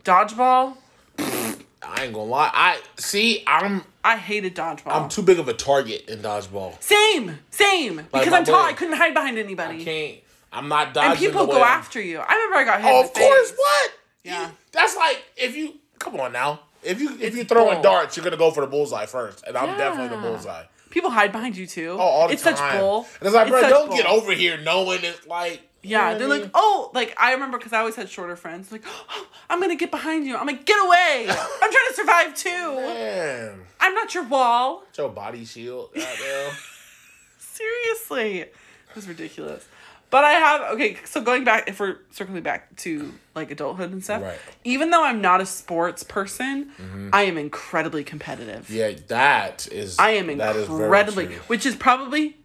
Dodgeball. 0.06 0.78
I 1.18 2.04
ain't 2.04 2.14
gonna 2.14 2.24
lie. 2.26 2.52
I 2.54 2.80
see. 2.98 3.44
I'm 3.48 3.84
I 4.04 4.18
hated 4.18 4.56
dodgeball. 4.56 4.92
I'm 5.04 5.10
too 5.10 5.22
big 5.24 5.40
of 5.40 5.48
a 5.48 5.54
target 5.54 6.08
in 6.10 6.20
dodgeball. 6.20 6.82
same, 6.82 7.40
same. 7.50 7.98
because 8.14 8.32
I'm 8.34 8.44
tall. 8.46 8.64
I 8.64 8.74
couldn't 8.74 8.98
hide 8.98 9.14
behind 9.14 9.38
I 9.38 9.42
anybody. 9.42 9.84
can't. 9.84 10.20
I'm 10.54 10.68
not 10.70 10.94
dodging. 10.94 11.12
And 11.12 11.20
people 11.20 11.48
go 11.48 11.56
way- 11.56 11.62
after 11.62 12.00
you. 12.00 12.20
I 12.20 12.34
remember 12.36 12.56
I 12.58 12.64
got 12.64 12.82
hit. 12.82 12.92
Oh, 12.92 13.04
of 13.04 13.14
course. 13.14 13.50
face. 13.50 13.58
What? 13.58 13.92
Yeah. 14.24 14.48
You- 14.48 14.54
that's 14.72 14.96
like 14.96 15.24
if 15.38 15.56
you 15.56 15.74
come 16.00 16.20
on 16.20 16.32
now. 16.32 16.62
If 16.84 17.02
you 17.02 17.10
if 17.16 17.22
It's 17.22 17.36
you 17.38 17.44
throwing 17.46 17.76
bull. 17.76 17.84
darts, 17.84 18.16
you're 18.16 18.24
gonna 18.24 18.38
go 18.38 18.52
for 18.52 18.62
the 18.62 18.68
bullseye 18.68 19.08
first, 19.08 19.44
and 19.48 19.58
I'm 19.58 19.76
definitely 19.78 20.16
the 20.16 20.22
bullseye. 20.22 20.66
People 20.92 21.10
hide 21.10 21.32
behind 21.32 21.58
you 21.58 21.66
too. 21.66 21.96
Oh, 21.98 22.00
all 22.00 22.28
the 22.28 22.34
it's 22.36 22.44
time. 22.44 22.56
such 22.56 22.80
bull. 22.80 23.08
And 23.20 23.28
it's 23.28 23.36
like, 23.36 23.48
bro, 23.48 23.62
don't 23.62 23.88
bull. 23.88 23.98
get 23.98 24.06
over 24.06 24.32
here 24.34 24.58
knowing 24.60 25.00
it's 25.04 25.26
like. 25.26 25.62
You 25.86 25.98
know 25.98 26.10
Yeah, 26.10 26.18
they're 26.18 26.28
like, 26.28 26.50
oh, 26.54 26.92
like 26.94 27.16
I 27.20 27.34
remember 27.34 27.58
because 27.58 27.74
I 27.74 27.80
always 27.80 27.96
had 27.96 28.10
shorter 28.10 28.36
friends. 28.36 28.72
Like, 28.72 28.84
oh, 28.88 29.28
I'm 29.50 29.60
gonna 29.62 29.76
get 29.76 29.92
behind 29.92 30.26
you. 30.26 30.36
I'm 30.38 30.48
like, 30.48 30.66
get 30.66 30.78
away. 30.86 31.26
I'm 31.30 31.72
trying 31.72 31.90
to 31.90 31.94
survive 31.96 32.36
too. 32.36 32.76
man, 32.76 33.60
I'm 33.80 33.94
not 33.94 34.14
your 34.14 34.24
wall. 34.24 34.84
it's 34.90 34.98
your 34.98 35.10
body 35.10 35.46
shield. 35.46 35.90
Goddamn. 35.94 36.52
Seriously, 37.38 38.40
it 38.42 38.56
was 38.96 39.08
ridiculous. 39.08 39.66
But 40.12 40.24
I 40.24 40.32
have 40.34 40.62
okay. 40.76 40.98
So 41.06 41.20
going 41.20 41.44
back, 41.44 41.68
if 41.68 41.80
we're 41.80 41.98
circling 42.12 42.44
back 42.44 42.76
to 42.78 43.14
like 43.34 43.52
adulthood 43.52 43.92
and 43.92 44.04
stuff, 44.04 44.22
Right. 44.22 44.38
even 44.64 44.90
though 44.92 45.04
I'm 45.04 45.20
not 45.20 45.42
a 45.42 45.46
sports 45.46 46.04
person, 46.04 46.72
mm-hmm. 46.80 47.10
I 47.12 47.24
am 47.24 47.38
incredibly 47.38 48.04
competitive. 48.04 48.70
yeah, 48.70 48.92
that 49.08 49.68
is. 49.72 49.98
I 50.00 50.12
am 50.12 50.28
that 50.38 50.56
is 50.56 50.68
very 50.68 50.84
incredibly, 50.84 51.26
true. 51.28 51.36
which 51.48 51.66
is 51.66 51.76
probably 51.76 52.38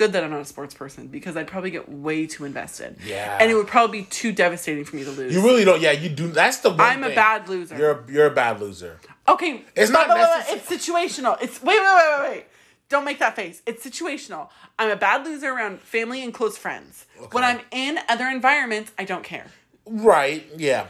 good 0.00 0.12
that 0.14 0.24
I'm 0.24 0.30
not 0.30 0.40
a 0.40 0.44
sports 0.44 0.74
person 0.74 1.06
because 1.08 1.36
I'd 1.36 1.46
probably 1.46 1.70
get 1.70 1.88
way 1.88 2.26
too 2.26 2.44
invested. 2.44 2.96
Yeah. 3.06 3.36
and 3.40 3.50
it 3.50 3.54
would 3.54 3.66
probably 3.68 4.00
be 4.00 4.06
too 4.06 4.32
devastating 4.32 4.84
for 4.84 4.96
me 4.96 5.04
to 5.04 5.10
lose. 5.10 5.34
You 5.34 5.42
really 5.42 5.64
don't. 5.64 5.80
Yeah, 5.80 5.92
you 5.92 6.08
do. 6.08 6.28
That's 6.28 6.58
the. 6.58 6.70
One 6.70 6.80
I'm 6.80 7.04
a 7.04 7.14
bad 7.14 7.48
loser. 7.48 7.76
You're 7.78 7.90
a, 8.00 8.12
you're 8.12 8.26
a 8.26 8.36
bad 8.44 8.60
loser. 8.60 8.98
Okay, 9.28 9.62
It's 9.76 9.90
not 9.90 10.08
but- 10.08 10.16
but- 10.16 10.38
necessary- 10.38 10.58
It's 10.58 10.68
situational. 10.88 11.34
It's 11.44 11.62
wait, 11.62 11.78
wait, 11.78 11.94
wait, 11.98 12.20
wait, 12.22 12.30
wait. 12.30 12.44
Don't 12.88 13.04
make 13.04 13.18
that 13.20 13.36
face. 13.36 13.62
It's 13.66 13.84
situational. 13.86 14.48
I'm 14.78 14.90
a 14.90 14.96
bad 14.96 15.24
loser 15.24 15.50
around 15.52 15.80
family 15.80 16.24
and 16.24 16.34
close 16.34 16.56
friends. 16.58 17.06
When 17.30 17.44
I'm 17.44 17.60
in 17.70 17.98
other 18.08 18.26
environments, 18.26 18.90
I 18.98 19.04
don't 19.04 19.22
care. 19.22 19.46
Right. 19.86 20.44
Yeah. 20.56 20.86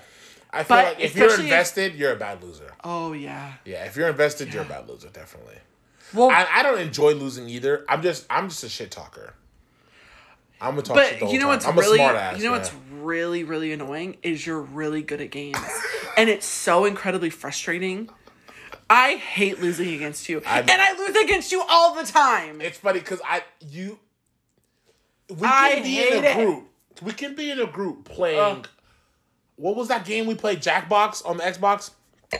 I 0.52 0.64
feel 0.64 0.76
But 0.78 0.84
like 0.84 1.00
if 1.00 1.14
you're 1.16 1.26
especially 1.26 1.46
if- 1.46 1.52
invested, 1.52 1.94
you're 1.96 2.12
a 2.12 2.16
bad 2.16 2.42
loser. 2.42 2.72
Oh 2.82 3.12
yeah. 3.12 3.52
Yeah, 3.66 3.84
if 3.84 3.96
you're 3.96 4.08
invested, 4.08 4.52
you're 4.54 4.62
a 4.62 4.72
bad 4.76 4.88
loser, 4.88 5.08
definitely. 5.10 5.58
Well, 6.14 6.30
I, 6.30 6.46
I 6.52 6.62
don't 6.62 6.80
enjoy 6.80 7.12
losing 7.14 7.48
either. 7.48 7.84
I'm 7.88 8.02
just 8.02 8.26
I'm 8.30 8.48
just 8.48 8.64
a 8.64 8.68
shit 8.68 8.90
talker. 8.90 9.34
I'm 10.60 10.70
gonna 10.72 10.82
talk 10.82 10.98
shit 10.98 11.20
the 11.20 11.26
but 11.26 11.32
you 11.32 11.38
know 11.40 11.48
what's 11.48 11.66
I'm 11.66 11.76
really 11.78 11.98
a 11.98 12.02
smart 12.02 12.16
ass. 12.16 12.38
you 12.38 12.44
know 12.44 12.50
what's 12.52 12.72
really 12.92 13.44
really 13.44 13.72
annoying 13.72 14.16
is 14.22 14.46
you're 14.46 14.60
really 14.60 15.02
good 15.02 15.20
at 15.20 15.30
games, 15.30 15.56
and 16.16 16.28
it's 16.28 16.46
so 16.46 16.84
incredibly 16.84 17.30
frustrating. 17.30 18.08
I 18.88 19.14
hate 19.14 19.60
losing 19.60 19.94
against 19.94 20.28
you, 20.28 20.42
I- 20.44 20.60
and 20.60 20.70
I 20.70 20.92
lose 20.98 21.16
against 21.16 21.52
you 21.52 21.62
all 21.68 21.94
the 21.94 22.04
time. 22.04 22.60
It's 22.60 22.78
funny 22.78 22.98
because 22.98 23.20
I 23.24 23.42
you 23.60 23.98
we 25.28 25.36
can 25.36 25.48
I 25.48 25.80
be 25.80 26.00
in 26.08 26.24
a 26.24 26.26
it. 26.26 26.34
group. 26.36 26.66
We 27.02 27.12
can 27.12 27.34
be 27.34 27.50
in 27.50 27.60
a 27.60 27.66
group 27.66 28.04
playing. 28.04 28.66
What 29.56 29.76
was 29.76 29.88
that 29.88 30.04
game 30.04 30.26
we 30.26 30.34
played? 30.34 30.60
Jackbox 30.60 31.24
on 31.24 31.36
the 31.36 31.42
Xbox. 31.44 31.90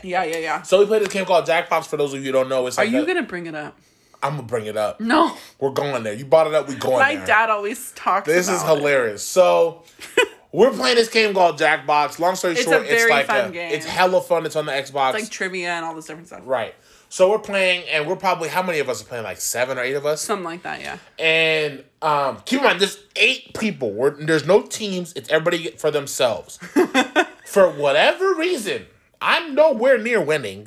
Yeah, 0.03 0.25
yeah, 0.25 0.39
yeah. 0.39 0.63
So 0.63 0.79
we 0.79 0.87
played 0.87 1.03
this 1.03 1.13
game 1.13 1.25
called 1.25 1.47
Jackbox. 1.47 1.87
For 1.87 1.97
those 1.97 2.13
of 2.15 2.21
you 2.21 2.27
who 2.27 2.33
don't 2.33 2.49
know, 2.49 2.67
it's 2.67 2.79
like 2.79 2.89
Are 2.89 2.91
you 2.91 3.07
gonna 3.07 3.23
bring 3.23 3.47
it 3.47 3.55
up? 3.55 3.79
I'm 4.23 4.37
gonna 4.37 4.43
bring 4.47 4.67
it 4.67 4.77
up. 4.77 5.01
No. 5.01 5.37
We're 5.59 5.71
going 5.71 6.03
there. 6.03 6.13
You 6.13 6.25
brought 6.27 6.47
it 6.47 6.55
up. 6.55 6.69
We 6.69 6.75
going 6.75 6.99
My 6.99 7.17
there. 7.17 7.27
dad 7.27 7.51
always 7.51 7.93
talks. 7.93 8.27
This 8.27 8.49
is 8.49 8.61
about 8.63 8.77
it. 8.77 8.79
hilarious. 8.79 9.23
So 9.27 9.83
we're 10.53 10.71
playing 10.73 10.97
this 10.97 11.09
game 11.09 11.33
called 11.35 11.59
Jackbox. 11.59 12.19
Long 12.19 12.37
story 12.37 12.53
It's 12.53 12.63
a 12.63 12.65
short, 12.65 12.83
it's 12.83 12.91
very 12.91 13.11
like 13.11 13.27
fun 13.27 13.49
a, 13.49 13.53
game. 13.53 13.73
it's 13.73 13.87
hella 13.87 14.21
fun. 14.21 14.45
It's 14.47 14.57
on 14.57 14.67
the 14.67 14.73
Xbox. 14.73 15.15
like 15.15 15.31
trivia 15.31 15.71
and 15.71 15.85
all 15.85 15.95
this 15.95 16.07
different 16.07 16.29
stuff. 16.29 16.43
right. 16.45 16.75
So 17.13 17.29
we're 17.29 17.41
playing, 17.41 17.89
and 17.91 18.07
we're 18.07 18.15
probably 18.15 18.49
how 18.49 18.63
many 18.63 18.79
of 18.79 18.89
us 18.89 19.03
are 19.03 19.05
playing? 19.05 19.25
Like 19.25 19.41
seven 19.41 19.79
or 19.79 19.83
eight 19.83 19.97
of 19.97 20.07
us. 20.07 20.21
Something 20.23 20.45
like 20.45 20.63
that, 20.63 20.81
yeah. 20.81 20.99
And 21.19 21.83
um, 22.03 22.39
keep 22.45 22.61
in 22.61 22.65
mind, 22.67 22.79
there's 22.79 22.99
eight 23.17 23.53
people. 23.59 23.91
We're, 23.91 24.11
there's 24.11 24.47
no 24.47 24.63
teams. 24.63 25.13
It's 25.17 25.29
everybody 25.29 25.73
for 25.73 25.91
themselves. 25.91 26.59
for 27.47 27.69
whatever 27.69 28.33
reason, 28.35 28.87
I'm 29.21 29.55
nowhere 29.55 29.99
near 29.99 30.21
winning. 30.21 30.67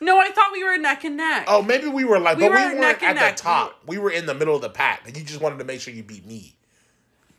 No, 0.00 0.18
I 0.18 0.30
thought 0.30 0.52
we 0.52 0.62
were 0.62 0.76
neck 0.78 1.04
and 1.04 1.16
neck. 1.16 1.44
Oh, 1.48 1.60
maybe 1.62 1.88
we 1.88 2.04
were 2.04 2.20
like, 2.20 2.36
We 2.36 2.44
but 2.44 2.50
were 2.52 2.56
we 2.56 2.62
weren't 2.64 2.80
neck 2.80 3.02
at 3.02 3.16
and 3.16 3.36
the 3.36 3.40
top. 3.40 3.80
We 3.86 3.98
were 3.98 4.10
in 4.10 4.26
the 4.26 4.34
middle 4.34 4.54
of 4.54 4.62
the 4.62 4.68
pack, 4.70 5.02
and 5.06 5.16
you 5.16 5.24
just 5.24 5.40
wanted 5.40 5.58
to 5.58 5.64
make 5.64 5.80
sure 5.80 5.92
you 5.92 6.02
beat 6.04 6.24
me. 6.24 6.54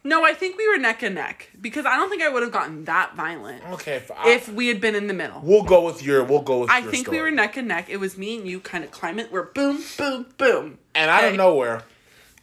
No, 0.04 0.24
I 0.24 0.34
think 0.34 0.58
we 0.58 0.68
were 0.70 0.78
neck 0.78 1.04
and 1.04 1.16
neck 1.16 1.50
because 1.60 1.86
I 1.86 1.98
don't 1.98 2.10
think 2.10 2.22
I 2.22 2.30
would 2.30 2.42
have 2.42 2.54
gotten 2.54 2.86
that 2.86 3.16
violent 3.16 3.62
Okay, 3.74 3.96
f- 3.98 4.12
if 4.26 4.48
we 4.50 4.68
had 4.68 4.80
been 4.80 4.96
in 4.96 5.08
the 5.08 5.14
middle. 5.14 5.42
we'll 5.44 5.64
go 5.64 5.86
with 5.86 6.02
your. 6.04 6.24
We'll 6.24 6.42
go 6.42 6.60
with. 6.62 6.70
I 6.70 6.82
think 6.82 7.08
story. 7.08 7.18
we 7.18 7.24
were 7.24 7.32
neck 7.32 7.58
and 7.58 7.68
neck. 7.68 7.90
It 7.90 7.98
was 7.98 8.18
me 8.18 8.38
and 8.38 8.48
you 8.48 8.60
kind 8.62 8.84
of 8.86 8.92
climbing. 8.92 9.28
We're 9.30 9.44
boom, 9.44 9.82
boom, 9.98 10.26
boom. 10.38 10.78
And 10.96 11.12
out 11.12 11.24
of 11.26 11.28
Okay. 11.30 11.38
nowhere, 11.38 11.84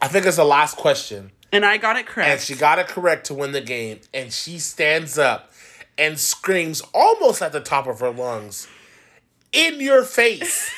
I 0.02 0.08
think 0.08 0.26
it's 0.26 0.36
the 0.36 0.44
last 0.44 0.76
question. 0.76 1.30
And 1.52 1.64
I 1.64 1.78
got 1.78 1.96
it 1.96 2.06
correct. 2.06 2.28
And 2.30 2.40
she 2.40 2.54
got 2.54 2.78
it 2.78 2.88
correct 2.88 3.26
to 3.26 3.34
win 3.34 3.52
the 3.52 3.62
game. 3.62 4.00
And 4.12 4.32
she 4.32 4.58
stands 4.58 5.16
up 5.18 5.50
and 5.98 6.18
screams 6.18 6.82
almost 6.94 7.40
at 7.42 7.52
the 7.52 7.60
top 7.60 7.86
of 7.86 8.00
her 8.00 8.10
lungs 8.10 8.68
in 9.52 9.80
your 9.80 10.02
face 10.04 10.70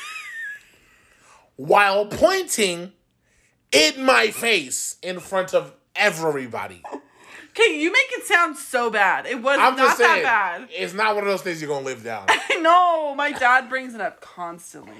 while 1.55 2.05
pointing 2.05 2.93
in 3.71 4.03
my 4.03 4.27
face 4.31 4.97
in 5.03 5.19
front 5.19 5.53
of 5.53 5.73
everybody. 5.95 6.81
okay, 7.51 7.79
you 7.79 7.91
make 7.91 8.07
it 8.11 8.25
sound 8.25 8.55
so 8.55 8.89
bad. 8.89 9.25
It 9.25 9.41
was 9.41 9.59
I'm 9.59 9.75
not 9.75 9.97
saying, 9.97 10.23
that 10.23 10.59
bad. 10.61 10.69
it's 10.75 10.93
not 10.93 11.15
one 11.15 11.23
of 11.25 11.29
those 11.29 11.41
things 11.41 11.61
you're 11.61 11.69
gonna 11.69 11.85
live 11.85 12.03
down. 12.03 12.25
I 12.29 12.55
know. 12.61 13.13
My 13.15 13.31
dad 13.31 13.69
brings 13.69 13.93
it 13.93 14.01
up 14.01 14.21
constantly. 14.21 14.93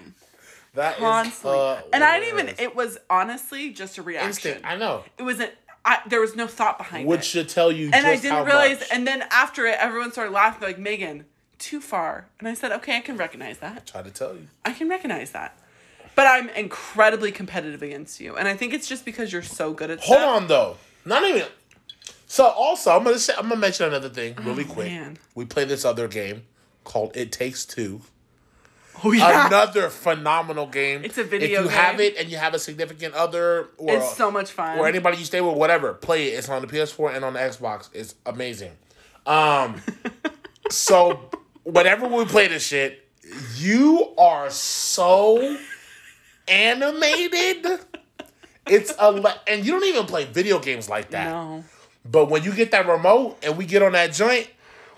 That 0.75 0.93
is 0.97 0.99
Constantly. 0.99 1.57
Uh, 1.59 1.81
and 1.93 2.03
I 2.03 2.19
didn't 2.19 2.39
even, 2.39 2.55
it 2.59 2.75
was 2.75 2.99
honestly 3.09 3.71
just 3.71 3.97
a 3.97 4.03
reaction. 4.03 4.29
instant. 4.29 4.61
I 4.63 4.75
know, 4.75 5.03
It 5.17 5.23
wasn't, 5.23 5.51
I, 5.85 5.99
there 6.07 6.21
was 6.21 6.35
no 6.35 6.47
thought 6.47 6.77
behind 6.77 7.05
it. 7.05 7.07
which 7.07 7.23
should 7.23 7.49
tell 7.49 7.71
you. 7.71 7.89
and 7.93 8.05
I 8.05 8.15
didn't 8.17 8.45
realize. 8.45 8.79
much. 8.79 8.89
And 8.91 9.07
then 9.07 9.23
after 9.31 9.65
it, 9.65 9.77
everyone 9.79 10.11
started 10.11 10.31
laughing, 10.31 10.67
like 10.67 10.77
Meghan, 10.77 11.23
too 11.57 11.79
far. 11.79 12.27
And 12.39 12.47
I 12.47 12.53
said, 12.53 12.71
okay, 12.73 12.97
I 12.97 13.01
can 13.01 13.17
recognize 13.17 13.59
that. 13.59 13.85
Try 13.85 14.01
to 14.01 14.11
tell 14.11 14.33
you. 14.33 14.47
I 14.65 14.73
can 14.73 14.89
recognize 14.89 15.31
that. 15.31 15.57
But 16.15 16.27
I'm 16.27 16.49
incredibly 16.49 17.31
competitive 17.31 17.81
against 17.81 18.19
you, 18.19 18.35
and 18.35 18.45
I 18.47 18.55
think 18.55 18.73
it's 18.73 18.89
just 18.89 19.05
because 19.05 19.31
you're 19.31 19.41
so 19.41 19.71
good 19.71 19.89
at 19.89 20.01
Hold 20.01 20.19
stuff. 20.19 20.41
on 20.41 20.47
though. 20.47 20.77
Not 21.05 21.23
even. 21.23 21.43
So 22.27 22.45
also, 22.45 22.91
I'm 22.91 23.03
gonna 23.05 23.17
say, 23.19 23.33
I'm 23.37 23.47
gonna 23.47 23.55
mention 23.55 23.87
another 23.87 24.09
thing 24.09 24.35
oh, 24.37 24.43
really 24.43 24.65
quick. 24.65 24.91
Oh, 24.91 24.95
man. 24.95 25.17
We 25.33 25.45
play 25.45 25.63
this 25.63 25.85
other 25.85 26.09
game 26.09 26.43
called 26.83 27.15
It 27.15 27.31
Takes 27.31 27.65
Two. 27.65 28.01
Oh 29.03 29.11
yeah, 29.11 29.47
Another 29.47 29.89
phenomenal 29.89 30.67
game. 30.67 31.03
It's 31.05 31.17
a 31.17 31.23
video 31.23 31.59
If 31.59 31.65
you 31.65 31.69
have 31.69 31.99
it 31.99 32.17
and 32.17 32.29
you 32.29 32.37
have 32.37 32.53
a 32.53 32.59
significant 32.59 33.13
other 33.13 33.69
or 33.77 33.95
it's 33.97 34.15
so 34.15 34.29
much 34.29 34.51
fun. 34.51 34.77
or 34.77 34.87
anybody 34.87 35.17
you 35.17 35.25
stay 35.25 35.41
with, 35.41 35.55
whatever, 35.55 35.93
play 35.93 36.27
it. 36.29 36.37
It's 36.37 36.49
on 36.49 36.61
the 36.61 36.67
PS4 36.67 37.15
and 37.15 37.23
on 37.25 37.33
the 37.33 37.39
Xbox. 37.39 37.89
It's 37.93 38.15
amazing. 38.25 38.71
Um, 39.25 39.81
so 40.69 41.29
whenever 41.63 42.07
we 42.07 42.25
play 42.25 42.47
this 42.47 42.65
shit, 42.65 43.07
you 43.57 44.13
are 44.17 44.49
so 44.49 45.57
animated. 46.47 47.65
It's 48.67 48.93
a 48.99 49.11
le- 49.11 49.39
and 49.47 49.65
you 49.65 49.71
don't 49.71 49.85
even 49.85 50.05
play 50.05 50.25
video 50.25 50.59
games 50.59 50.89
like 50.89 51.11
that. 51.11 51.29
no. 51.29 51.63
But 52.05 52.29
when 52.29 52.43
you 52.43 52.53
get 52.53 52.71
that 52.71 52.87
remote 52.87 53.37
and 53.43 53.57
we 53.57 53.65
get 53.65 53.83
on 53.83 53.91
that 53.91 54.13
joint, 54.13 54.49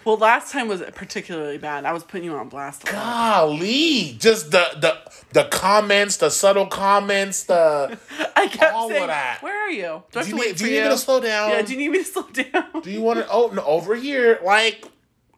Well, 0.04 0.18
last 0.18 0.52
time 0.52 0.68
was 0.68 0.82
particularly 0.96 1.58
bad. 1.58 1.86
I 1.86 1.94
was 1.94 2.04
putting 2.04 2.26
you 2.26 2.34
on 2.36 2.50
blast. 2.50 2.86
Golly, 2.86 4.16
just 4.20 4.52
the 4.52 4.66
the 4.80 4.98
the 5.34 5.44
comments, 5.46 6.18
the 6.18 6.30
subtle 6.32 6.66
comments, 6.68 7.44
the 7.44 7.98
I 8.36 8.48
kept 8.48 8.74
all 8.74 8.88
of 8.88 8.94
saying, 8.94 9.08
that. 9.08 9.42
"Where 9.42 9.68
are 9.68 9.70
you? 9.70 10.04
Do 10.12 10.24
do 10.24 10.30
you, 10.30 10.36
need, 10.36 10.56
do 10.56 10.66
you 10.66 10.72
you?" 10.72 10.78
need 10.82 10.86
me 10.88 10.92
to 10.92 10.98
slow 10.98 11.20
down? 11.20 11.50
yeah. 11.52 11.62
Do 11.62 11.72
you 11.74 11.78
need 11.78 11.90
me 11.90 12.00
to 12.00 12.04
slow 12.12 12.24
down? 12.30 12.82
Do 12.82 12.90
you 12.92 13.02
want 13.02 13.20
to? 13.20 13.28
Oh, 13.30 13.48
no, 13.54 13.64
over 13.64 13.96
here, 13.96 14.40
like, 14.44 14.86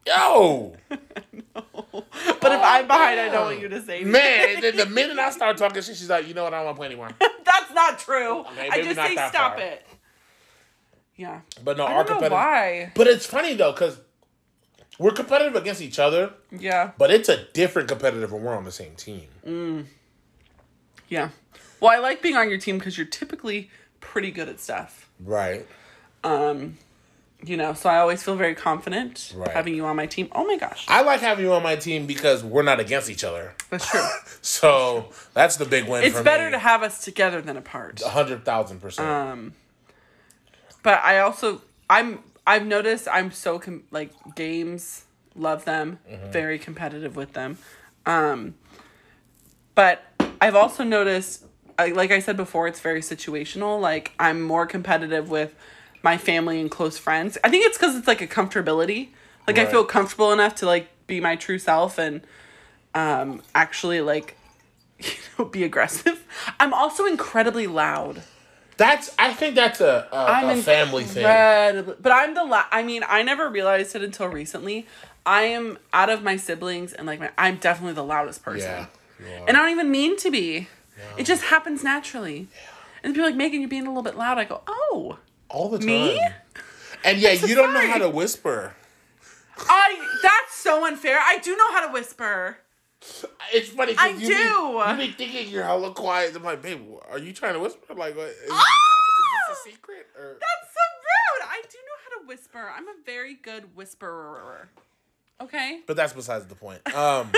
yo, 0.06 0.74
No. 0.90 0.98
but 1.92 2.52
if 2.52 2.60
I'm 2.62 2.86
behind, 2.86 3.20
I 3.20 3.28
don't 3.30 3.44
want 3.46 3.60
you 3.60 3.68
to 3.68 3.82
say 3.82 3.96
anything. 3.96 4.12
man. 4.12 4.60
then 4.60 4.76
the 4.76 4.86
minute 4.86 5.18
I 5.18 5.30
start 5.30 5.56
talking 5.56 5.82
shit, 5.82 5.96
she's 5.96 6.08
like, 6.10 6.26
you 6.26 6.34
know 6.34 6.44
what? 6.44 6.54
I 6.54 6.58
don't 6.58 6.66
want 6.66 6.76
to 6.76 6.78
play 6.78 6.86
anymore. 6.86 7.10
That's 7.44 7.72
not 7.74 7.98
true. 7.98 8.40
Okay, 8.40 8.68
I 8.70 8.82
just 8.82 8.96
say 8.96 9.14
stop 9.14 9.54
far. 9.56 9.60
it. 9.60 9.86
Yeah. 11.16 11.40
But 11.62 11.76
no, 11.76 11.86
I 11.86 12.02
don't 12.02 12.20
know 12.20 12.28
why. 12.28 12.92
But 12.94 13.06
it's 13.06 13.26
funny 13.26 13.54
though, 13.54 13.72
cause 13.72 13.98
we're 14.98 15.10
competitive 15.12 15.56
against 15.56 15.80
each 15.82 15.98
other, 15.98 16.32
Yeah. 16.50 16.92
but 16.98 17.10
it's 17.10 17.28
a 17.28 17.44
different 17.52 17.88
competitive 17.88 18.32
when 18.32 18.42
we're 18.42 18.56
on 18.56 18.64
the 18.64 18.72
same 18.72 18.94
team. 18.96 19.88
Yeah. 21.08 21.30
Well, 21.80 21.90
I 21.92 21.98
like 21.98 22.22
being 22.22 22.36
on 22.36 22.48
your 22.48 22.58
team 22.58 22.78
because 22.78 22.96
you're 22.96 23.06
typically 23.06 23.70
pretty 24.00 24.30
good 24.30 24.48
at 24.48 24.60
stuff. 24.60 25.08
Right. 25.20 25.66
Um, 26.22 26.78
you 27.44 27.56
know, 27.58 27.74
so 27.74 27.90
I 27.90 27.98
always 27.98 28.22
feel 28.22 28.36
very 28.36 28.54
confident 28.54 29.32
Right. 29.36 29.50
having 29.50 29.74
you 29.74 29.84
on 29.84 29.96
my 29.96 30.06
team. 30.06 30.28
Oh 30.32 30.44
my 30.46 30.56
gosh, 30.56 30.86
I 30.88 31.02
like 31.02 31.20
having 31.20 31.44
you 31.44 31.52
on 31.52 31.62
my 31.62 31.76
team 31.76 32.06
because 32.06 32.42
we're 32.42 32.62
not 32.62 32.80
against 32.80 33.10
each 33.10 33.22
other. 33.24 33.54
that's 33.70 33.90
true. 33.90 34.00
So 34.40 35.10
that's 35.34 35.56
the 35.56 35.64
big 35.66 35.86
win. 35.88 36.04
it's 36.04 36.20
better 36.20 36.46
me. 36.46 36.52
to 36.52 36.58
have 36.58 36.82
us 36.82 37.04
together 37.04 37.40
than 37.42 37.56
apart. 37.56 38.00
a 38.02 38.08
hundred 38.10 38.44
thousand 38.44 38.80
percent. 38.80 39.08
Um, 39.08 39.52
but 40.82 41.02
I 41.02 41.18
also 41.20 41.60
I'm 41.90 42.20
I've 42.46 42.66
noticed 42.66 43.08
I'm 43.10 43.30
so 43.30 43.58
com- 43.58 43.84
like 43.90 44.10
games 44.34 45.04
love 45.34 45.64
them 45.64 45.98
Mm-hmm. 46.10 46.30
very 46.30 46.58
competitive 46.58 47.16
with 47.16 47.32
them, 47.32 47.58
um, 48.06 48.54
but 49.74 50.02
I've 50.40 50.54
also 50.54 50.84
noticed 50.84 51.44
I, 51.78 51.88
like 51.88 52.10
I 52.12 52.20
said 52.20 52.36
before 52.36 52.68
it's 52.68 52.80
very 52.80 53.00
situational. 53.00 53.80
Like 53.80 54.12
I'm 54.18 54.40
more 54.42 54.66
competitive 54.66 55.28
with 55.30 55.54
my 56.02 56.16
family 56.18 56.60
and 56.60 56.70
close 56.70 56.98
friends. 56.98 57.36
I 57.42 57.48
think 57.50 57.64
it's 57.66 57.76
because 57.78 57.96
it's 57.96 58.06
like 58.06 58.20
a 58.20 58.26
comfortability. 58.28 59.08
Like 59.48 59.58
I 59.58 59.66
feel 59.66 59.84
comfortable 59.84 60.32
enough 60.32 60.54
to 60.56 60.66
like 60.66 60.88
be 61.06 61.20
my 61.20 61.34
true 61.36 61.58
self 61.58 61.98
and 61.98 62.20
um 62.94 63.42
actually 63.54 64.00
like 64.00 64.36
you 65.00 65.10
know 65.38 65.44
be 65.46 65.64
aggressive. 65.64 66.24
I'm 66.60 66.72
also 66.72 67.06
incredibly 67.06 67.66
loud. 67.66 68.22
That's 68.76 69.14
I 69.18 69.32
think 69.32 69.54
that's 69.54 69.80
a 69.80 70.08
a, 70.12 70.16
I'm 70.16 70.58
a 70.58 70.62
family 70.62 71.04
thing. 71.04 71.24
But 72.00 72.12
I'm 72.12 72.34
the 72.34 72.44
la- 72.44 72.66
I 72.70 72.82
mean, 72.82 73.02
I 73.06 73.22
never 73.22 73.48
realized 73.48 73.94
it 73.94 74.02
until 74.02 74.28
recently. 74.28 74.86
I 75.26 75.42
am 75.42 75.78
out 75.92 76.10
of 76.10 76.22
my 76.22 76.36
siblings 76.36 76.92
and 76.92 77.06
like 77.06 77.20
my 77.20 77.30
I'm 77.38 77.56
definitely 77.56 77.94
the 77.94 78.04
loudest 78.04 78.42
person. 78.42 78.86
Yeah. 79.22 79.44
And 79.46 79.56
I 79.56 79.60
don't 79.60 79.70
even 79.70 79.90
mean 79.90 80.16
to 80.18 80.30
be. 80.30 80.68
It 81.16 81.24
just 81.24 81.44
happens 81.44 81.82
naturally. 81.84 82.48
Yeah. 82.52 82.58
And 83.02 83.14
people 83.14 83.28
are 83.28 83.30
like, 83.32 83.38
Meghan, 83.38 83.60
you're 83.60 83.68
being 83.68 83.86
a 83.86 83.90
little 83.90 84.02
bit 84.02 84.16
loud. 84.16 84.38
I 84.38 84.44
go, 84.44 84.62
oh, 84.66 85.18
all 85.48 85.68
the 85.68 85.78
time. 85.78 85.86
me? 85.86 86.20
And 87.04 87.18
yeah, 87.20 87.32
you 87.32 87.54
don't 87.54 87.74
know 87.74 87.86
how 87.86 87.98
to 87.98 88.08
whisper. 88.08 88.74
I. 89.58 90.18
That's 90.22 90.54
so 90.54 90.86
unfair. 90.86 91.18
I 91.20 91.38
do 91.38 91.54
know 91.56 91.70
how 91.72 91.86
to 91.86 91.92
whisper. 91.92 92.58
It's 93.52 93.68
funny. 93.70 93.94
'cause 93.94 94.04
I 94.04 94.08
you 94.16 94.28
do. 94.28 94.34
Be, 94.96 95.02
you 95.04 95.08
be 95.08 95.12
thinking 95.12 95.48
you're 95.48 95.64
hella 95.64 95.92
quiet. 95.92 96.34
I'm 96.34 96.42
like, 96.42 96.62
babe, 96.62 96.80
are 97.10 97.18
you 97.18 97.32
trying 97.32 97.54
to 97.54 97.60
whisper? 97.60 97.94
Like, 97.94 98.16
what, 98.16 98.28
is, 98.28 98.36
is 98.36 98.48
Oh! 98.50 98.64
this 99.48 99.58
a 99.58 99.70
secret? 99.70 100.06
Or 100.18 100.36
That's 100.40 100.72
so 100.72 100.80
rude. 101.40 101.48
I 101.50 101.62
do 101.70 101.78
know 101.78 101.96
how 102.04 102.20
to 102.22 102.26
whisper. 102.26 102.72
I'm 102.74 102.88
a 102.88 102.94
very 103.04 103.34
good 103.34 103.76
whisperer. 103.76 104.68
Okay. 105.40 105.80
but 105.86 105.96
that's 105.96 106.12
besides 106.12 106.46
the 106.46 106.54
point. 106.54 106.80
Um, 106.94 107.30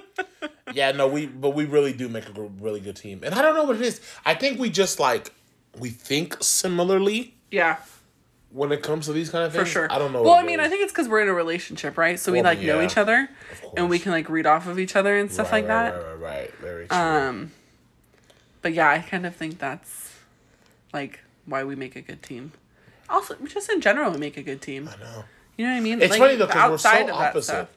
yeah, 0.74 0.92
no, 0.92 1.06
we 1.08 1.26
but 1.26 1.50
we 1.50 1.64
really 1.64 1.92
do 1.92 2.08
make 2.08 2.28
a 2.28 2.32
really 2.60 2.80
good 2.80 2.96
team, 2.96 3.20
and 3.24 3.34
I 3.34 3.42
don't 3.42 3.54
know 3.54 3.64
what 3.64 3.76
it 3.76 3.82
is. 3.82 4.00
I 4.26 4.34
think 4.34 4.58
we 4.58 4.70
just 4.70 4.98
like 5.00 5.32
we 5.78 5.88
think 5.90 6.36
similarly 6.42 7.34
Yeah, 7.50 7.76
when 8.52 8.70
it 8.72 8.82
comes 8.82 9.06
to 9.06 9.12
these 9.12 9.30
kind 9.30 9.44
of 9.44 9.52
things. 9.52 9.64
for 9.64 9.70
sure. 9.70 9.92
I 9.92 9.98
don't 9.98 10.12
know. 10.12 10.22
Well, 10.22 10.32
what 10.34 10.44
I 10.44 10.46
mean, 10.46 10.60
is. 10.60 10.66
I 10.66 10.68
think 10.68 10.82
it's 10.82 10.92
because 10.92 11.08
we're 11.08 11.22
in 11.22 11.28
a 11.28 11.34
relationship, 11.34 11.96
right? 11.96 12.18
So 12.18 12.32
we 12.32 12.38
Well, 12.42 12.52
like 12.52 12.60
know 12.60 12.82
each 12.82 12.96
other, 12.96 13.28
and 13.76 13.88
we 13.88 13.98
can 13.98 14.12
like 14.12 14.28
read 14.28 14.46
off 14.46 14.66
of 14.66 14.78
each 14.78 14.94
other 14.96 15.16
and 15.16 15.30
stuff 15.32 15.50
Right, 15.52 15.64
like 15.64 15.70
right, 15.70 15.90
that. 15.90 15.94
Right, 15.98 16.12
right, 16.12 16.20
right. 16.20 16.54
Very 16.58 16.86
true. 16.88 16.96
Um, 16.98 17.52
but 18.60 18.74
yeah, 18.74 18.90
I 18.90 18.98
kind 19.00 19.26
of 19.26 19.34
think 19.34 19.58
that's 19.58 20.12
like 20.92 21.20
why 21.46 21.64
we 21.64 21.74
make 21.76 21.96
a 21.96 22.02
good 22.02 22.22
team. 22.22 22.52
Also, 23.08 23.34
just 23.46 23.70
in 23.70 23.80
general, 23.80 24.10
we 24.12 24.18
make 24.18 24.36
a 24.36 24.42
good 24.42 24.62
team. 24.62 24.88
I 24.88 25.02
know. 25.02 25.24
You 25.56 25.66
know 25.66 25.72
what 25.72 25.78
I 25.78 25.80
mean? 25.80 26.00
It's 26.02 26.16
funny 26.16 26.36
though 26.36 26.46
because 26.46 26.70
we're 26.70 26.78
so 26.78 27.12
opposite. 27.14 27.42
stuff. 27.44 27.68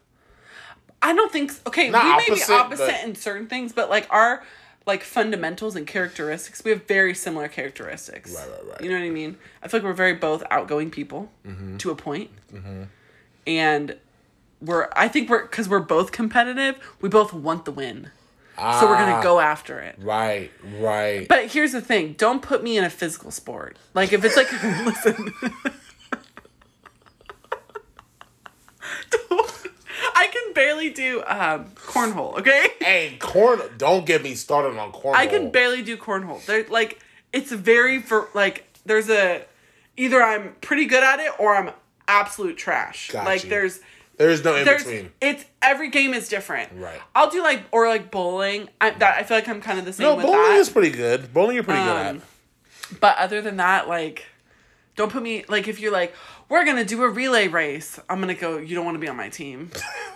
I 1.01 1.13
don't 1.13 1.31
think. 1.31 1.51
Okay, 1.67 1.89
Not 1.89 2.03
we 2.03 2.09
may 2.09 2.15
opposite, 2.33 2.47
be 2.47 2.53
opposite 2.53 2.85
but- 2.87 3.03
in 3.03 3.15
certain 3.15 3.47
things, 3.47 3.73
but 3.73 3.89
like 3.89 4.07
our 4.09 4.43
like 4.85 5.03
fundamentals 5.03 5.75
and 5.75 5.87
characteristics, 5.87 6.63
we 6.63 6.71
have 6.71 6.85
very 6.85 7.13
similar 7.15 7.47
characteristics. 7.47 8.33
Right, 8.35 8.47
right, 8.49 8.65
right. 8.71 8.81
You 8.81 8.89
know 8.91 8.99
what 8.99 9.05
I 9.05 9.09
mean? 9.09 9.37
I 9.63 9.67
feel 9.67 9.79
like 9.79 9.85
we're 9.85 9.93
very 9.93 10.13
both 10.13 10.43
outgoing 10.51 10.91
people 10.91 11.31
Mm-hmm. 11.45 11.77
to 11.77 11.89
a 11.91 11.95
point, 11.95 12.29
and 13.47 13.97
we're. 14.61 14.89
I 14.95 15.07
think 15.07 15.29
we're 15.29 15.43
because 15.43 15.67
we're 15.67 15.79
both 15.79 16.11
competitive. 16.11 16.75
We 17.01 17.09
both 17.09 17.33
want 17.33 17.65
the 17.65 17.71
win, 17.71 18.11
so 18.57 18.61
we're 18.87 18.95
Ah, 18.95 19.05
gonna 19.11 19.23
go 19.23 19.39
after 19.39 19.79
it. 19.79 19.95
Right, 19.99 20.51
right. 20.79 21.27
But 21.27 21.47
here's 21.47 21.71
the 21.71 21.81
thing: 21.81 22.13
don't 22.17 22.41
put 22.41 22.63
me 22.63 22.77
in 22.77 22.83
a 22.83 22.89
physical 22.89 23.31
sport. 23.31 23.77
Like 23.93 24.13
if 24.13 24.23
it's 24.23 24.37
like, 24.37 24.51
listen, 24.85 25.33
Don't- 29.09 29.51
I 30.15 30.27
can 30.27 30.44
barely 30.55 30.89
do 30.89 31.21
um, 31.27 31.65
cornhole. 31.75 32.39
Okay, 32.39 32.67
hey, 32.79 33.17
corn. 33.19 33.61
Don't 33.77 34.05
get 34.05 34.23
me 34.23 34.33
started 34.33 34.77
on 34.79 34.91
cornhole. 34.91 35.15
I 35.15 35.27
can 35.27 35.51
barely 35.51 35.83
do 35.83 35.97
cornhole. 35.97 36.43
They're 36.45 36.65
like 36.69 36.99
it's 37.31 37.51
very 37.51 38.01
for 38.01 38.29
like 38.33 38.65
there's 38.85 39.09
a 39.09 39.43
either 39.97 40.23
I'm 40.23 40.55
pretty 40.61 40.85
good 40.85 41.03
at 41.03 41.19
it 41.19 41.31
or 41.39 41.55
I'm 41.55 41.71
absolute 42.07 42.57
trash. 42.57 43.11
Got 43.11 43.25
like 43.25 43.43
you. 43.43 43.49
there's 43.49 43.79
There's 44.17 44.43
no 44.43 44.55
in 44.55 44.65
there's 44.65 44.83
between. 44.83 45.11
it's 45.21 45.45
every 45.61 45.89
game 45.89 46.13
is 46.13 46.27
different. 46.29 46.71
Right. 46.75 46.99
I'll 47.13 47.29
do 47.29 47.43
like 47.43 47.63
or 47.71 47.87
like 47.87 48.09
bowling. 48.09 48.69
I 48.81 48.91
that 48.91 49.17
I 49.19 49.23
feel 49.23 49.37
like 49.37 49.47
I'm 49.47 49.61
kind 49.61 49.77
of 49.79 49.85
the 49.85 49.93
same 49.93 50.05
No, 50.05 50.15
with 50.15 50.25
bowling 50.25 50.39
that. 50.41 50.57
is 50.59 50.69
pretty 50.69 50.89
good. 50.95 51.33
Bowling, 51.33 51.55
you're 51.55 51.63
pretty 51.63 51.83
good 51.83 51.89
Um, 52.07 52.17
at. 52.17 52.99
But 52.99 53.17
other 53.17 53.41
than 53.41 53.57
that, 53.57 53.87
like, 53.87 54.25
don't 54.95 55.11
put 55.11 55.23
me 55.23 55.43
like 55.49 55.67
if 55.67 55.79
you're 55.79 55.91
like, 55.91 56.13
we're 56.49 56.63
gonna 56.63 56.85
do 56.85 57.01
a 57.03 57.09
relay 57.09 57.47
race. 57.47 57.99
I'm 58.07 58.19
gonna 58.19 58.35
go. 58.35 58.57
You 58.57 58.75
don't 58.75 58.85
want 58.85 58.95
to 58.95 58.99
be 58.99 59.07
on 59.09 59.17
my 59.17 59.29
team. 59.29 59.71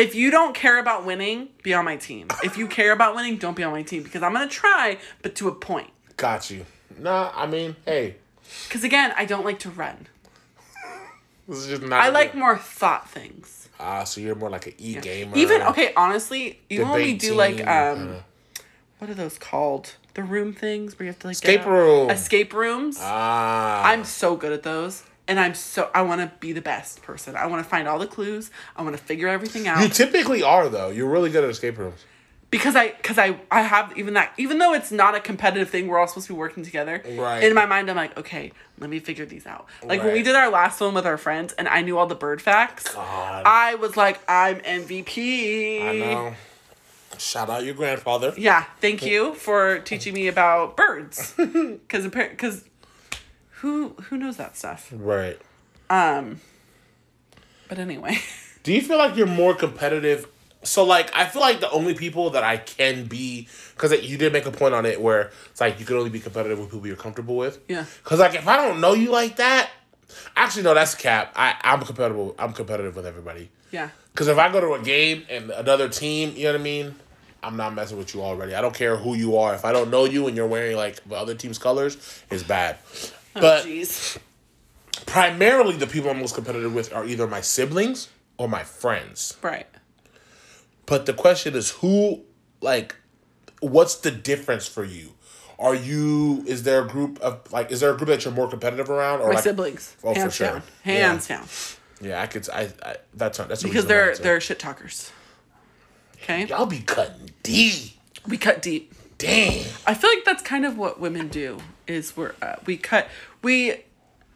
if 0.00 0.14
you 0.14 0.30
don't 0.30 0.54
care 0.54 0.78
about 0.78 1.04
winning, 1.04 1.48
be 1.62 1.74
on 1.74 1.84
my 1.84 1.96
team. 1.96 2.28
If 2.42 2.56
you 2.56 2.66
care 2.66 2.92
about 2.92 3.14
winning, 3.14 3.36
don't 3.36 3.56
be 3.56 3.62
on 3.62 3.72
my 3.72 3.82
team 3.82 4.02
because 4.02 4.22
I'm 4.22 4.32
gonna 4.32 4.48
try, 4.48 4.98
but 5.22 5.34
to 5.36 5.48
a 5.48 5.54
point. 5.54 5.90
Got 6.16 6.50
you. 6.50 6.66
Nah, 6.98 7.30
I 7.34 7.46
mean, 7.46 7.76
hey, 7.84 8.16
Because 8.68 8.84
again, 8.84 9.12
I 9.16 9.24
don't 9.24 9.44
like 9.44 9.58
to 9.60 9.70
run. 9.70 10.06
this 11.48 11.58
is 11.58 11.66
just 11.66 11.82
not. 11.82 12.00
I 12.00 12.08
like 12.08 12.34
more 12.34 12.56
thought 12.56 13.08
things. 13.08 13.68
Ah, 13.78 14.04
so 14.04 14.20
you're 14.20 14.34
more 14.34 14.50
like 14.50 14.66
an 14.66 14.74
e 14.78 14.94
gamer. 14.96 15.36
Even 15.36 15.62
okay, 15.62 15.92
honestly, 15.96 16.60
even 16.68 16.88
when 16.88 17.02
we 17.02 17.14
do 17.14 17.34
like 17.34 17.66
um, 17.66 17.98
kinda. 17.98 18.24
what 18.98 19.10
are 19.10 19.14
those 19.14 19.38
called? 19.38 19.94
The 20.14 20.22
room 20.22 20.52
things 20.52 20.98
where 20.98 21.04
you 21.06 21.12
have 21.12 21.18
to 21.20 21.28
like 21.28 21.34
Escape 21.34 21.64
room. 21.64 22.10
Escape 22.10 22.52
rooms. 22.52 22.98
Ah, 23.00 23.84
I'm 23.86 24.04
so 24.04 24.36
good 24.36 24.52
at 24.52 24.62
those. 24.62 25.04
And 25.30 25.38
I'm 25.38 25.54
so 25.54 25.90
I 25.94 26.02
want 26.02 26.20
to 26.20 26.30
be 26.40 26.52
the 26.52 26.60
best 26.60 27.02
person. 27.02 27.36
I 27.36 27.46
want 27.46 27.62
to 27.64 27.68
find 27.70 27.86
all 27.88 27.98
the 28.00 28.06
clues. 28.16 28.50
I 28.76 28.82
want 28.82 28.96
to 28.96 29.02
figure 29.02 29.28
everything 29.28 29.68
out. 29.68 29.80
You 29.82 29.88
typically 29.88 30.42
are 30.42 30.68
though. 30.68 30.90
You're 30.90 31.08
really 31.08 31.30
good 31.30 31.44
at 31.44 31.50
escape 31.50 31.78
rooms. 31.78 32.00
because 32.50 32.74
I 32.74 32.88
because 32.88 33.16
I 33.16 33.38
I 33.48 33.62
have 33.62 33.96
even 33.96 34.14
that 34.14 34.32
even 34.36 34.58
though 34.58 34.74
it's 34.74 34.90
not 34.90 35.14
a 35.14 35.20
competitive 35.20 35.70
thing, 35.70 35.86
we're 35.86 35.98
all 36.00 36.08
supposed 36.08 36.26
to 36.26 36.32
be 36.32 36.38
working 36.38 36.64
together. 36.64 37.00
Right. 37.26 37.44
In 37.44 37.54
my 37.54 37.64
mind, 37.64 37.88
I'm 37.88 37.96
like, 38.04 38.18
okay, 38.18 38.50
let 38.80 38.90
me 38.90 38.98
figure 38.98 39.24
these 39.24 39.46
out. 39.46 39.66
Like 39.84 40.02
when 40.02 40.12
we 40.14 40.22
did 40.24 40.34
our 40.34 40.50
last 40.50 40.80
one 40.80 40.94
with 40.94 41.06
our 41.06 41.16
friends, 41.18 41.52
and 41.58 41.68
I 41.68 41.82
knew 41.82 41.96
all 41.96 42.08
the 42.08 42.16
bird 42.26 42.42
facts. 42.42 42.92
God, 42.92 43.44
I 43.46 43.76
was 43.76 43.96
like, 43.96 44.18
I'm 44.28 44.58
MVP. 44.60 45.82
I 45.82 45.92
know. 45.98 46.34
Shout 47.18 47.50
out 47.50 47.64
your 47.64 47.74
grandfather. 47.74 48.32
Yeah, 48.36 48.64
thank 48.80 49.04
you 49.04 49.34
for 49.34 49.78
teaching 49.80 50.14
me 50.14 50.26
about 50.26 50.76
birds. 50.76 51.34
Because 51.38 52.04
because 52.08 52.64
who 53.60 53.90
who 54.04 54.16
knows 54.16 54.36
that 54.36 54.56
stuff? 54.56 54.92
Right. 54.94 55.38
Um. 55.88 56.40
But 57.68 57.78
anyway. 57.78 58.18
Do 58.62 58.72
you 58.72 58.82
feel 58.82 58.98
like 58.98 59.16
you're 59.16 59.26
more 59.26 59.54
competitive? 59.54 60.26
So 60.62 60.84
like, 60.84 61.10
I 61.14 61.24
feel 61.24 61.40
like 61.40 61.60
the 61.60 61.70
only 61.70 61.94
people 61.94 62.30
that 62.30 62.44
I 62.44 62.58
can 62.58 63.06
be, 63.06 63.48
because 63.74 63.92
you 64.02 64.18
did 64.18 64.34
make 64.34 64.44
a 64.44 64.50
point 64.50 64.74
on 64.74 64.84
it 64.84 65.00
where 65.00 65.30
it's 65.50 65.60
like 65.60 65.80
you 65.80 65.86
can 65.86 65.96
only 65.96 66.10
be 66.10 66.20
competitive 66.20 66.58
with 66.58 66.70
people 66.70 66.86
you're 66.86 66.96
comfortable 66.96 67.36
with. 67.36 67.58
Yeah. 67.68 67.86
Because 68.04 68.18
like, 68.18 68.34
if 68.34 68.46
I 68.46 68.56
don't 68.56 68.80
know 68.80 68.92
you 68.92 69.10
like 69.10 69.36
that, 69.36 69.70
actually 70.36 70.64
no, 70.64 70.74
that's 70.74 70.94
cap. 70.94 71.32
I 71.36 71.56
I'm 71.62 71.82
compatible. 71.82 72.34
I'm 72.38 72.52
competitive 72.52 72.96
with 72.96 73.06
everybody. 73.06 73.50
Yeah. 73.70 73.88
Because 74.12 74.28
if 74.28 74.36
I 74.36 74.52
go 74.52 74.60
to 74.60 74.74
a 74.74 74.82
game 74.82 75.24
and 75.30 75.50
another 75.50 75.88
team, 75.88 76.34
you 76.36 76.44
know 76.44 76.52
what 76.52 76.60
I 76.60 76.64
mean. 76.64 76.94
I'm 77.42 77.56
not 77.56 77.74
messing 77.74 77.96
with 77.96 78.14
you 78.14 78.20
already. 78.20 78.54
I 78.54 78.60
don't 78.60 78.74
care 78.74 78.96
who 78.96 79.14
you 79.14 79.38
are. 79.38 79.54
If 79.54 79.64
I 79.64 79.72
don't 79.72 79.90
know 79.90 80.04
you 80.04 80.26
and 80.26 80.36
you're 80.36 80.46
wearing 80.46 80.76
like 80.76 81.02
the 81.08 81.16
other 81.16 81.34
team's 81.34 81.56
colors, 81.56 81.96
it's 82.30 82.42
bad. 82.42 82.76
Oh, 83.36 83.40
But 83.40 84.18
primarily, 85.06 85.76
the 85.76 85.86
people 85.86 86.10
I'm 86.10 86.18
most 86.20 86.34
competitive 86.34 86.74
with 86.74 86.92
are 86.92 87.04
either 87.04 87.26
my 87.26 87.40
siblings 87.40 88.08
or 88.38 88.48
my 88.48 88.64
friends. 88.64 89.36
Right. 89.42 89.66
But 90.86 91.06
the 91.06 91.12
question 91.12 91.54
is 91.54 91.70
who 91.70 92.22
like 92.60 92.96
what's 93.60 93.96
the 93.96 94.10
difference 94.10 94.66
for 94.66 94.84
you? 94.84 95.14
Are 95.58 95.74
you 95.74 96.42
is 96.46 96.62
there 96.64 96.82
a 96.82 96.88
group 96.88 97.20
of 97.20 97.52
like 97.52 97.70
is 97.70 97.80
there 97.80 97.92
a 97.92 97.96
group 97.96 98.08
that 98.08 98.24
you're 98.24 98.34
more 98.34 98.48
competitive 98.48 98.90
around 98.90 99.20
or 99.20 99.28
My 99.28 99.34
like 99.34 99.44
siblings. 99.44 99.94
Oh, 100.02 100.14
for 100.14 100.20
hands 100.20 100.34
sure. 100.34 100.46
down. 100.48 100.62
Hands 100.82 101.28
down. 101.28 101.46
Yeah, 102.00 102.22
I 102.22 102.26
could 102.26 102.48
I, 102.50 102.70
I 102.82 102.96
that's 103.14 103.38
not 103.38 103.48
that's 103.48 103.62
Because 103.62 103.86
they're 103.86 104.16
they're 104.16 104.40
shit 104.40 104.58
talkers. 104.58 105.12
Okay? 106.22 106.46
y'all 106.46 106.66
be 106.66 106.80
cutting 106.80 107.30
deep. 107.42 107.92
We 108.26 108.36
cut 108.36 108.62
deep. 108.62 108.94
Damn. 109.20 109.66
I 109.86 109.94
feel 109.94 110.10
like 110.10 110.24
that's 110.24 110.42
kind 110.42 110.64
of 110.64 110.76
what 110.78 110.98
women 110.98 111.28
do 111.28 111.58
is 111.86 112.16
we're 112.16 112.34
uh, 112.42 112.56
we 112.66 112.76
cut 112.76 113.08
we 113.42 113.84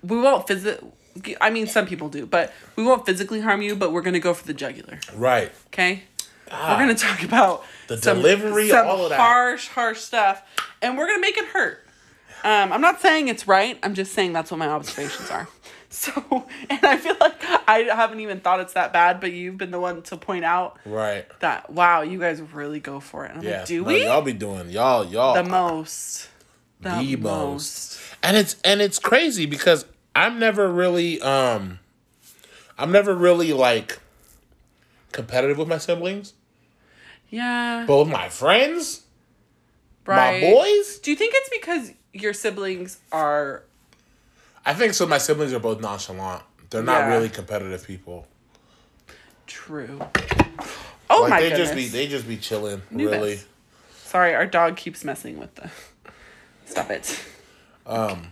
we 0.03 0.21
won't 0.21 0.47
visit 0.47 0.85
I 1.41 1.51
mean 1.51 1.67
some 1.67 1.87
people 1.87 2.09
do, 2.09 2.27
but 2.27 2.53
we 2.77 2.85
won't 2.85 3.07
physically 3.07 3.41
harm 3.41 3.63
you, 3.63 3.75
but 3.77 3.93
we're 3.93 4.03
going 4.03 4.15
to 4.15 4.21
go 4.21 4.35
for 4.35 4.47
the 4.47 4.55
jugular. 4.55 4.99
Right. 5.15 5.51
Okay? 5.69 6.05
we're 6.53 6.77
going 6.77 6.95
to 6.95 7.03
talk 7.03 7.23
about 7.25 7.65
The 7.89 7.97
delivery, 7.97 8.71
all 8.73 9.05
of 9.05 9.11
that. 9.11 9.19
harsh 9.19 9.69
harsh 9.69 9.99
stuff 10.01 10.43
and 10.83 10.97
we're 10.99 11.07
going 11.07 11.17
to 11.19 11.21
make 11.23 11.37
it 11.39 11.47
hurt. 11.47 11.87
Um, 12.45 12.73
I'm 12.73 12.83
not 12.83 13.01
saying 13.01 13.29
it's 13.29 13.49
right. 13.49 13.79
I'm 13.83 13.95
just 13.95 14.13
saying 14.13 14.35
that's 14.35 14.51
what 14.51 14.59
my 14.59 14.69
observations 14.69 15.31
are. 15.31 15.49
So, 15.95 16.11
and 16.71 16.85
I 16.85 16.97
feel 16.97 17.15
like 17.21 17.35
I 17.69 17.87
haven't 17.95 18.19
even 18.19 18.41
thought 18.41 18.59
it's 18.59 18.73
that 18.73 18.93
bad, 18.93 19.21
but 19.21 19.31
you've 19.33 19.57
been 19.57 19.71
the 19.71 19.79
one 19.79 20.03
to 20.03 20.17
point 20.17 20.45
out 20.45 20.77
Right. 20.85 21.25
that 21.39 21.71
wow, 21.71 22.03
you 22.03 22.19
guys 22.19 22.43
really 22.43 22.81
go 22.81 22.99
for 22.99 23.25
it. 23.25 23.31
And 23.31 23.39
I'm 23.39 23.45
Yeah. 23.45 23.59
like, 23.59 23.67
do 23.67 23.83
No, 23.85 23.89
we? 23.93 24.05
y'all 24.05 24.21
be 24.23 24.33
doing 24.33 24.71
y'all 24.71 25.05
y'all 25.05 25.35
the 25.35 25.45
most. 25.45 26.29
the 26.81 27.15
most. 27.17 28.01
And 28.25 28.37
it's 28.37 28.57
and 28.65 28.81
it's 28.81 28.99
crazy 28.99 29.47
because 29.47 29.87
I'm 30.17 30.41
never 30.41 30.69
really 30.69 31.21
um 31.23 31.79
I'm 32.77 32.91
never 32.91 33.15
really 33.15 33.53
like 33.53 34.01
competitive 35.13 35.59
with 35.59 35.69
my 35.69 35.79
siblings. 35.79 36.35
Yeah. 37.31 37.85
But 37.87 37.99
with 38.01 38.09
my 38.09 38.29
friends, 38.29 39.03
right. 40.07 40.41
my 40.43 40.53
boys, 40.53 40.99
Do 40.99 41.13
you 41.13 41.17
think 41.17 41.35
it's 41.37 41.51
because 41.51 41.93
your 42.13 42.33
siblings 42.33 42.99
are 43.13 43.63
I 44.67 44.75
think 44.75 44.95
so 44.95 45.07
my 45.07 45.19
siblings 45.19 45.53
are 45.53 45.59
both 45.59 45.81
nonchalant. 45.81 46.43
They're 46.71 46.83
not 46.83 47.01
Yeah. 47.09 47.15
really 47.15 47.29
competitive 47.29 47.87
people. 47.87 48.27
true? 49.47 50.01
Oh 51.11 51.21
like 51.23 51.31
my 51.31 51.41
they 51.41 51.51
goodness. 51.51 51.69
just 51.69 51.75
be 51.77 51.89
they 51.89 52.07
just 52.09 52.27
be 52.27 52.37
chilling, 52.39 52.81
Knew 52.91 53.11
really. 53.11 53.35
this. 53.35 53.47
Sorry, 54.05 54.35
our 54.35 54.47
dog 54.47 54.77
keeps 54.77 55.05
messing 55.05 55.39
with 55.39 55.55
the. 55.57 55.71
Stop 56.67 56.91
it. 56.91 57.21
Um. 57.87 58.27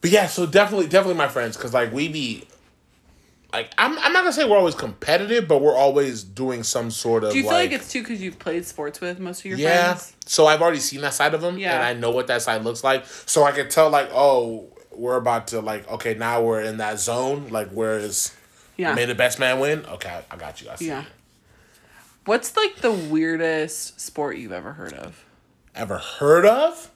but 0.00 0.10
yeah, 0.10 0.26
so 0.26 0.46
definitely, 0.46 0.88
definitely 0.88 1.14
my 1.16 1.28
friends, 1.28 1.56
because 1.56 1.72
like 1.72 1.92
we 1.92 2.08
be, 2.08 2.48
like 3.54 3.72
I'm, 3.78 3.96
I'm 3.98 4.12
not 4.12 4.22
gonna 4.22 4.32
say 4.32 4.44
we're 4.44 4.58
always 4.58 4.74
competitive, 4.74 5.46
but 5.46 5.62
we're 5.62 5.76
always 5.76 6.24
doing 6.24 6.62
some 6.64 6.90
sort 6.90 7.22
of. 7.24 7.30
Do 7.30 7.36
you 7.38 7.44
feel 7.44 7.52
like, 7.52 7.70
it's 7.72 7.90
too 7.90 8.02
because 8.02 8.20
you've 8.20 8.38
played 8.38 8.66
sports 8.66 9.00
with 9.00 9.20
most 9.20 9.40
of 9.40 9.46
your 9.46 9.58
yeah? 9.58 9.94
friends? 9.94 10.12
Yeah, 10.16 10.24
so 10.26 10.46
I've 10.46 10.60
already 10.60 10.80
seen 10.80 11.00
that 11.02 11.14
side 11.14 11.34
of 11.34 11.40
them, 11.40 11.56
Yeah. 11.58 11.74
and 11.74 11.82
I 11.84 11.92
know 11.94 12.10
what 12.10 12.26
that 12.26 12.42
side 12.42 12.64
looks 12.64 12.82
like. 12.82 13.06
So 13.06 13.44
I 13.44 13.52
can 13.52 13.68
tell 13.68 13.90
like, 13.90 14.10
oh, 14.12 14.68
we're 14.90 15.16
about 15.16 15.48
to 15.48 15.60
like, 15.60 15.88
okay, 15.90 16.14
now 16.14 16.42
we're 16.42 16.62
in 16.62 16.78
that 16.78 16.98
zone, 16.98 17.48
like 17.48 17.70
where 17.70 17.98
is 17.98 18.34
Yeah. 18.76 18.94
may 18.94 19.04
the 19.04 19.14
best 19.14 19.38
man 19.38 19.60
win? 19.60 19.86
Okay, 19.86 20.20
I 20.30 20.36
got 20.36 20.60
you. 20.60 20.70
I 20.70 20.74
see. 20.76 20.88
Yeah. 20.88 21.02
you. 21.02 21.06
What's 22.24 22.56
like 22.56 22.76
the 22.76 22.92
weirdest 22.92 24.00
sport 24.00 24.36
you've 24.38 24.52
ever 24.52 24.72
heard 24.72 24.94
of 24.94 25.24
Ever 25.74 25.98
heard 25.98 26.46
of? 26.46 26.90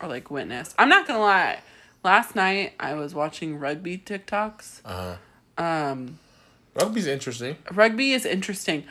or 0.00 0.08
like 0.08 0.30
witnessed? 0.30 0.74
I'm 0.78 0.88
not 0.88 1.06
gonna 1.06 1.20
lie. 1.20 1.60
Last 2.04 2.34
night 2.34 2.72
I 2.80 2.94
was 2.94 3.14
watching 3.14 3.58
rugby 3.58 3.98
TikToks. 3.98 4.80
Uh 4.84 4.92
huh. 4.92 5.16
Um, 5.58 6.18
Rugby's 6.74 7.06
interesting. 7.06 7.56
rugby 7.72 8.12
is 8.12 8.24
interesting. 8.24 8.84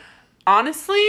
Honestly, 0.46 1.02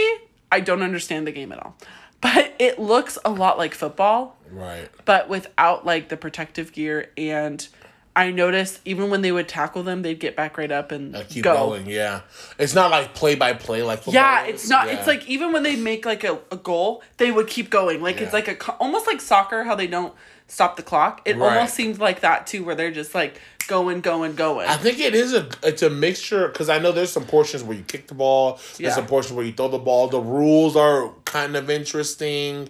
I 0.50 0.60
don't 0.60 0.82
understand 0.82 1.26
the 1.26 1.32
game 1.32 1.52
at 1.52 1.58
all, 1.62 1.76
but 2.20 2.54
it 2.58 2.78
looks 2.78 3.18
a 3.24 3.30
lot 3.30 3.58
like 3.58 3.74
football. 3.74 4.36
Right. 4.52 4.88
but 5.04 5.28
without 5.28 5.86
like 5.86 6.08
the 6.08 6.16
protective 6.16 6.72
gear 6.72 7.10
and 7.16 7.68
I 8.16 8.32
noticed 8.32 8.80
even 8.84 9.08
when 9.10 9.22
they 9.22 9.30
would 9.30 9.46
tackle 9.48 9.84
them, 9.84 10.02
they'd 10.02 10.18
get 10.18 10.34
back 10.34 10.58
right 10.58 10.72
up 10.72 10.90
and 10.90 11.14
keep 11.28 11.44
go. 11.44 11.54
going. 11.54 11.86
Yeah. 11.86 12.22
It's 12.58 12.74
not 12.74 12.90
like 12.90 13.14
play 13.14 13.36
by 13.36 13.52
play 13.52 13.84
like. 13.84 13.98
football 14.00 14.14
Yeah, 14.14 14.46
it's 14.46 14.68
not. 14.68 14.88
Yeah. 14.88 14.94
It's 14.98 15.06
like 15.06 15.28
even 15.28 15.52
when 15.52 15.62
they 15.62 15.76
make 15.76 16.04
like 16.04 16.24
a, 16.24 16.40
a 16.50 16.56
goal, 16.56 17.04
they 17.18 17.30
would 17.30 17.46
keep 17.46 17.70
going. 17.70 18.02
Like 18.02 18.20
it's 18.20 18.32
like 18.32 18.48
a 18.48 18.72
almost 18.74 19.06
like 19.06 19.20
soccer, 19.20 19.62
how 19.62 19.76
they 19.76 19.86
don't 19.86 20.12
stop 20.48 20.74
the 20.76 20.82
clock. 20.82 21.22
It 21.24 21.36
Right. 21.36 21.54
almost 21.56 21.74
seems 21.74 22.00
like 22.00 22.20
that 22.20 22.48
too, 22.48 22.64
where 22.64 22.74
they're 22.74 22.90
just 22.90 23.14
like 23.14 23.40
going, 23.70 24.00
going, 24.02 24.34
going. 24.34 24.68
I 24.68 24.76
think 24.76 24.98
it 24.98 25.14
is 25.14 25.32
a 25.32 25.48
it's 25.62 25.82
a 25.82 25.88
mixture 25.88 26.48
because 26.48 26.68
I 26.68 26.78
know 26.78 26.92
there's 26.92 27.12
some 27.12 27.24
portions 27.24 27.62
where 27.62 27.76
you 27.76 27.84
kick 27.84 28.08
the 28.08 28.14
ball, 28.14 28.54
there's 28.76 28.80
Yeah. 28.80 28.90
some 28.94 29.06
portions 29.06 29.32
where 29.34 29.46
you 29.46 29.52
throw 29.52 29.68
the 29.68 29.78
ball. 29.78 30.08
The 30.08 30.20
rules 30.20 30.76
are 30.76 31.10
kind 31.24 31.56
of 31.56 31.70
interesting. 31.70 32.68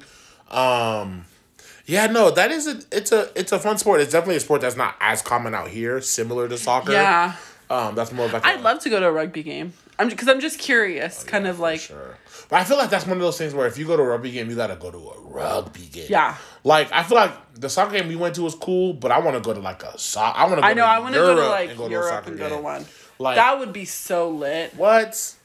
Um, 0.51 1.25
yeah, 1.87 2.07
no, 2.07 2.31
that 2.31 2.51
is 2.53 2.67
a 2.69 2.81
it's 2.93 3.11
a 3.13 3.31
it's 3.35 3.51
a 3.53 3.59
fun 3.59 3.79
sport. 3.79 4.01
It's 4.01 4.13
definitely 4.13 4.37
a 4.37 4.41
sport 4.41 4.61
that's 4.61 4.77
not 4.77 4.95
as 5.01 5.23
common 5.23 5.55
out 5.55 5.69
here, 5.69 6.01
similar 6.01 6.49
to 6.49 6.57
soccer. 6.59 6.93
yeah, 6.93 7.35
um, 7.69 7.95
that's 7.95 8.13
more 8.13 8.29
like 8.29 8.45
I'd 8.45 8.61
love 8.61 8.79
to 8.81 8.91
go 8.91 9.01
to 9.01 9.07
a 9.07 9.13
rugby 9.13 9.43
game. 9.43 9.73
I'm 9.99 10.09
because 10.09 10.29
I'm 10.29 10.41
just 10.41 10.59
curious, 10.59 11.25
kind 11.25 11.47
of 11.47 11.59
like 11.59 11.81
Sure. 11.81 12.17
But 12.51 12.57
I 12.61 12.65
feel 12.65 12.77
like 12.77 12.91
that's 12.91 13.07
one 13.07 13.17
of 13.17 13.23
those 13.23 13.39
things 13.39 13.55
where 13.55 13.67
if 13.69 13.79
you 13.79 13.87
go 13.87 13.97
to 13.97 14.03
a 14.03 14.07
rugby 14.07 14.33
game, 14.33 14.51
you 14.51 14.57
gotta 14.57 14.75
go 14.77 14.91
to 14.91 14.99
a 14.99 15.21
rugby 15.21 15.87
game. 15.87 16.07
yeah. 16.11 16.37
Like 16.65 16.91
I 16.93 17.05
feel 17.05 17.17
like 17.17 17.33
the 17.55 17.71
soccer 17.71 17.93
game 17.93 18.09
we 18.09 18.17
went 18.17 18.35
to 18.35 18.43
was 18.43 18.55
cool, 18.57 18.93
but 18.93 19.13
I 19.13 19.21
want 19.21 19.37
to 19.37 19.41
go 19.41 19.55
to 19.55 19.61
like 19.61 19.83
a 19.85 19.97
soc. 19.99 20.35
I 20.37 20.47
want 20.47 20.59
to. 20.61 20.67
I 20.67 20.75
know. 20.75 20.85
I 20.85 20.99
want 20.99 21.15
to 21.15 21.21
go 21.21 21.35
to 21.37 21.49
like 21.49 21.71
and 21.71 21.79
go 21.79 21.89
Europe 21.89 22.09
soccer 22.11 22.31
and 22.31 22.39
go 22.39 22.49
to 22.49 22.59
one. 22.59 22.85
Like 23.19 23.37
that 23.37 23.59
would 23.59 23.73
be 23.73 23.85
so 23.85 24.31
lit. 24.31 24.75
what? 24.77 25.37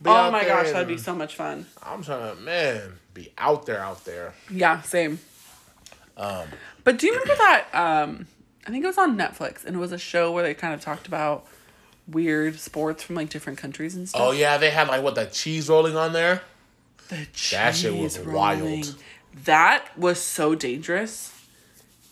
Be 0.00 0.10
Oh 0.10 0.30
my 0.30 0.44
gosh, 0.44 0.70
that'd 0.70 0.86
be 0.86 0.96
so 0.96 1.14
much 1.14 1.34
fun. 1.34 1.66
I'm 1.82 2.02
trying 2.04 2.36
to 2.36 2.40
man 2.42 2.94
be 3.14 3.32
out 3.36 3.66
there, 3.66 3.80
out 3.80 4.04
there. 4.04 4.32
Yeah, 4.48 4.80
same. 4.82 5.18
Um, 6.16 6.46
But 6.84 6.98
do 6.98 7.06
you 7.06 7.12
remember 7.12 7.34
that? 7.36 7.66
Um, 7.72 8.26
I 8.66 8.70
think 8.70 8.84
it 8.84 8.86
was 8.86 8.98
on 8.98 9.16
Netflix, 9.18 9.64
and 9.64 9.74
it 9.76 9.78
was 9.78 9.92
a 9.92 9.98
show 9.98 10.30
where 10.32 10.44
they 10.44 10.54
kind 10.54 10.72
of 10.72 10.80
talked 10.80 11.08
about 11.08 11.46
weird 12.10 12.58
sports 12.58 13.02
from 13.02 13.16
like 13.16 13.28
different 13.28 13.58
countries 13.58 13.94
and 13.94 14.08
stuff. 14.08 14.20
oh 14.22 14.30
yeah, 14.32 14.56
they 14.58 14.70
had 14.70 14.88
like 14.88 15.02
what 15.02 15.14
that 15.16 15.32
cheese 15.32 15.68
rolling 15.68 15.96
on 15.96 16.12
there. 16.12 16.42
the 17.08 17.26
cheese 17.32 17.50
that 17.52 17.74
shit 17.76 17.94
was 17.94 18.16
cheese 18.16 18.26
wild. 18.26 18.96
That 19.44 19.86
was 19.96 20.20
so 20.20 20.54
dangerous. 20.54 21.32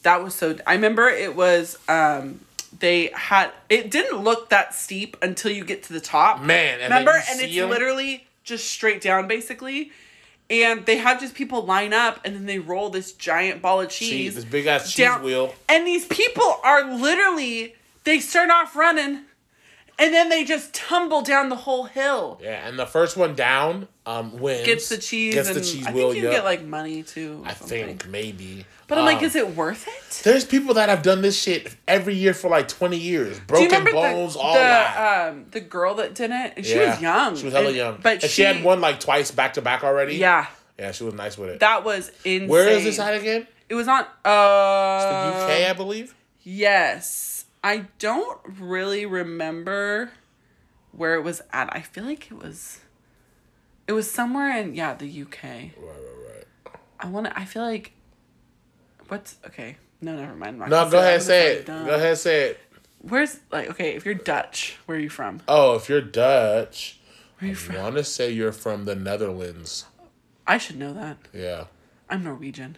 That 0.03 0.23
was 0.23 0.35
so. 0.35 0.57
I 0.67 0.75
remember 0.75 1.09
it 1.09 1.35
was. 1.35 1.79
Um, 1.89 2.41
they 2.79 3.11
had 3.15 3.51
it 3.69 3.91
didn't 3.91 4.23
look 4.23 4.51
that 4.51 4.75
steep 4.75 5.17
until 5.23 5.51
you 5.51 5.65
get 5.65 5.83
to 5.85 5.93
the 5.93 6.01
top. 6.01 6.43
Man, 6.43 6.75
and 6.81 6.83
remember, 6.93 7.13
and 7.31 7.41
it's 7.41 7.57
'em? 7.57 7.71
literally 7.71 8.27
just 8.45 8.67
straight 8.69 9.01
down, 9.01 9.27
basically. 9.27 9.91
And 10.49 10.87
they 10.87 10.99
have 10.99 11.19
just 11.21 11.35
people 11.35 11.65
line 11.65 11.93
up, 11.93 12.21
and 12.25 12.37
then 12.37 12.47
they 12.47 12.61
roll 12.61 12.89
this 12.91 13.11
giant 13.13 13.61
ball 13.63 13.81
of 13.81 13.89
cheese. 13.91 14.11
Cheese, 14.11 14.35
this 14.37 14.45
big 14.45 14.67
ass 14.67 14.85
cheese 14.93 15.05
down- 15.07 15.23
wheel. 15.25 15.53
And 15.69 15.85
these 15.85 16.05
people 16.05 16.61
are 16.63 16.85
literally 16.95 17.75
they 18.05 18.21
start 18.21 18.51
off 18.51 18.77
running 18.77 19.23
and 19.99 20.13
then 20.13 20.29
they 20.29 20.45
just 20.45 20.75
tumble 20.75 21.23
down 21.23 21.49
the 21.49 21.57
whole 21.57 21.85
hill. 21.85 22.39
Yeah, 22.43 22.67
and 22.69 22.79
the 22.79 22.87
first 22.87 23.17
one 23.17 23.35
down 23.35 23.89
um 24.05 24.39
wins. 24.39 24.67
Gets 24.67 24.89
the 24.89 24.99
cheese 24.99 25.35
Gets 25.35 25.49
and 25.49 25.57
the 25.57 25.61
cheese 25.63 25.87
I 25.87 25.93
think 25.93 26.15
you 26.17 26.23
get 26.23 26.45
like 26.45 26.63
money 26.65 27.03
too. 27.03 27.43
I 27.47 27.55
something. 27.55 27.87
think 27.87 28.09
maybe. 28.09 28.65
But 28.89 28.99
I'm 28.99 29.05
like, 29.05 29.19
Um, 29.19 29.25
is 29.25 29.35
it 29.35 29.57
worth 29.57 29.89
it? 29.89 30.21
There's 30.23 30.45
people 30.45 30.75
that 30.75 30.89
have 30.89 31.03
done 31.03 31.21
this 31.21 31.37
shit 31.43 31.75
every 31.89 32.15
year 32.15 32.33
for 32.35 32.49
like 32.49 32.69
20 32.69 32.97
years. 32.97 33.41
Broken 33.41 33.83
bones, 33.85 34.35
the, 34.35 34.39
all 34.39 34.53
the, 34.55 34.59
that. 34.61 35.29
um 35.31 35.47
the 35.51 35.61
girl 35.61 35.95
that 35.97 36.15
did 36.15 36.31
it? 36.31 36.53
And 36.57 36.65
she 36.65 36.77
Yeah. 36.77 36.91
was 36.91 37.01
young. 37.03 37.37
She 37.37 37.45
was 37.47 37.53
hella 37.55 37.67
And- 37.69 37.77
young. 37.77 37.99
But 38.03 38.23
and 38.23 38.31
she, 38.31 38.43
had 38.43 38.63
won 38.63 38.81
like 38.81 39.01
twice 39.01 39.31
back 39.33 39.55
to 39.55 39.63
back 39.63 39.83
already. 39.83 40.17
Yeah. 40.17 40.47
Yeah, 40.79 40.93
she 40.93 41.03
was 41.05 41.15
nice 41.15 41.37
with 41.39 41.49
it. 41.51 41.61
That 41.61 41.85
was 41.85 42.11
insane. 42.25 42.49
Where 42.49 42.69
is 42.69 42.85
this 42.85 42.99
at 43.01 43.15
again? 43.15 43.47
It 43.69 43.75
was 43.75 43.89
on 43.89 44.05
uh 44.25 45.01
The 45.01 45.45
UK, 45.65 45.71
I 45.71 45.73
believe. 45.73 46.15
Yes. 46.45 47.36
I 47.67 47.87
don't 47.99 48.39
really 48.61 49.07
remember 49.07 50.13
where 50.93 51.17
it 51.17 51.23
was 51.23 51.43
at. 51.53 51.69
I 51.75 51.81
feel 51.81 52.05
like 52.05 52.31
it 52.31 52.41
was 52.41 52.79
it 53.89 53.93
was 53.93 54.09
somewhere 54.09 54.57
in 54.57 54.77
yeah, 54.77 54.95
the 54.95 55.23
UK. 55.23 55.43
Right, 55.43 55.73
right, 55.77 56.45
right. 56.65 56.75
I 57.01 57.09
want 57.09 57.27
to 57.27 57.37
I 57.37 57.45
feel 57.45 57.63
like 57.63 57.91
what's 59.09 59.39
okay. 59.49 59.79
No, 60.01 60.15
never 60.15 60.37
mind. 60.37 60.61
No, 60.61 60.89
go 60.89 61.01
ahead, 61.01 61.23
say 61.23 61.55
it. 61.57 61.67
Go 61.67 61.75
ahead, 61.75 62.11
and 62.11 62.19
say 62.19 62.51
it. 62.51 62.61
Where's 63.01 63.41
like 63.51 63.69
okay, 63.71 63.97
if 63.97 64.05
you're 64.05 64.15
Dutch, 64.15 64.77
where 64.87 64.97
are 64.97 65.01
you 65.01 65.11
from? 65.11 65.41
Oh, 65.49 65.75
if 65.75 65.89
you're 65.89 66.01
Dutch, 66.01 67.01
Where 67.41 67.49
are 67.49 67.53
you 67.53 67.59
I 67.59 67.63
from? 67.63 67.77
want 67.83 67.97
to 67.97 68.05
say 68.05 68.31
you're 68.31 68.53
from 68.53 68.85
the 68.85 68.95
Netherlands. 68.95 69.87
I 70.47 70.59
should 70.59 70.79
know 70.79 70.95
that. 70.95 71.17
Yeah. 71.35 71.65
I'm 72.09 72.23
Norwegian. 72.23 72.77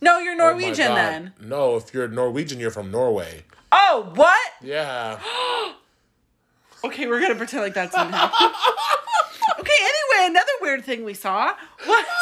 No, 0.00 0.18
you're 0.18 0.32
Oh 0.32 0.48
Norwegian 0.50 0.88
God. 0.88 0.96
then. 0.96 1.32
No, 1.38 1.76
if 1.76 1.92
you're 1.92 2.08
Norwegian, 2.08 2.58
you're 2.58 2.70
from 2.70 2.90
Norway. 2.90 3.44
Oh, 3.72 4.10
what? 4.14 4.50
Yeah. 4.62 5.20
Okay, 6.82 7.06
we're 7.06 7.20
gonna 7.20 7.34
pretend 7.34 7.62
like 7.62 7.74
that 7.74 7.92
didn't 7.92 8.14
happen. 8.14 8.38
okay, 9.60 9.72
anyway, 9.82 10.30
another 10.30 10.50
weird 10.62 10.82
thing 10.82 11.04
we 11.04 11.12
saw 11.12 11.52
was 11.86 12.04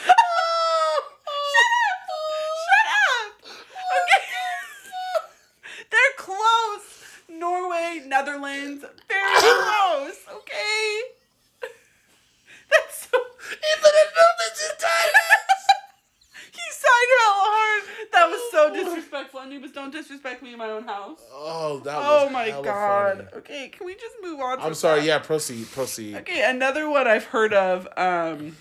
Shut 0.04 0.16
up! 3.08 3.42
Okay. 4.00 4.22
They're 5.90 6.16
close. 6.18 6.88
Norway, 7.28 8.02
Netherlands, 8.06 8.84
very 9.08 9.40
close. 9.40 10.18
Okay. 10.30 11.00
That's 12.70 13.08
so. 13.10 13.18
Even 13.18 13.92
if 14.02 14.08
nothing's 14.14 14.62
He 16.52 16.62
sighed 16.70 17.10
hella 17.18 17.46
hard. 17.48 17.82
That 18.12 18.26
was 18.30 18.42
so 18.68 18.74
disrespectful. 18.74 19.40
And 19.40 19.52
he 19.52 19.58
was, 19.58 19.72
don't 19.72 19.90
disrespect 19.92 20.42
me 20.42 20.52
in 20.52 20.58
my 20.58 20.70
own 20.70 20.84
house. 20.84 21.20
Oh, 21.32 21.80
that 21.84 21.96
was 21.96 22.26
Oh 22.28 22.30
my 22.30 22.44
hella 22.44 22.64
god. 22.64 23.16
funny. 23.16 23.28
Okay, 23.36 23.68
can 23.68 23.86
we 23.86 23.94
just 23.94 24.16
move 24.22 24.40
on? 24.40 24.60
I'm 24.60 24.74
sorry. 24.74 25.00
that? 25.00 25.06
Yeah, 25.06 25.18
proceed. 25.18 25.70
Proceed. 25.72 26.16
Okay, 26.16 26.48
another 26.48 26.88
one 26.88 27.06
I've 27.06 27.24
heard 27.26 27.52
of, 27.54 27.86
um, 27.96 28.56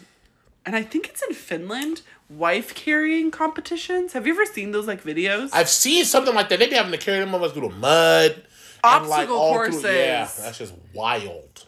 and 0.65 0.75
I 0.75 0.83
think 0.83 1.07
it's 1.09 1.21
in 1.27 1.33
Finland. 1.35 2.01
Wife 2.29 2.75
carrying 2.75 3.31
competitions. 3.31 4.13
Have 4.13 4.27
you 4.27 4.33
ever 4.33 4.45
seen 4.45 4.71
those 4.71 4.85
like 4.87 5.03
videos? 5.03 5.49
I've 5.51 5.69
seen 5.69 6.05
something 6.05 6.35
like 6.35 6.49
that. 6.49 6.59
They 6.59 6.67
be 6.69 6.75
having 6.75 6.91
to 6.91 6.97
carry 6.97 7.19
them 7.19 7.33
over 7.33 7.49
through 7.49 7.69
the 7.69 7.75
mud. 7.75 8.31
and, 8.35 8.43
Obstacle 8.83 9.35
all 9.35 9.53
courses. 9.55 9.83
yeah, 9.83 10.29
that's 10.39 10.59
just 10.59 10.73
wild. 10.93 11.65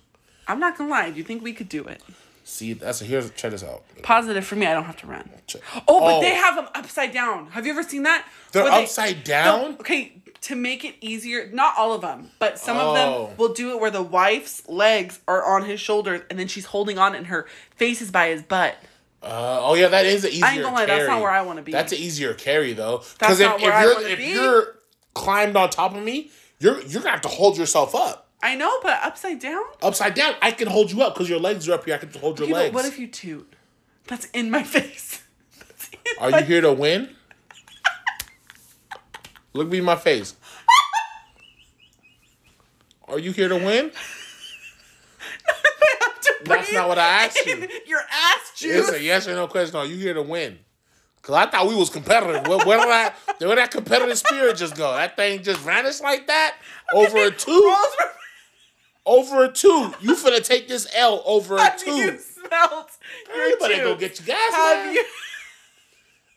I'm 0.47 0.59
not 0.59 0.77
gonna 0.77 0.91
lie. 0.91 1.09
Do 1.09 1.17
you 1.17 1.23
think 1.23 1.41
we 1.43 1.53
could 1.53 1.67
do 1.69 1.83
it? 1.85 2.03
See, 2.51 2.73
that's 2.73 3.01
a, 3.01 3.05
here's 3.05 3.31
check 3.31 3.51
this 3.51 3.63
out. 3.63 3.83
Positive 4.03 4.45
for 4.45 4.57
me. 4.57 4.65
I 4.67 4.73
don't 4.73 4.83
have 4.83 4.97
to 4.97 5.07
run. 5.07 5.29
Check. 5.47 5.61
Oh, 5.87 6.01
but 6.01 6.17
Oh. 6.17 6.21
they 6.21 6.31
have 6.35 6.55
them 6.57 6.67
upside 6.75 7.13
down. 7.13 7.47
Have 7.51 7.65
you 7.65 7.71
ever 7.71 7.81
seen 7.81 8.03
that? 8.03 8.27
They're 8.51 8.63
Where 8.63 8.71
they- 8.73 8.83
upside 8.83 9.23
down. 9.23 9.75
Okay, 9.79 10.21
to 10.41 10.55
make 10.57 10.83
it 10.83 10.95
easier. 10.99 11.49
Not 11.53 11.75
all 11.77 11.93
of 11.93 12.01
them, 12.01 12.31
but 12.39 12.59
some 12.59 12.75
of 12.75 12.87
Oh. 12.87 12.93
them 13.27 13.37
will 13.37 13.53
do 13.53 13.71
it 13.71 13.79
where 13.79 13.89
the 13.89 14.01
wife's 14.03 14.67
legs 14.67 15.21
are 15.29 15.45
on 15.55 15.63
his 15.63 15.79
shoulders 15.79 16.21
and 16.29 16.37
then 16.37 16.49
she's 16.49 16.65
holding 16.65 16.97
on 16.99 17.15
and 17.15 17.27
her 17.27 17.47
face 17.77 18.01
is 18.01 18.11
by 18.11 18.27
his 18.27 18.41
butt. 18.41 18.75
Uh, 19.23 19.59
oh 19.61 19.75
yeah, 19.75 19.87
that 19.87 20.05
is 20.05 20.25
an 20.25 20.31
easier. 20.31 20.45
I 20.45 20.53
ain't 20.55 20.63
gonna 20.63 20.75
lie, 20.75 20.85
carry. 20.87 20.97
that's 20.99 21.09
not 21.09 21.21
where 21.21 21.31
I 21.31 21.43
wanna 21.43 21.61
be. 21.61 21.71
That's 21.71 21.93
an 21.93 21.99
easier 21.99 22.33
carry 22.33 22.73
though. 22.73 22.97
That's 22.97 23.13
Because 23.37 23.39
if, 23.39 23.51
if 23.55 23.61
you're 23.61 24.01
if 24.09 24.17
be. 24.17 24.25
you're 24.25 24.75
climbed 25.13 25.55
on 25.55 25.69
top 25.69 25.95
of 25.95 26.03
me, 26.03 26.31
you're 26.59 26.81
you're 26.81 27.01
gonna 27.01 27.11
have 27.11 27.21
to 27.21 27.29
hold 27.29 27.57
yourself 27.57 27.95
up. 27.95 28.20
I 28.43 28.55
know, 28.55 28.79
but 28.81 28.99
upside 29.03 29.39
down. 29.39 29.61
Upside 29.81 30.13
down, 30.15 30.33
I 30.41 30.51
can 30.51 30.67
hold 30.67 30.91
you 30.91 31.01
up 31.03 31.13
because 31.13 31.29
your 31.29 31.39
legs 31.39 31.69
are 31.69 31.73
up 31.73 31.85
here. 31.85 31.95
I 31.95 31.97
can 31.99 32.09
hold 32.19 32.39
your 32.39 32.45
Okay, 32.47 32.53
legs. 32.55 32.73
but 32.73 32.83
what 32.83 32.85
if 32.85 32.97
you 32.99 33.07
toot? 33.07 33.53
That's 34.07 34.25
in 34.31 34.49
my 34.49 34.63
face. 34.77 35.21
In 35.93 35.99
Are 36.19 36.29
my- 36.31 36.39
you 36.39 36.45
here 36.45 36.61
to 36.61 36.73
win? 36.73 37.15
Look 39.53 39.67
me 39.67 39.77
in 39.79 39.83
my 39.83 39.95
face. 39.95 40.35
Are 43.07 43.19
you 43.19 43.31
here 43.31 43.49
to 43.49 43.55
win? 43.57 43.91
To 46.21 46.33
That's 46.43 46.71
not 46.71 46.87
what 46.87 46.99
I 46.99 47.25
asked 47.25 47.45
you. 47.47 47.67
Your 47.87 47.99
ass 47.99 48.51
juice. 48.55 48.89
It's 48.89 48.91
a 48.97 49.01
yes 49.01 49.27
or 49.27 49.33
no 49.33 49.47
question. 49.47 49.75
Are 49.75 49.85
you 49.87 49.95
here 49.97 50.13
to 50.13 50.21
win? 50.21 50.59
Cause 51.23 51.35
I 51.35 51.47
thought 51.49 51.67
we 51.67 51.73
was 51.75 51.89
competitive. 51.89 52.45
Where, 52.47 52.63
where 52.65 52.77
did 52.79 52.89
that 52.89 53.15
where 53.39 53.55
that 53.55 53.71
competitive 53.71 54.17
spirit 54.19 54.55
just 54.57 54.75
go? 54.75 54.93
That 54.93 55.15
thing 55.15 55.41
just 55.41 55.59
vanished 55.61 56.01
like 56.03 56.27
that 56.27 56.57
over 56.93 57.17
a 57.25 57.31
two. 57.31 57.75
Over 59.05 59.45
a 59.45 59.51
two. 59.51 59.93
You 60.01 60.15
finna 60.15 60.43
take 60.45 60.67
this 60.67 60.87
L 60.95 61.23
over 61.25 61.55
a 61.57 61.61
Have 61.61 61.81
you 61.85 62.11
two. 62.11 62.17
smelled 62.19 62.85
your 63.33 63.47
You 63.47 63.57
better 63.59 63.75
go 63.83 63.95
get 63.95 64.19
your 64.19 64.27
gas. 64.27 64.53
Have 64.53 64.85
man. 64.85 64.95
you? 64.95 65.03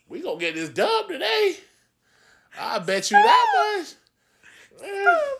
We 0.07 0.21
gonna 0.21 0.39
get 0.39 0.53
this 0.53 0.69
dub 0.69 1.07
today. 1.07 1.57
I 2.59 2.77
bet 2.79 3.09
you 3.09 3.17
that 3.17 3.83
much. 4.81 5.35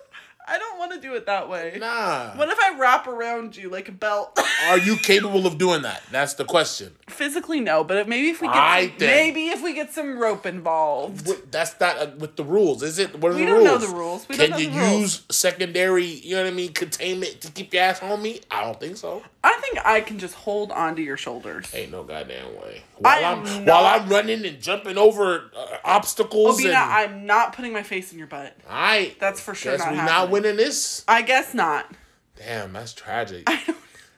I 0.47 0.57
don't 0.57 0.77
want 0.79 0.91
to 0.93 0.99
do 0.99 1.15
it 1.15 1.25
that 1.25 1.49
way. 1.49 1.77
Nah. 1.79 2.31
What 2.35 2.49
if 2.49 2.59
I 2.59 2.77
wrap 2.77 3.07
around 3.07 3.55
you 3.57 3.69
like 3.69 3.89
a 3.89 3.91
belt? 3.91 4.39
Are 4.67 4.77
you 4.77 4.95
capable 4.97 5.45
of 5.47 5.57
doing 5.57 5.81
that? 5.81 6.03
That's 6.11 6.35
the 6.35 6.45
question. 6.45 6.95
Physically, 7.07 7.59
no, 7.59 7.83
but 7.83 7.97
if, 7.97 8.07
maybe 8.07 8.29
if 8.29 8.41
we 8.41 8.47
get 8.47 8.55
Aight 8.55 8.89
some, 8.89 8.97
then. 8.99 9.09
maybe 9.09 9.47
if 9.47 9.63
we 9.63 9.73
get 9.73 9.93
some 9.93 10.17
rope 10.19 10.45
involved. 10.45 11.51
That's 11.51 11.79
not 11.79 11.97
uh, 11.97 12.11
with 12.17 12.35
the 12.35 12.43
rules, 12.43 12.83
is 12.83 12.99
it? 12.99 13.17
What 13.19 13.31
are 13.31 13.35
We 13.35 13.41
the 13.41 13.47
don't 13.47 13.65
rules? 13.65 13.81
know 13.81 13.87
the 13.87 13.95
rules. 13.95 14.29
We 14.29 14.35
Can 14.37 14.49
don't 14.51 14.59
know 14.59 14.65
you 14.65 14.69
the 14.71 14.79
rules. 14.79 15.01
use 15.01 15.23
secondary, 15.31 16.05
you 16.05 16.35
know 16.35 16.43
what 16.43 16.47
I 16.51 16.53
mean, 16.55 16.73
containment 16.73 17.41
to 17.41 17.51
keep 17.51 17.73
your 17.73 17.83
ass 17.83 18.01
on 18.03 18.21
me? 18.21 18.41
I 18.51 18.63
don't 18.63 18.79
think 18.79 18.97
so. 18.97 19.23
I 19.43 19.57
think 19.61 19.85
I 19.85 20.01
can 20.01 20.17
just 20.19 20.33
hold 20.33 20.71
onto 20.71 21.01
your 21.03 21.17
shoulders. 21.17 21.71
Ain't 21.73 21.91
no 21.91 22.03
goddamn 22.03 22.55
way. 22.55 22.81
I 23.03 23.21
While 23.21 23.23
am 23.23 23.45
I'm 23.45 23.65
not- 23.65 23.73
while 23.83 23.85
I'm 24.01 24.09
running 24.09 24.45
and 24.45 24.59
jumping 24.61 24.97
over 24.97 25.51
uh, 25.55 25.77
obstacles 25.83 26.59
Obinna, 26.59 26.65
and 26.67 26.75
I'm 26.75 27.25
not 27.25 27.53
putting 27.55 27.71
my 27.73 27.83
face 27.83 28.11
in 28.11 28.17
your 28.17 28.27
butt. 28.27 28.55
I 28.69 29.15
That's 29.19 29.39
for 29.39 29.53
sure 29.53 29.73
guess 29.77 29.81
not 29.85 29.91
we 29.91 29.97
happening. 29.97 30.31
Winning 30.41 30.57
this. 30.57 31.03
I 31.07 31.21
guess 31.21 31.53
not. 31.53 31.91
Damn, 32.35 32.73
that's 32.73 32.93
tragic. 32.93 33.49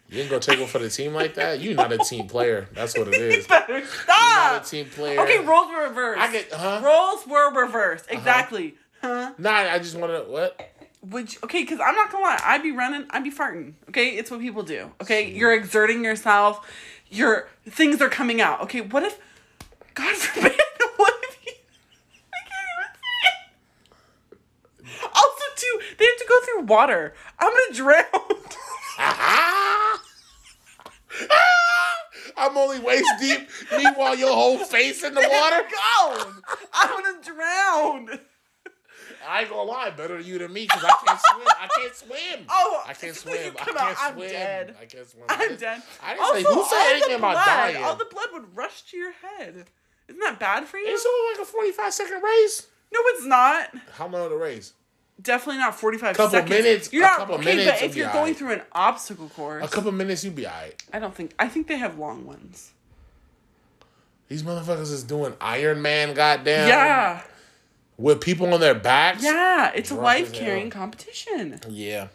You 0.09 0.21
ain't 0.21 0.29
gonna 0.29 0.39
take 0.39 0.57
one 0.57 0.69
for 0.69 0.79
the 0.79 0.89
team 0.89 1.13
like 1.13 1.33
that. 1.33 1.59
You're 1.59 1.75
not 1.75 1.91
a 1.91 1.97
team 1.97 2.27
player. 2.27 2.69
That's 2.73 2.97
what 2.97 3.09
it 3.09 3.15
is. 3.21 3.43
You 3.43 3.49
better 3.49 3.79
You're 3.79 3.87
not 4.07 4.65
a 4.65 4.69
team 4.69 4.85
player. 4.85 5.19
Okay, 5.19 5.39
roles 5.39 5.67
were 5.69 5.83
reversed. 5.83 6.21
I 6.21 6.31
get 6.31 6.49
huh? 6.49 6.81
roles 6.81 7.27
were 7.27 7.53
reversed. 7.53 8.05
Uh-huh. 8.05 8.17
Exactly. 8.17 8.75
Huh? 9.01 9.33
Nah, 9.37 9.51
I 9.51 9.79
just 9.79 9.97
wanna 9.97 10.19
what? 10.19 10.57
Would 11.01 11.33
you, 11.33 11.39
okay, 11.43 11.61
because 11.61 11.81
I'm 11.81 11.93
not 11.93 12.09
gonna 12.09 12.23
lie, 12.23 12.39
I'd 12.41 12.63
be 12.63 12.71
running, 12.71 13.05
I'd 13.09 13.23
be 13.25 13.31
farting. 13.31 13.73
Okay, 13.89 14.11
it's 14.11 14.31
what 14.31 14.39
people 14.39 14.63
do. 14.63 14.91
Okay, 15.01 15.29
you're 15.29 15.53
exerting 15.53 16.05
yourself. 16.05 16.65
Your 17.09 17.49
things 17.69 18.01
are 18.01 18.07
coming 18.07 18.39
out. 18.39 18.61
Okay, 18.61 18.79
what 18.79 19.03
if, 19.03 19.19
God 19.93 20.15
forbid, 20.15 20.57
what 20.95 21.13
if 21.23 21.45
you? 21.45 21.53
I 22.33 22.39
can't 22.47 22.69
even 22.77 22.89
say. 24.87 25.03
it. 25.03 25.09
Also, 25.13 25.43
too, 25.57 25.79
they 25.97 26.05
have 26.57 26.65
to 26.65 26.65
go 26.65 26.65
through 26.65 26.75
water. 26.75 27.13
I'm 27.39 27.51
gonna 27.51 27.73
drown. 27.73 28.03
I'm 32.39 32.55
only 32.57 32.79
waist 32.79 33.05
deep. 33.19 33.49
Meanwhile, 33.71 34.15
your 34.17 34.33
whole 34.33 34.59
face 34.59 35.03
in 35.03 35.13
the 35.15 35.21
water. 35.21 35.63
Go. 35.69 36.31
I'm 36.73 37.03
gonna 37.03 37.23
drown. 37.23 38.19
I 39.27 39.41
ain't 39.41 39.49
gonna 39.49 39.63
lie, 39.63 39.89
better 39.89 40.19
you 40.19 40.37
than 40.37 40.53
me 40.53 40.63
because 40.63 40.83
I 40.85 40.95
can't 41.05 41.19
swim. 41.19 41.47
I 41.59 41.67
can't 41.67 41.95
swim. 41.95 42.45
Oh, 42.49 42.83
I 42.87 42.93
can't 42.93 43.15
swim. 43.23 43.53
I 43.59 43.63
can't 43.65 43.77
out. 43.77 43.95
I'm 43.99 44.13
swim. 44.15 44.29
dead. 44.29 44.75
I 44.81 44.85
can't 44.85 45.07
swim. 45.09 45.23
I'm 45.27 45.55
dead. 45.57 45.81
I 46.03 46.13
didn't 46.13 46.33
say 46.33 46.43
who 46.43 46.63
said 46.65 46.75
all 46.77 46.89
anything 46.91 47.09
the 47.09 47.15
about 47.17 47.33
blood, 47.33 47.45
dying. 47.45 47.83
All 47.83 47.95
the 47.95 48.05
blood 48.11 48.27
would 48.33 48.55
rush 48.55 48.83
to 48.91 48.97
your 48.97 49.11
head. 49.11 49.65
Isn't 50.07 50.19
that 50.21 50.39
bad 50.39 50.65
for 50.65 50.77
you? 50.77 50.85
It's 50.87 51.05
only 51.05 51.33
like 51.33 51.41
a 51.47 51.51
45 51.51 51.93
second 51.93 52.21
race. 52.23 52.67
no, 52.93 52.99
it's 53.07 53.25
not. 53.25 53.69
How 53.97 54.07
long 54.07 54.23
of 54.25 54.29
the 54.29 54.37
race? 54.37 54.73
Definitely 55.21 55.59
not 55.59 55.73
45 55.79 56.15
Couple 56.15 56.29
seconds. 56.31 56.49
minutes- 56.49 56.93
You're 56.93 57.03
a 57.03 57.07
not 57.07 57.17
couple 57.17 57.35
okay, 57.35 57.55
minutes 57.55 57.79
but 57.81 57.89
if 57.89 57.95
you're 57.95 58.05
going 58.07 58.17
alright. 58.17 58.37
through 58.37 58.51
an 58.53 58.61
obstacle 58.71 59.29
course, 59.29 59.65
A 59.65 59.67
couple 59.67 59.91
minutes, 59.91 60.23
you'd 60.23 60.35
be 60.35 60.45
alright. 60.45 60.81
I 60.93 60.99
don't 60.99 61.15
think 61.15 61.33
I 61.39 61.47
think 61.47 61.67
they 61.67 61.77
have 61.77 61.97
long 61.97 62.25
ones. 62.25 62.71
These 64.27 64.43
motherfuckers 64.43 64.91
is 64.91 65.03
doing 65.03 65.33
Iron 65.41 65.81
Man, 65.81 66.13
goddamn. 66.13 66.67
yeah. 66.67 67.21
With 67.97 68.21
people 68.21 68.53
on 68.53 68.59
their 68.59 68.75
backs. 68.75 69.23
Yeah, 69.23 69.71
it's 69.73 69.89
a 69.89 69.95
life 69.95 70.31
carrying 70.33 70.69
competition. 70.69 71.59
Yeah. 71.67 72.09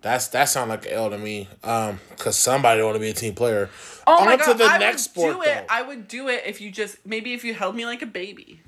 That's 0.00 0.28
that 0.28 0.44
sound 0.44 0.70
like 0.70 0.86
L 0.88 1.10
to 1.10 1.18
me. 1.18 1.48
Um, 1.64 1.98
cause 2.18 2.36
somebody 2.38 2.80
want 2.82 2.94
to 2.94 3.00
be 3.00 3.08
a 3.10 3.14
team 3.14 3.34
player. 3.34 3.68
Oh 4.06 4.24
my 4.24 4.34
On 4.34 4.38
to 4.38 4.44
god, 4.44 4.58
the 4.58 4.64
I 4.64 4.78
next 4.78 5.08
would 5.08 5.10
sport 5.10 5.34
do 5.34 5.42
it. 5.42 5.46
though. 5.46 5.64
I 5.68 5.82
would 5.82 6.06
do 6.06 6.28
it 6.28 6.44
if 6.46 6.60
you 6.60 6.70
just 6.70 7.04
maybe 7.04 7.32
if 7.34 7.42
you 7.44 7.52
held 7.52 7.74
me 7.74 7.84
like 7.84 8.00
a 8.00 8.06
baby. 8.06 8.60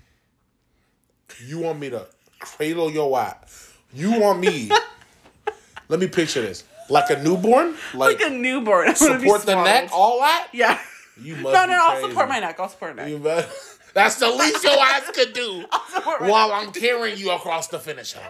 You 1.46 1.60
want 1.60 1.78
me 1.78 1.88
to 1.90 2.06
cradle 2.40 2.90
your 2.90 3.10
wife? 3.10 3.78
You 3.92 4.18
want 4.20 4.40
me? 4.40 4.70
let 5.88 6.00
me 6.00 6.08
picture 6.08 6.42
this. 6.42 6.64
Like 6.88 7.10
a 7.10 7.22
newborn, 7.22 7.76
like, 7.94 8.20
Like 8.20 8.30
a 8.30 8.34
newborn. 8.34 8.88
I 8.90 8.94
support 8.94 9.42
the 9.42 9.62
neck, 9.62 9.90
all 9.92 10.18
that. 10.20 10.48
Yeah. 10.52 10.80
You 11.20 11.36
must. 11.36 11.54
No, 11.54 11.66
no, 11.66 11.72
no, 11.72 11.86
I'll 11.88 12.08
support 12.08 12.28
my 12.28 12.40
neck. 12.40 12.58
I'll 12.58 12.68
support 12.68 12.96
my 12.96 13.02
neck. 13.02 13.12
You 13.12 13.18
bet. 13.18 13.48
That's 13.94 14.16
the 14.16 14.28
least 14.30 14.62
your 14.64 14.72
ass 14.78 15.10
could 15.12 15.32
do 15.32 15.64
while 16.20 16.52
I'm 16.52 16.72
carrying 16.72 17.18
you 17.18 17.32
across 17.32 17.68
the 17.68 17.78
finish 17.78 18.14
line. 18.16 18.24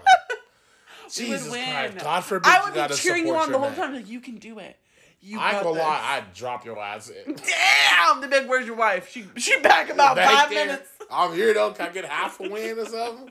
Jesus 1.11 1.51
win. 1.51 1.65
Christ! 1.69 1.99
God 1.99 2.25
forbid 2.25 2.49
I 2.49 2.65
would 2.65 2.89
be 2.91 2.95
cheering 2.97 3.27
you 3.27 3.37
on 3.37 3.53
the 3.53 3.59
whole 3.59 3.69
neck. 3.69 3.79
time. 3.79 3.95
Like 3.95 4.09
you 4.09 4.21
can 4.21 4.37
do 4.39 4.59
it. 4.59 4.77
You 5.23 5.39
I 5.39 5.53
ain't 5.55 5.63
gonna 5.63 5.75
this. 5.75 5.85
lie, 5.85 6.01
I'd 6.17 6.33
drop 6.35 6.65
your 6.65 6.79
ass 6.79 7.11
in. 7.11 7.35
Damn, 7.35 8.21
the 8.23 8.29
big 8.29 8.49
where's 8.49 8.67
your 8.67 8.77
wife? 8.77 9.11
She 9.11 9.27
she 9.37 9.59
back 9.61 9.91
about 9.91 10.17
Back 10.17 10.31
five 10.31 10.51
there. 10.51 10.67
minutes. 10.67 10.89
I'm 11.11 11.35
here 11.35 11.53
though. 11.53 11.73
Can 11.73 11.87
I 11.89 11.93
get 11.93 12.05
half 12.07 12.41
a 12.41 12.49
win 12.49 12.79
or 12.79 12.87
something? 12.87 13.31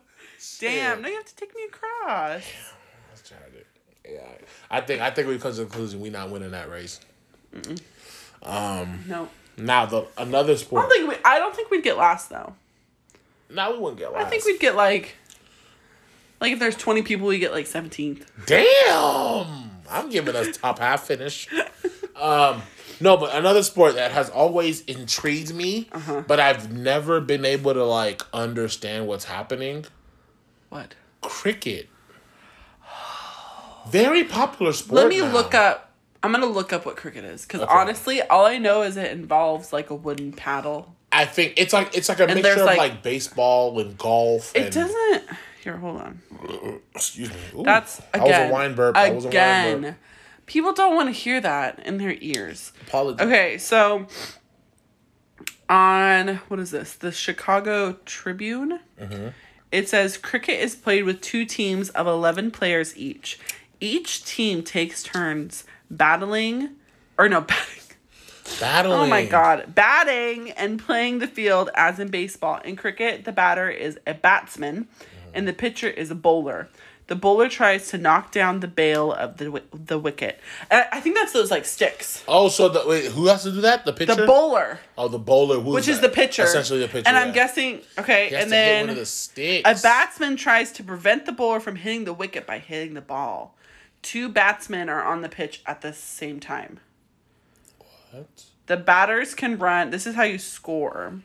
Damn, 0.60 1.02
now 1.02 1.08
you 1.08 1.16
have 1.16 1.26
to 1.26 1.36
take 1.36 1.54
me 1.56 1.64
across. 1.68 2.44
That's 3.10 3.28
tragic. 3.28 3.66
Yeah, 4.10 4.22
I 4.72 4.82
think 4.82 5.02
I 5.02 5.10
think 5.12 5.28
we 5.28 5.38
come 5.38 5.52
to 5.52 5.58
the 5.58 5.66
conclusion 5.66 6.00
we 6.00 6.10
not 6.10 6.30
winning 6.30 6.52
that 6.52 6.70
race. 6.70 7.00
No. 8.44 9.30
Now 9.58 9.86
the 9.86 10.08
another 10.18 10.56
sport. 10.58 10.86
I 10.86 10.88
don't 10.88 10.92
think 10.98 11.10
we 11.10 11.16
I 11.26 11.38
don't 11.40 11.56
think 11.56 11.70
we'd 11.70 11.84
get 11.84 11.98
last 11.98 12.30
though. 12.30 12.54
now 13.50 13.72
we 13.74 13.80
wouldn't 13.80 14.00
get 14.00 14.14
last. 14.14 14.26
I 14.26 14.30
think 14.30 14.46
we'd 14.46 14.60
get 14.60 14.76
like 14.76 15.16
like 16.40 16.54
if 16.54 16.60
there's 16.60 16.76
twenty 16.78 17.02
people 17.02 17.28
we 17.28 17.40
get 17.40 17.52
like 17.52 17.68
seventeenth. 17.68 18.32
Damn! 18.46 19.70
I'm 19.90 20.10
giving 20.10 20.36
us 20.36 20.56
top 20.58 20.80
half 20.80 21.04
finish. 21.06 21.48
Um, 22.20 22.64
no, 23.00 23.16
but 23.16 23.34
another 23.34 23.64
sport 23.64 23.96
that 23.96 24.12
has 24.12 24.30
always 24.30 24.82
intrigued 24.82 25.56
me, 25.56 25.88
Uh-huh. 25.94 26.22
but 26.28 26.38
I've 26.42 26.70
never 26.70 27.22
been 27.22 27.46
able 27.46 27.74
to 27.74 27.86
like 27.86 28.24
understand 28.34 29.08
what's 29.08 29.24
happening. 29.24 29.86
What? 30.70 30.96
Cricket. 31.22 31.90
Very 33.90 34.24
popular 34.24 34.74
sport. 34.74 34.96
Let 34.96 35.08
me 35.10 35.20
now. 35.20 35.32
look 35.32 35.54
up 35.54 35.90
I'm 36.22 36.32
gonna 36.32 36.46
look 36.48 36.74
up 36.74 36.86
what 36.86 36.98
cricket 36.98 37.24
is. 37.24 37.44
Because 37.44 37.62
honestly, 37.62 38.22
all 38.22 38.46
I 38.46 38.58
know 38.58 38.82
is 38.82 38.98
it 38.98 39.12
involves 39.12 39.72
like 39.72 39.90
a 39.90 39.96
wooden 39.96 40.34
paddle. 40.34 40.96
I 41.12 41.26
think 41.26 41.54
it's 41.58 41.74
like 41.74 41.96
it's 41.96 42.10
like 42.10 42.20
a 42.20 42.28
mixture 42.28 42.60
of 42.60 42.66
like- 42.66 42.78
like, 42.78 43.04
baseball 43.04 43.80
and 43.80 43.98
golf. 43.98 44.56
It 44.56 44.66
and, 44.66 44.74
doesn't 44.74 45.24
here, 45.64 45.78
hold 45.78 46.02
on. 46.02 46.22
Excuse 46.96 47.30
me. 47.30 47.36
Ooh, 47.56 47.64
That's 47.64 47.98
that 47.98 48.16
again. 48.16 48.42
was 48.42 48.50
a 48.50 48.54
wine 48.54 48.76
burp. 48.76 48.96
That 48.96 49.16
was 49.16 49.26
a 49.26 49.28
wine 49.28 49.36
Again. 49.36 49.82
burp. 49.82 49.96
People 50.46 50.74
don't 50.74 50.96
want 50.96 51.08
to 51.10 51.14
hear 51.14 51.40
that 51.42 51.80
in 51.86 51.98
their 51.98 52.16
ears. 52.20 52.72
Apologies. 52.88 53.26
Okay, 53.26 53.58
so 53.58 54.08
on 55.70 56.38
what 56.48 56.60
is 56.60 56.72
this? 56.72 56.94
The 56.96 57.12
Chicago 57.12 57.98
Tribune. 58.06 58.80
Mm-hmm. 59.00 59.28
It 59.72 59.88
says 59.88 60.18
cricket 60.18 60.60
is 60.60 60.76
played 60.76 61.04
with 61.04 61.22
two 61.22 61.46
teams 61.46 61.90
of 61.90 62.08
11 62.08 62.52
players 62.52 62.98
each. 62.98 63.40
Each 63.80 64.24
team 64.26 64.64
takes 64.64 65.04
turns 65.04 65.64
battling 65.90 66.72
or 67.18 67.30
no, 67.30 67.42
batting. 67.42 67.66
Battling. 68.60 69.00
Oh 69.00 69.06
my 69.06 69.26
god, 69.26 69.76
batting 69.76 70.52
and 70.52 70.80
playing 70.80 71.20
the 71.20 71.28
field 71.28 71.70
as 71.76 72.00
in 72.00 72.08
baseball. 72.10 72.60
In 72.66 72.76
cricket, 72.76 73.26
the 73.26 73.32
batter 73.32 73.70
is 73.70 74.00
a 74.08 74.14
batsman 74.14 74.88
and 75.34 75.48
the 75.48 75.54
pitcher 75.54 75.88
is 75.88 76.10
a 76.10 76.16
bowler. 76.16 76.68
The 77.10 77.16
bowler 77.16 77.50
tries 77.50 77.88
to 77.90 77.98
knock 77.98 78.32
down 78.32 78.60
the 78.60 78.68
bail 78.68 79.12
of 79.12 79.38
the 79.38 79.64
the 79.74 79.98
wicket. 79.98 80.40
And 80.70 80.86
I 80.92 81.00
think 81.02 81.16
that's 81.16 81.34
those 81.34 81.50
like 81.50 81.66
sticks. 81.66 82.24
Oh, 82.28 82.50
so 82.50 82.70
the 82.70 82.84
wait, 82.88 83.06
who 83.06 83.26
has 83.26 83.42
to 83.44 83.52
do 83.52 83.62
that? 83.62 83.84
The 83.84 83.94
pitcher. 83.94 84.14
The 84.14 84.28
bowler, 84.28 84.80
Oh, 84.96 85.08
the 85.08 85.18
bowler, 85.18 85.60
which 85.60 85.88
is 85.88 86.02
that? 86.02 86.10
the 86.12 86.16
pitcher, 86.16 86.44
Essentially, 86.44 86.82
the 86.82 86.88
pitcher. 86.88 87.08
And 87.08 87.18
I'm 87.18 87.32
guessing 87.34 87.82
okay, 87.98 88.30
and 88.36 88.52
then 88.52 88.82
one 88.84 88.90
of 88.92 88.96
the 88.98 89.08
sticks. 89.08 89.68
a 89.68 89.82
batsman 89.82 90.36
tries 90.36 90.72
to 90.74 90.84
prevent 90.84 91.26
the 91.26 91.32
bowler 91.32 91.60
from 91.60 91.78
hitting 91.78 92.06
the 92.06 92.14
wicket 92.14 92.46
by 92.46 92.60
hitting 92.60 92.94
the 92.94 93.02
ball. 93.02 93.56
Two 94.04 94.30
batsmen 94.30 94.88
are 94.88 95.04
on 95.04 95.24
the 95.24 95.30
pitch 95.30 95.64
at 95.66 95.82
the 95.82 95.94
same 95.94 96.40
time. 96.40 96.80
What? 98.12 98.46
The 98.68 98.78
batters 98.78 99.34
can 99.34 99.58
run. 99.58 99.90
This 99.90 100.06
is 100.06 100.14
how 100.14 100.24
you 100.24 100.38
score. 100.38 101.22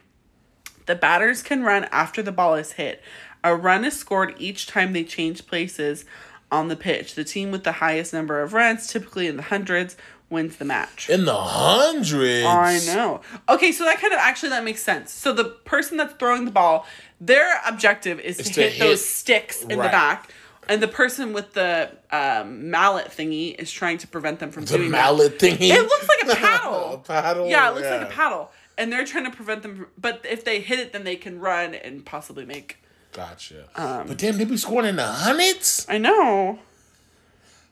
The 0.86 0.94
batters 0.94 1.42
can 1.42 1.62
run 1.62 1.84
after 1.92 2.22
the 2.22 2.32
ball 2.32 2.54
is 2.54 2.72
hit. 2.72 3.02
A 3.44 3.54
run 3.54 3.84
is 3.84 3.96
scored 3.96 4.34
each 4.38 4.66
time 4.66 4.92
they 4.94 5.04
change 5.04 5.46
places 5.46 6.04
on 6.50 6.68
the 6.68 6.76
pitch. 6.76 7.14
The 7.14 7.24
team 7.24 7.50
with 7.52 7.62
the 7.64 7.72
highest 7.72 8.12
number 8.12 8.40
of 8.42 8.52
runs, 8.54 8.86
typically 8.88 9.26
in 9.26 9.36
the 9.36 9.42
hundreds, 9.42 9.96
wins 10.30 10.56
the 10.56 10.64
match. 10.64 11.10
In 11.10 11.26
the 11.26 11.34
hundreds. 11.36 12.46
I 12.46 12.80
know. 12.86 13.20
Okay, 13.48 13.70
so 13.70 13.84
that 13.84 14.00
kind 14.00 14.12
of 14.12 14.18
actually 14.18 14.48
that 14.50 14.64
makes 14.64 14.82
sense. 14.82 15.12
So 15.12 15.32
the 15.32 15.44
person 15.44 15.96
that's 15.98 16.14
throwing 16.14 16.44
the 16.46 16.50
ball, 16.50 16.86
their 17.20 17.60
objective 17.66 18.18
is 18.20 18.38
to, 18.38 18.44
to 18.44 18.62
hit, 18.62 18.72
hit- 18.72 18.80
those 18.80 19.04
sticks 19.04 19.62
in 19.62 19.68
the 19.68 19.76
back, 19.76 20.30
and 20.68 20.82
the 20.82 20.88
person 20.88 21.32
with 21.34 21.52
the 21.52 21.90
um, 22.10 22.70
mallet 22.70 23.08
thingy 23.08 23.54
is 23.56 23.70
trying 23.70 23.98
to 23.98 24.08
prevent 24.08 24.38
them 24.40 24.50
from 24.50 24.64
The 24.64 24.78
doing 24.78 24.90
mallet 24.90 25.38
thingy. 25.38 25.68
It 25.70 25.82
looks 25.82 26.08
like 26.08 26.32
a 26.32 26.40
paddle. 26.40 26.94
a 26.94 26.98
paddle. 26.98 27.46
Yeah, 27.48 27.68
it 27.70 27.74
looks 27.74 27.88
like 27.88 28.00
a 28.02 28.06
paddle. 28.10 28.50
And 28.78 28.90
they're 28.92 29.04
trying 29.04 29.24
to 29.24 29.30
prevent 29.30 29.62
them. 29.62 29.86
But 29.98 30.24
if 30.28 30.44
they 30.44 30.60
hit 30.60 30.78
it, 30.80 30.92
then 30.92 31.04
they 31.04 31.16
can 31.16 31.38
run 31.38 31.74
and 31.74 32.04
possibly 32.04 32.44
make. 32.46 32.78
Gotcha. 33.14 33.64
Um, 33.76 34.08
but 34.08 34.18
damn, 34.18 34.36
they 34.36 34.44
be 34.44 34.56
scoring 34.58 34.88
in 34.88 34.96
the 34.96 35.06
hundreds. 35.06 35.86
I 35.88 35.96
know. 35.98 36.58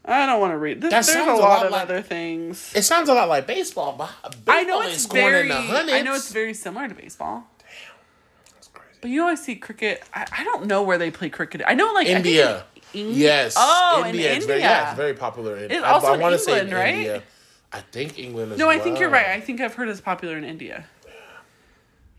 I 0.05 0.25
don't 0.27 0.41
want 0.41 0.53
to 0.53 0.57
read. 0.59 0.81
This, 0.81 0.91
That 0.91 1.05
there's 1.07 1.27
a 1.29 1.31
a 1.31 1.35
lot, 1.35 1.41
lot 1.41 1.67
of 1.67 1.73
like- 1.73 1.83
other 1.83 2.01
things. 2.03 2.73
It 2.75 2.83
sounds 2.83 3.09
a 3.09 3.15
lot 3.15 3.29
like 3.29 3.47
baseball, 3.47 3.93
but 3.97 4.11
I 4.49 4.63
know 4.65 4.79
baseball 4.81 4.83
it's 4.95 5.03
scoring 5.03 5.25
very. 5.27 5.43
in 5.43 5.49
the 5.49 5.55
hundreds. 5.61 5.93
I 5.93 6.03
know 6.03 6.15
it's 6.15 6.33
very 6.33 6.55
similar 6.55 6.89
to 6.89 6.95
baseball. 6.95 7.45
Damn, 7.59 7.67
that's 8.55 8.69
crazy. 8.69 8.99
But 9.01 9.11
you 9.11 9.23
always 9.23 9.43
see 9.43 9.55
cricket. 9.57 10.03
I, 10.15 10.27
I 10.39 10.45
don't 10.45 10.67
know 10.67 10.83
where 10.83 10.99
they 10.99 11.11
play 11.13 11.29
cricket. 11.29 11.61
I 11.67 11.75
know 11.75 11.93
like 11.93 12.07
India. 12.09 12.65
in 12.95 13.11
Yes. 13.15 13.55
Oh, 13.57 14.03
in 14.07 14.15
It's 14.17 14.45
very, 14.47 14.59
India. 14.59 14.59
yeah, 14.59 14.89
it's 14.91 14.97
very 14.97 15.15
popular. 15.15 15.57
In, 15.57 15.71
It's 15.71 15.85
I- 15.85 15.91
also 15.91 16.09
I, 16.09 16.15
in 16.15 16.21
wanna 16.21 16.39
say 16.39 16.53
England, 16.61 16.73
right? 16.73 16.95
India. 16.95 17.23
I 17.73 17.81
think 17.81 18.19
England 18.19 18.59
No, 18.59 18.69
I 18.69 18.79
think 18.79 18.99
you're 19.01 19.09
right. 19.11 19.29
I 19.29 19.41
think 19.41 19.61
I've 19.61 19.75
heard 19.75 19.89
it's 19.89 20.01
popular 20.01 20.37
in 20.37 20.45
India. 20.45 20.85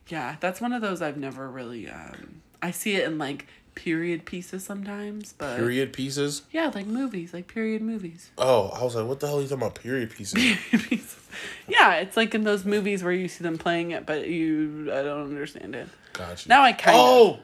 Yeah, 0.09 0.35
that's 0.39 0.59
one 0.61 0.73
of 0.73 0.81
those 0.81 1.01
I've 1.01 1.17
never 1.17 1.49
really. 1.49 1.89
um 1.89 2.41
I 2.63 2.71
see 2.71 2.95
it 2.95 3.05
in 3.05 3.17
like 3.17 3.45
period 3.75 4.25
pieces 4.25 4.63
sometimes, 4.63 5.33
but 5.37 5.57
Period 5.57 5.91
pieces. 5.91 6.43
yeah, 6.51 6.71
like 6.73 6.85
movies, 6.87 7.33
like 7.33 7.47
period 7.47 7.81
movies. 7.81 8.31
Oh, 8.37 8.69
I 8.69 8.83
was 8.83 8.95
like, 8.95 9.05
what 9.05 9.19
the 9.19 9.27
hell 9.27 9.39
are 9.39 9.41
you 9.41 9.47
talking 9.47 9.63
about? 9.63 9.75
Period 9.75 10.09
pieces. 10.11 11.17
yeah, 11.67 11.95
it's 11.95 12.15
like 12.15 12.33
in 12.33 12.45
those 12.45 12.63
movies 12.65 13.03
where 13.03 13.11
you 13.11 13.27
see 13.27 13.43
them 13.43 13.57
playing 13.57 13.91
it, 13.91 14.05
but 14.05 14.27
you 14.27 14.89
I 14.93 15.03
don't 15.03 15.23
understand 15.23 15.75
it. 15.75 15.89
Gotcha. 16.13 16.47
Now 16.47 16.61
I 16.63 16.71
kind 16.71 16.97
of 16.97 17.03
Oh, 17.03 17.39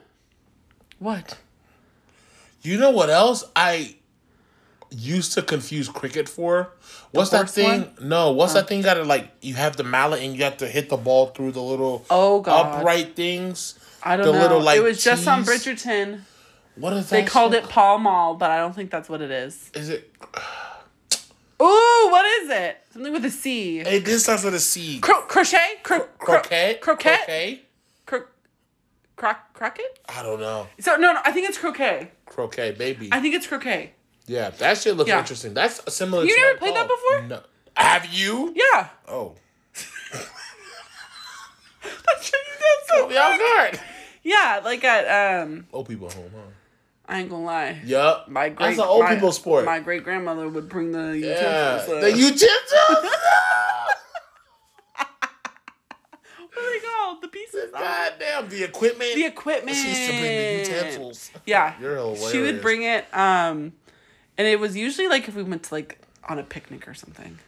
what? 0.98 1.38
you 2.62 2.78
know 2.78 2.90
what 2.90 3.10
else 3.10 3.44
I 3.54 3.96
used 4.90 5.32
to 5.34 5.42
confuse 5.42 5.88
cricket 5.88 6.28
for? 6.28 6.72
What's 7.12 7.30
that 7.30 7.50
thing? 7.50 7.82
one? 7.82 8.08
No, 8.08 8.32
what's 8.32 8.54
that 8.54 8.64
oh. 8.64 8.66
thing? 8.66 8.82
Got 8.82 8.94
to 8.94 9.04
like 9.04 9.30
you 9.42 9.54
have 9.54 9.76
the 9.76 9.84
mallet 9.84 10.22
and 10.22 10.36
you 10.36 10.44
have 10.44 10.58
to 10.58 10.66
hit 10.66 10.88
the 10.88 10.96
ball 10.96 11.26
through 11.26 11.52
the 11.52 11.62
little 11.62 12.04
Oh 12.08 12.40
god, 12.40 12.78
upright 12.80 13.16
things. 13.16 13.78
I 14.02 14.16
don't 14.16 14.26
the 14.26 14.32
know. 14.32 14.38
little, 14.40 14.60
like, 14.60 14.78
it 14.78 14.82
was 14.82 15.02
just 15.02 15.26
on. 15.28 15.44
Bridgerton. 15.44 16.20
What 16.76 16.92
is 16.94 17.10
that? 17.10 17.16
They 17.16 17.24
called 17.24 17.52
it 17.54 17.64
Pall 17.68 17.98
Mall, 17.98 18.34
but 18.34 18.50
I 18.50 18.58
don't 18.58 18.74
think 18.74 18.90
that's 18.90 19.08
what 19.08 19.20
it 19.20 19.30
is. 19.30 19.70
Is 19.74 19.88
it? 19.90 20.10
Ooh, 21.62 22.08
what 22.10 22.24
is 22.42 22.48
it? 22.50 22.78
Something 22.92 23.12
with 23.12 23.24
a 23.26 23.30
C. 23.30 23.78
Hey, 23.80 23.98
this 23.98 24.22
starts 24.22 24.44
with 24.44 24.54
a 24.54 24.60
C. 24.60 24.98
Cro- 25.00 25.22
crochet? 25.22 25.74
Cro- 25.82 26.06
cro- 26.18 26.40
Croquet. 26.40 26.78
Croquet? 26.80 27.16
Croquet. 27.18 27.60
Cro- 28.06 28.24
croc- 29.16 29.52
croquet? 29.52 29.84
I 30.08 30.22
don't 30.22 30.40
know. 30.40 30.68
So 30.78 30.96
no, 30.96 31.12
no, 31.12 31.20
I 31.24 31.32
think 31.32 31.48
it's 31.48 31.58
croquet. 31.58 32.12
Croquet, 32.24 32.72
baby. 32.72 33.10
I 33.12 33.20
think 33.20 33.34
it's 33.34 33.46
croquet. 33.46 33.92
yeah, 34.26 34.48
that 34.50 34.78
shit 34.78 34.96
looks 34.96 35.08
Yeah. 35.08 35.18
interesting. 35.18 35.52
That's 35.52 35.82
similar. 35.92 36.24
You 36.24 36.34
never 36.40 36.58
played 36.58 36.74
that 36.76 36.88
before? 36.88 37.22
No. 37.28 37.42
Have 37.76 38.06
you? 38.06 38.54
Yeah. 38.56 38.88
Oh. 39.08 39.34
That 41.82 42.22
shit 42.22 42.34
you 42.34 42.54
did 42.58 42.86
so 42.86 42.94
Oh, 42.94 43.10
y'all 43.10 43.38
guard. 43.38 43.80
Yeah, 44.22 44.60
like 44.64 44.84
at 44.84 45.42
um, 45.42 45.66
Old 45.72 45.88
people 45.88 46.10
home, 46.10 46.30
huh? 46.34 46.40
I 47.06 47.20
ain't 47.20 47.30
gonna 47.30 47.44
lie. 47.44 47.80
Yup. 47.84 48.28
My 48.28 48.50
great, 48.50 48.58
That's 48.58 48.78
an 48.78 48.84
old 48.84 49.02
my- 49.04 49.14
people 49.14 49.32
sport. 49.32 49.64
My 49.64 49.80
great 49.80 50.04
grandmother 50.04 50.48
would 50.48 50.68
bring 50.68 50.92
the 50.92 51.18
yeah. 51.18 51.76
utensils. 51.78 51.96
uh, 51.96 52.00
The 52.00 52.12
utensils. 52.12 53.10
what 56.52 56.58
are 56.58 56.72
they 56.72 56.86
called? 56.86 57.22
The 57.22 57.28
pieces. 57.28 57.70
God 57.72 58.12
damn, 58.18 58.48
the 58.48 58.62
equipment. 58.64 59.14
The 59.14 59.24
equipment. 59.24 59.76
She 59.76 59.88
used 59.88 60.10
to 60.10 60.18
bring 60.18 60.22
the 60.22 60.58
utensils. 60.70 61.30
Yeah. 61.46 61.74
You're 61.80 61.96
hilarious. 61.96 62.30
She 62.30 62.40
would 62.40 62.60
bring 62.62 62.82
it, 62.84 63.06
um, 63.12 63.72
and 64.38 64.46
it 64.46 64.60
was 64.60 64.76
usually 64.76 65.08
like 65.08 65.26
if 65.28 65.34
we 65.34 65.42
went 65.42 65.64
to 65.64 65.74
like 65.74 65.98
on 66.28 66.38
a 66.38 66.42
picnic 66.44 66.86
or 66.86 66.94
something. 66.94 67.38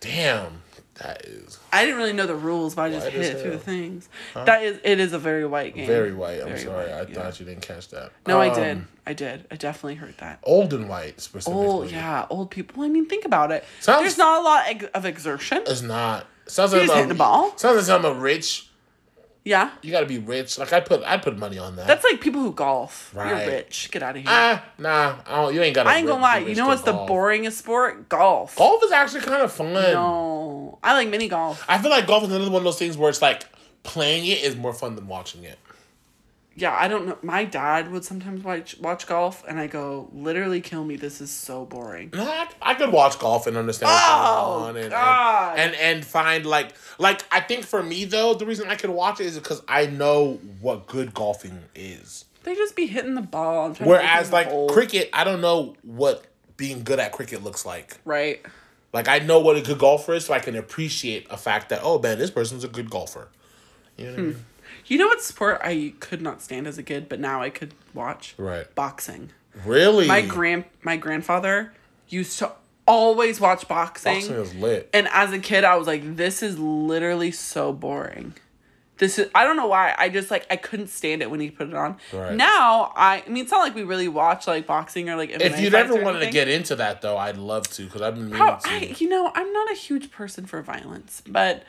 Damn, 0.00 0.62
that 0.96 1.24
is 1.24 1.58
I 1.72 1.84
didn't 1.84 1.98
really 1.98 2.12
know 2.12 2.26
the 2.26 2.34
rules, 2.36 2.74
but 2.74 2.82
I 2.82 2.90
just 2.90 3.08
hit 3.08 3.24
it 3.24 3.40
through 3.40 3.52
the 3.52 3.58
things. 3.58 4.08
That 4.34 4.62
is, 4.62 4.78
it 4.84 5.00
is 5.00 5.12
a 5.12 5.18
very 5.18 5.46
white 5.46 5.74
game. 5.74 5.86
very 5.86 6.12
white. 6.12 6.40
I'm 6.40 6.48
Very 6.48 6.58
sorry, 6.60 6.86
white, 6.86 6.94
I 6.94 7.00
yeah. 7.02 7.14
thought 7.14 7.40
you 7.40 7.46
didn't 7.46 7.62
catch 7.62 7.88
that. 7.88 8.12
No, 8.26 8.40
I 8.40 8.48
Um, 8.48 8.54
did. 8.54 8.84
I 9.06 9.12
did. 9.14 9.46
I 9.50 9.56
definitely 9.56 9.94
heard 9.96 10.14
that. 10.18 10.38
Old 10.44 10.72
and 10.74 10.88
white 10.88 11.20
specifically. 11.20 11.66
Oh 11.66 11.82
yeah, 11.84 12.26
old 12.30 12.50
people. 12.50 12.82
I 12.84 12.88
mean, 12.88 13.06
think 13.06 13.24
about 13.24 13.50
it. 13.50 13.64
Sounds- 13.80 14.02
There's 14.02 14.18
not 14.18 14.40
a 14.40 14.44
lot 14.44 14.84
of 14.94 15.04
exertion. 15.06 15.62
It's 15.66 15.82
not. 15.82 16.26
Sounds 16.46 16.72
like 16.74 16.90
I'm 16.90 17.08
the 17.08 17.14
ball. 17.14 17.56
Sounds 17.56 17.88
like 17.88 17.98
I'm 17.98 18.04
a 18.04 18.12
rich. 18.18 18.68
Yeah, 19.44 19.70
You 19.82 19.90
gotta 19.90 20.06
be 20.06 20.18
rich. 20.18 20.56
Like 20.56 20.72
I 20.72 20.78
put, 20.78 21.02
I 21.02 21.16
put 21.18 21.36
money 21.36 21.58
on 21.58 21.74
that. 21.74 21.88
that's 21.88 22.04
like 22.04 22.20
people 22.20 22.40
who 22.40 22.52
golf. 22.52 23.12
Right. 23.12 23.28
You're 23.44 23.54
rich. 23.56 23.88
Get 23.90 24.02
out 24.02 24.10
of 24.16 24.22
here. 24.22 24.30
ah, 24.30 24.64
nah. 24.78 25.16
I 25.26 25.36
don't, 25.42 25.54
you 25.54 25.60
ain't 25.62 25.74
got. 25.74 25.86
I 25.88 25.96
ain't 25.96 26.06
gonna 26.06 26.22
lie. 26.22 26.38
You 26.38 26.54
know 26.54 26.68
what's 26.68 26.82
the 26.82 26.92
boringest 26.92 27.54
sport? 27.54 28.08
Golf. 28.08 28.54
Golf 28.56 28.84
is 28.84 28.92
actually 28.92 29.22
kind 29.22 29.42
of 29.42 29.52
fun. 29.52 29.72
No, 29.72 30.78
I 30.82 30.94
like 30.94 31.08
mini 31.08 31.28
golf. 31.28 31.64
I 31.68 31.78
feel 31.78 31.90
like 31.90 32.06
golf 32.06 32.22
is 32.22 32.30
another 32.30 32.50
one 32.50 32.60
of 32.60 32.64
those 32.64 32.78
things 32.78 32.96
where 32.96 33.10
it's 33.10 33.20
like 33.22 33.44
playing 33.82 34.26
it 34.26 34.44
is 34.44 34.54
more 34.54 34.72
fun 34.72 34.94
than 34.94 35.08
watching 35.08 35.42
it. 35.42 35.58
Yeah, 36.54 36.76
I 36.78 36.88
don't 36.88 37.06
know. 37.06 37.16
My 37.22 37.44
dad 37.44 37.90
would 37.90 38.04
sometimes 38.04 38.44
watch 38.44 38.78
watch 38.78 39.06
golf, 39.06 39.42
and 39.48 39.58
I 39.58 39.66
go, 39.66 40.10
literally 40.12 40.60
kill 40.60 40.84
me. 40.84 40.96
This 40.96 41.20
is 41.20 41.30
so 41.30 41.64
boring. 41.64 42.10
No, 42.12 42.24
I, 42.24 42.48
I 42.60 42.74
could 42.74 42.92
watch 42.92 43.18
golf 43.18 43.46
and 43.46 43.56
understand 43.56 43.90
what's 43.90 44.04
Oh, 44.06 44.58
going 44.58 44.68
on 44.68 44.76
and, 44.76 44.90
God. 44.90 45.58
and, 45.58 45.74
and 45.74 46.02
and 46.02 46.04
find 46.04 46.44
like 46.44 46.74
like 46.98 47.24
I 47.30 47.40
think 47.40 47.64
for 47.64 47.82
me 47.82 48.04
though 48.04 48.34
the 48.34 48.44
reason 48.46 48.68
I 48.68 48.74
could 48.76 48.90
watch 48.90 49.20
it 49.20 49.26
is 49.26 49.38
because 49.38 49.62
I 49.68 49.86
know 49.86 50.40
what 50.60 50.86
good 50.86 51.14
golfing 51.14 51.58
is. 51.74 52.24
They 52.44 52.54
just 52.54 52.74
be 52.74 52.86
hitting 52.86 53.14
the 53.14 53.22
ball. 53.22 53.72
Whereas 53.74 54.32
like 54.32 54.48
cricket, 54.68 55.10
I 55.12 55.24
don't 55.24 55.40
know 55.40 55.76
what 55.82 56.24
being 56.56 56.82
good 56.82 56.98
at 56.98 57.12
cricket 57.12 57.42
looks 57.44 57.64
like. 57.64 57.98
right? 58.04 58.44
Like 58.92 59.08
I 59.08 59.20
know 59.20 59.40
what 59.40 59.56
a 59.56 59.62
good 59.62 59.78
golfer 59.78 60.14
is, 60.14 60.26
so 60.26 60.34
I 60.34 60.38
can 60.40 60.56
appreciate 60.56 61.26
a 61.30 61.36
fact 61.36 61.68
that 61.70 61.80
oh 61.82 61.98
man, 61.98 62.18
this 62.18 62.30
person's 62.30 62.64
a 62.64 62.68
good 62.68 62.90
golfer. 62.90 63.28
You 63.96 64.04
know 64.06 64.10
what 64.10 64.18
I 64.18 64.22
hmm. 64.22 64.28
mean? 64.30 64.44
You 64.86 64.98
know 64.98 65.06
what 65.06 65.22
sport 65.22 65.60
I 65.62 65.94
could 66.00 66.20
not 66.20 66.42
stand 66.42 66.66
as 66.66 66.78
a 66.78 66.82
kid, 66.82 67.08
but 67.08 67.20
now 67.20 67.42
I 67.42 67.50
could 67.50 67.74
watch? 67.94 68.34
Right. 68.36 68.72
Boxing. 68.74 69.30
Really? 69.64 70.06
My 70.06 70.22
grand 70.22 70.64
my 70.82 70.96
grandfather 70.96 71.72
used 72.08 72.38
to 72.38 72.52
always 72.86 73.40
watch 73.40 73.68
boxing. 73.68 74.14
boxing 74.14 74.34
is 74.36 74.54
lit. 74.54 74.90
And 74.92 75.08
as 75.08 75.32
a 75.32 75.38
kid, 75.38 75.64
I 75.64 75.76
was 75.76 75.86
like, 75.86 76.16
this 76.16 76.42
is 76.42 76.58
literally 76.58 77.30
so 77.30 77.72
boring. 77.72 78.34
This 78.98 79.18
is 79.18 79.30
I 79.34 79.44
don't 79.44 79.56
know 79.56 79.66
why. 79.66 79.94
I 79.98 80.08
just 80.08 80.30
like 80.30 80.46
I 80.50 80.56
couldn't 80.56 80.88
stand 80.88 81.22
it 81.22 81.30
when 81.30 81.40
he 81.40 81.50
put 81.50 81.68
it 81.68 81.74
on. 81.74 81.96
Right. 82.12 82.34
Now 82.34 82.92
I 82.94 83.22
I 83.26 83.28
mean 83.28 83.42
it's 83.42 83.50
not 83.50 83.60
like 83.60 83.74
we 83.74 83.82
really 83.82 84.08
watch 84.08 84.46
like 84.46 84.66
boxing 84.66 85.08
or 85.10 85.16
like 85.16 85.30
MMA 85.30 85.40
If 85.40 85.60
you'd 85.60 85.74
ever 85.74 86.02
wanted 86.02 86.20
to 86.20 86.30
get 86.30 86.48
into 86.48 86.76
that 86.76 87.02
though, 87.02 87.16
I'd 87.16 87.36
love 87.36 87.68
to 87.70 87.84
because 87.84 88.02
I've 88.02 88.14
been 88.14 88.30
meaning 88.30 88.38
Pro- 88.38 88.58
to. 88.58 88.68
I, 88.68 88.94
you 88.98 89.08
know, 89.08 89.32
I'm 89.34 89.52
not 89.52 89.70
a 89.70 89.74
huge 89.74 90.10
person 90.10 90.46
for 90.46 90.62
violence, 90.62 91.22
but 91.26 91.64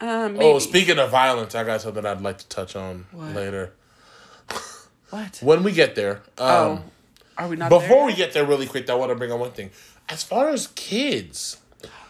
um 0.00 0.34
maybe. 0.34 0.44
Oh, 0.44 0.58
speaking 0.58 0.98
of 0.98 1.10
violence, 1.10 1.54
I 1.54 1.64
got 1.64 1.80
something 1.80 2.04
I'd 2.04 2.20
like 2.20 2.38
to 2.38 2.48
touch 2.48 2.76
on 2.76 3.06
What? 3.12 3.34
later 3.34 3.72
what? 5.10 5.38
when 5.42 5.62
we 5.62 5.72
get 5.72 5.94
there. 5.94 6.22
Um, 6.38 6.48
oh, 6.48 6.82
are 7.38 7.48
we 7.48 7.56
not 7.56 7.68
before 7.70 7.88
there 7.88 8.06
we 8.06 8.14
get 8.14 8.32
there, 8.32 8.44
really 8.44 8.66
quick, 8.66 8.88
I 8.90 8.94
want 8.94 9.10
to 9.10 9.14
bring 9.16 9.32
on 9.32 9.40
one 9.40 9.52
thing. 9.52 9.70
As 10.08 10.22
far 10.22 10.50
as 10.50 10.66
kids, 10.68 11.58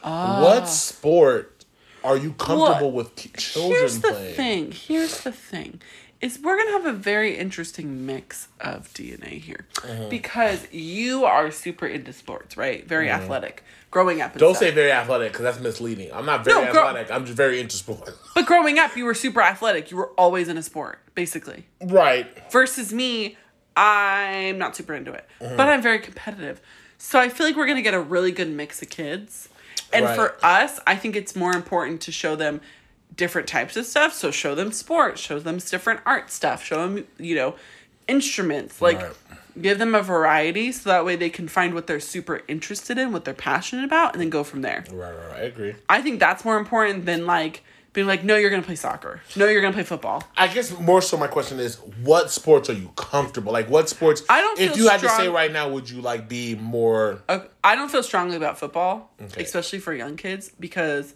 Ah. 0.02 0.42
what 0.42 0.68
sport 0.68 1.64
are 2.02 2.16
you 2.16 2.32
comfortable 2.32 2.92
Well, 2.92 3.04
with 3.04 3.32
children 3.36 3.78
Here's 3.80 3.98
the 4.00 4.08
playing? 4.10 4.34
thing. 4.34 4.72
Here's 4.72 5.20
the 5.20 5.32
thing. 5.32 5.80
Is 6.24 6.38
we're 6.42 6.56
gonna 6.56 6.70
have 6.72 6.86
a 6.86 6.92
very 6.92 7.36
interesting 7.36 8.06
mix 8.06 8.48
of 8.58 8.88
DNA 8.94 9.38
here, 9.40 9.66
Uh-huh. 9.84 10.08
because 10.08 10.66
you 10.72 11.26
are 11.26 11.50
super 11.50 11.86
into 11.86 12.14
sports, 12.14 12.56
right? 12.56 12.86
Very 12.88 13.10
athletic, 13.10 13.62
growing 13.90 14.22
up. 14.22 14.34
Don't 14.38 14.54
stuff. 14.54 14.68
say 14.68 14.70
very 14.70 14.90
athletic 14.90 15.32
because 15.32 15.42
that's 15.44 15.60
misleading. 15.60 16.10
I'm 16.14 16.24
not 16.24 16.42
very 16.42 16.62
No, 16.64 16.68
athletic. 16.70 17.10
I'm 17.10 17.26
just 17.26 17.36
very 17.36 17.60
into 17.60 17.76
sports. 17.76 18.12
But 18.34 18.46
growing 18.46 18.78
up, 18.78 18.96
you 18.96 19.04
were 19.04 19.12
super 19.12 19.42
athletic. 19.42 19.90
You 19.90 19.98
were 19.98 20.10
always 20.16 20.48
in 20.48 20.56
a 20.56 20.62
sport, 20.62 20.98
basically. 21.14 21.66
right. 21.82 22.26
Versus 22.50 22.90
me, 22.90 23.36
I'm 23.76 24.56
not 24.56 24.74
super 24.76 24.94
into 24.94 25.12
it, 25.12 25.28
Mm-hmm. 25.42 25.56
but 25.58 25.68
I'm 25.68 25.82
very 25.82 25.98
competitive. 25.98 26.62
So 26.96 27.18
I 27.20 27.28
feel 27.28 27.46
like 27.46 27.54
we're 27.54 27.66
gonna 27.66 27.82
get 27.82 27.92
a 27.92 28.00
really 28.00 28.32
good 28.32 28.48
mix 28.48 28.80
of 28.80 28.88
kids. 28.88 29.50
And 29.92 30.06
Right. 30.06 30.16
for 30.16 30.36
us, 30.42 30.80
I 30.86 30.96
think 30.96 31.16
it's 31.16 31.36
more 31.36 31.52
important 31.52 32.00
to 32.02 32.12
show 32.12 32.34
them 32.34 32.62
different 33.16 33.48
types 33.48 33.76
of 33.76 33.86
stuff. 33.86 34.12
So 34.14 34.30
show 34.30 34.54
them 34.54 34.72
sports, 34.72 35.20
show 35.20 35.38
them 35.38 35.58
different 35.58 36.00
art 36.04 36.30
stuff, 36.30 36.64
show 36.64 36.86
them, 36.86 37.06
you 37.18 37.34
know, 37.34 37.54
instruments. 38.08 38.80
Like 38.82 39.00
Right. 39.00 39.12
give 39.60 39.78
them 39.78 39.94
a 39.94 40.02
variety 40.02 40.72
so 40.72 40.90
that 40.90 41.04
way 41.04 41.16
they 41.16 41.30
can 41.30 41.46
find 41.48 41.74
what 41.74 41.86
they're 41.86 42.00
super 42.00 42.42
interested 42.48 42.98
in, 42.98 43.12
what 43.12 43.24
they're 43.24 43.34
passionate 43.34 43.84
about, 43.84 44.12
and 44.12 44.20
then 44.20 44.30
go 44.30 44.42
from 44.44 44.62
there. 44.62 44.84
Right, 44.90 45.12
right, 45.12 45.26
right. 45.28 45.36
I 45.40 45.42
agree. 45.42 45.74
I 45.88 46.02
think 46.02 46.18
that's 46.20 46.44
more 46.44 46.58
important 46.58 47.06
than 47.06 47.24
like 47.26 47.62
being 47.92 48.08
like, 48.08 48.24
no, 48.24 48.34
you're 48.36 48.50
gonna 48.50 48.62
play 48.64 48.74
soccer. 48.74 49.20
No, 49.36 49.46
you're 49.46 49.62
gonna 49.62 49.72
play 49.72 49.84
football. 49.84 50.24
I 50.36 50.48
guess 50.48 50.76
more 50.80 51.00
so 51.00 51.16
my 51.16 51.28
question 51.28 51.60
is 51.60 51.76
what 52.02 52.32
sports 52.32 52.68
are 52.68 52.72
you 52.74 52.90
comfortable? 52.96 53.52
Like 53.52 53.70
what 53.70 53.88
sports 53.88 54.24
I 54.28 54.40
don't 54.40 54.58
if 54.58 54.76
you 54.76 54.88
had 54.88 55.00
to 55.02 55.08
say 55.10 55.28
right 55.28 55.52
now, 55.52 55.68
would 55.68 55.88
you 55.88 56.00
like 56.00 56.28
be 56.28 56.56
more 56.56 57.22
I 57.62 57.76
don't 57.76 57.90
feel 57.90 58.02
strongly 58.02 58.36
about 58.36 58.58
football, 58.58 59.12
Okay. 59.22 59.44
especially 59.44 59.78
for 59.78 59.94
young 59.94 60.16
kids, 60.16 60.50
because 60.58 61.14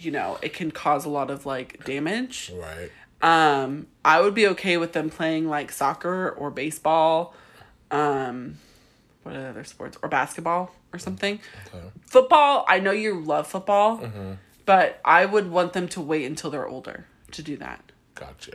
you 0.00 0.10
know 0.10 0.38
it 0.42 0.52
can 0.52 0.70
cause 0.70 1.04
a 1.04 1.08
lot 1.08 1.30
of 1.30 1.46
like 1.46 1.84
damage. 1.84 2.52
right? 2.54 2.90
Um, 3.22 3.86
I 4.04 4.20
would 4.20 4.34
be 4.34 4.46
okay 4.48 4.76
with 4.78 4.92
them 4.94 5.10
playing 5.10 5.46
like 5.48 5.70
soccer 5.70 6.30
or 6.30 6.50
baseball, 6.50 7.34
um, 7.90 8.56
what 9.22 9.36
are 9.36 9.48
other 9.48 9.64
sports 9.64 9.98
or 10.02 10.08
basketball 10.08 10.74
or 10.92 10.98
something. 10.98 11.38
Okay. 11.74 11.84
Football, 12.06 12.64
I 12.68 12.80
know 12.80 12.92
you 12.92 13.20
love 13.20 13.46
football, 13.46 13.98
Mm-hmm. 13.98 14.32
but 14.64 15.00
I 15.04 15.26
would 15.26 15.50
want 15.50 15.72
them 15.74 15.86
to 15.88 16.00
wait 16.00 16.24
until 16.24 16.50
they're 16.50 16.66
older 16.66 17.06
to 17.32 17.42
do 17.42 17.56
that 17.58 17.92
Gotcha. 18.14 18.52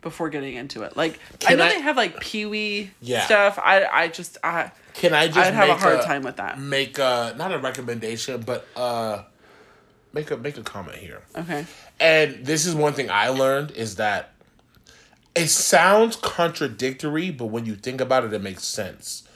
before 0.00 0.30
getting 0.30 0.54
into 0.54 0.82
it. 0.82 0.96
Like 0.96 1.20
I 1.46 1.54
know 1.54 1.64
I- 1.64 1.68
they 1.74 1.80
have 1.82 1.96
like 1.98 2.18
pee 2.20 2.46
wee 2.46 2.90
Yeah. 3.02 3.24
stuff. 3.26 3.58
I 3.62 3.84
I 3.84 4.08
just 4.08 4.38
I 4.42 4.70
Can 4.94 5.12
I 5.12 5.26
just 5.26 5.38
I'd 5.38 5.52
have 5.54 5.68
a 5.68 5.74
hard 5.76 6.00
time 6.02 6.22
with 6.22 6.36
that. 6.36 6.58
Make 6.58 6.98
a 6.98 7.34
not 7.36 7.52
a 7.52 7.58
recommendation, 7.58 8.40
but 8.40 8.66
uh 8.74 9.24
make 10.16 10.30
a 10.32 10.36
make 10.36 10.56
a 10.56 10.62
comment 10.62 10.98
here. 10.98 11.22
Okay. 11.36 11.66
And 12.00 12.44
this 12.44 12.66
is 12.66 12.74
one 12.74 12.94
thing 12.94 13.10
I 13.10 13.28
learned 13.28 13.70
is 13.72 13.96
that 13.96 14.32
it 15.36 15.48
sounds 15.48 16.16
contradictory, 16.16 17.30
but 17.30 17.46
when 17.46 17.66
you 17.66 17.76
think 17.76 18.00
about 18.00 18.24
it, 18.24 18.32
it 18.32 18.42
makes 18.42 18.64
sense. 18.64 19.28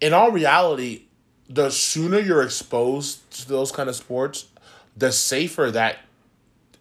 In 0.00 0.12
all 0.12 0.32
reality, 0.32 1.02
the 1.48 1.70
sooner 1.70 2.18
you're 2.18 2.42
exposed 2.42 3.30
to 3.42 3.48
those 3.48 3.70
kind 3.70 3.88
of 3.88 3.94
sports, 3.94 4.46
the 4.96 5.12
safer 5.12 5.70
that 5.70 5.98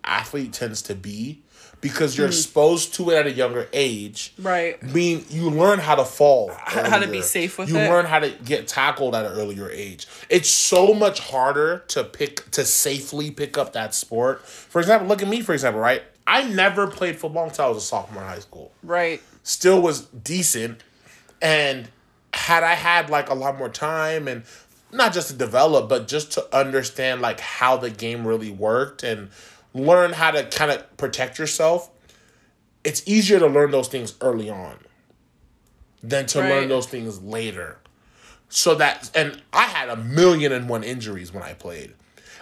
athlete 0.04 0.54
tends 0.54 0.82
to 0.84 0.96
be 0.96 1.42
because 1.86 2.18
you're 2.18 2.26
hmm. 2.26 2.32
exposed 2.32 2.96
to 2.96 3.12
it 3.12 3.16
at 3.16 3.28
a 3.28 3.32
younger 3.32 3.68
age. 3.72 4.34
Right. 4.40 4.82
Mean, 4.82 5.24
you 5.30 5.52
learn 5.52 5.78
how 5.78 5.94
to 5.94 6.04
fall. 6.04 6.50
how 6.52 6.98
to 6.98 7.08
be 7.08 7.22
safe 7.22 7.60
with 7.60 7.70
you 7.70 7.78
it. 7.78 7.84
You 7.84 7.90
learn 7.92 8.06
how 8.06 8.18
to 8.18 8.32
get 8.44 8.68
tackled 8.68 9.14
at 9.14 9.24
an 9.24 9.34
earlier 9.34 9.70
age. 9.70 10.08
It's 10.28 10.50
so 10.50 10.96
much 10.96 11.20
harder 11.20 11.84
to 11.90 12.04
pick 12.04 12.50
to 12.52 12.66
safely 12.66 13.30
pick 13.30 13.56
up 13.56 13.74
that 13.74 13.94
sport. 13.94 14.44
For 14.48 14.82
example, 14.82 15.08
look 15.08 15.22
at 15.22 15.28
me. 15.28 15.42
For 15.42 15.54
example, 15.54 15.80
right? 15.80 16.02
I 16.26 16.46
never 16.46 16.88
played 16.88 17.18
football 17.18 17.44
until 17.44 17.66
I 17.66 17.68
was 17.68 17.78
a 17.78 17.82
sophomore 17.82 18.24
in 18.24 18.30
high 18.30 18.40
school. 18.40 18.72
Right. 18.82 19.22
Still 19.44 19.80
was 19.80 20.06
decent, 20.06 20.82
and 21.40 21.88
had 22.34 22.64
I 22.64 22.74
had 22.74 23.12
like 23.12 23.30
a 23.30 23.36
lot 23.36 23.60
more 23.60 23.70
time 23.70 24.28
and 24.28 24.42
not 24.92 25.14
just 25.14 25.28
to 25.28 25.36
develop, 25.36 25.88
but 25.88 26.08
just 26.08 26.32
to 26.32 26.58
understand 26.58 27.22
like 27.22 27.40
how 27.40 27.78
the 27.78 27.92
game 27.92 28.26
really 28.26 28.50
worked 28.50 29.04
and 29.04 29.30
learn 29.76 30.14
how 30.14 30.32
to 30.32 30.44
kind 30.46 30.72
of 30.72 30.98
protect 30.98 31.38
yourself, 31.38 31.92
it's 32.84 33.04
easier 33.06 33.38
to 33.40 33.48
learn 33.48 33.70
those 33.72 33.88
things 33.90 34.16
early 34.22 34.50
on 34.50 34.78
than 36.02 36.26
to 36.28 36.40
Right. 36.40 36.50
learn 36.50 36.70
those 36.70 36.88
things 36.88 37.22
later. 37.22 37.78
So 38.50 38.76
that 38.76 39.12
and 39.14 39.42
I 39.52 39.64
had 39.64 39.90
a 39.90 39.96
million 39.98 40.52
and 40.52 40.70
one 40.70 40.84
injuries 40.84 41.34
when 41.34 41.44
I 41.44 41.54
played. 41.54 41.94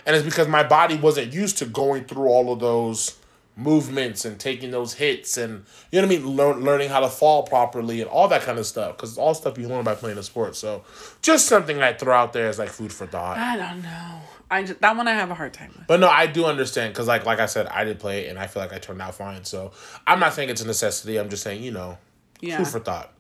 And 0.06 0.16
it's 0.16 0.26
because 0.26 0.48
my 0.48 0.64
body 0.64 0.96
wasn't 0.96 1.34
used 1.34 1.58
to 1.60 1.66
going 1.66 2.06
through 2.06 2.28
all 2.28 2.52
of 2.54 2.60
those 2.60 3.16
movements 3.56 4.26
and 4.26 4.40
taking 4.40 4.72
those 4.72 4.94
hits 4.96 5.38
and 5.38 5.64
you 5.92 6.02
know 6.02 6.08
what 6.08 6.16
I 6.16 6.20
mean, 6.20 6.28
Learn, 6.36 6.62
learning 6.64 6.90
how 6.90 7.02
to 7.02 7.10
fall 7.10 7.44
properly 7.44 8.02
and 8.02 8.10
all 8.10 8.28
that 8.30 8.42
kind 8.42 8.58
of 8.58 8.66
stuff. 8.66 8.96
Because 8.98 9.12
it's 9.12 9.18
all 9.20 9.34
stuff 9.34 9.58
you 9.58 9.68
learn 9.68 9.84
by 9.84 9.94
playing 9.96 10.18
a 10.18 10.24
sport. 10.24 10.56
So 10.56 10.84
just 11.22 11.48
something 11.48 11.82
I 11.82 11.94
throw 11.94 12.16
out 12.16 12.34
there 12.34 12.48
as 12.48 12.58
like 12.60 12.70
food 12.70 12.92
for 12.92 13.06
thought. 13.06 13.38
I 13.38 13.56
don't 13.58 13.82
know. 13.84 14.22
I 14.50 14.64
just, 14.64 14.82
that 14.82 14.96
one 14.96 15.08
I 15.08 15.14
have 15.14 15.30
a 15.32 15.36
hard 15.36 15.54
time 15.54 15.72
with. 15.78 15.88
But 15.88 16.00
no, 16.00 16.08
I 16.10 16.28
do 16.28 16.46
understand 16.46 16.94
because, 16.94 17.08
like, 17.08 17.26
like 17.26 17.40
I 17.40 17.48
said, 17.48 17.68
I 17.68 17.84
did 17.86 18.00
play 18.00 18.26
it 18.26 18.30
and 18.30 18.38
I 18.38 18.48
feel 18.48 18.62
like 18.62 18.74
I 18.74 18.78
turned 18.78 19.02
out 19.02 19.16
fine. 19.16 19.44
So 19.46 19.72
I'm 20.06 20.20
not 20.20 20.34
saying 20.34 20.50
it's 20.50 20.62
a 20.62 20.68
necessity. 20.68 21.18
I'm 21.18 21.30
just 21.30 21.44
saying, 21.44 21.64
you 21.64 21.72
know, 21.72 21.98
Yeah. 22.42 22.58
food 22.58 22.68
for 22.68 22.80
thought. 22.80 23.14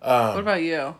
what 0.00 0.38
about 0.38 0.62
you? 0.62 0.94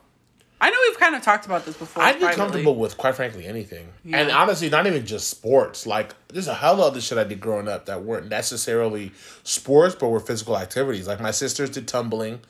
I 0.65 0.71
know 0.71 0.77
we've 0.89 0.99
kind 1.01 1.17
of 1.17 1.23
talked 1.23 1.45
about 1.45 1.67
this 1.67 1.77
before. 1.77 2.03
I'd 2.05 2.15
be 2.15 2.21
privately. 2.21 2.37
comfortable 2.37 2.77
with 2.77 2.97
quite 2.97 3.17
frankly 3.17 3.47
anything, 3.47 3.89
and 4.13 4.31
honestly, 4.31 4.71
not 4.71 4.87
even 4.87 5.05
just 5.05 5.29
sports. 5.29 5.87
Like 5.89 6.15
there's 6.29 6.47
a 6.47 6.55
hell 6.55 6.75
of 6.75 6.81
other 6.93 7.01
shit 7.01 7.19
I 7.19 7.25
did 7.25 7.41
growing 7.41 7.67
up 7.67 7.87
that 7.87 8.05
weren't 8.05 8.29
necessarily 8.29 9.11
sports, 9.43 9.97
but 9.99 10.09
were 10.09 10.21
physical 10.21 10.57
activities. 10.57 11.09
Like 11.09 11.21
my 11.21 11.33
sisters 11.33 11.71
did 11.71 11.89
tumbling. 11.89 12.41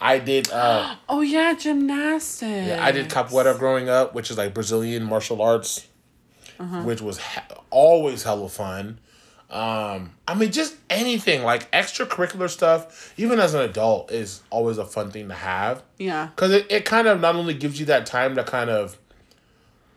I 0.00 0.18
did. 0.20 0.48
uh 0.52 0.94
Oh 1.08 1.22
yeah, 1.22 1.54
gymnastics. 1.54 2.42
Yeah, 2.68 2.84
I 2.84 2.92
did 2.92 3.08
capoeira 3.08 3.58
growing 3.58 3.88
up, 3.88 4.14
which 4.14 4.30
is 4.30 4.38
like 4.38 4.54
Brazilian 4.54 5.02
martial 5.02 5.42
arts, 5.42 5.86
Uh-huh. 6.60 6.82
which 6.82 7.00
was 7.00 7.18
always 7.70 8.22
hella 8.22 8.48
fun. 8.48 9.00
Um, 9.48 10.10
I 10.26 10.34
mean, 10.34 10.50
just 10.50 10.74
anything 10.90 11.42
like 11.44 11.70
extracurricular 11.70 12.50
stuff, 12.50 13.14
even 13.16 13.38
as 13.38 13.54
an 13.54 13.60
adult, 13.60 14.10
is 14.10 14.42
always 14.50 14.76
a 14.78 14.84
fun 14.84 15.10
thing 15.12 15.28
to 15.28 15.34
have. 15.34 15.82
Yeah. 15.98 16.26
Because 16.34 16.52
it, 16.52 16.66
it 16.70 16.84
kind 16.84 17.06
of 17.06 17.20
not 17.20 17.36
only 17.36 17.54
gives 17.54 17.78
you 17.78 17.86
that 17.86 18.06
time 18.06 18.34
to 18.34 18.42
kind 18.44 18.70
of, 18.70 18.98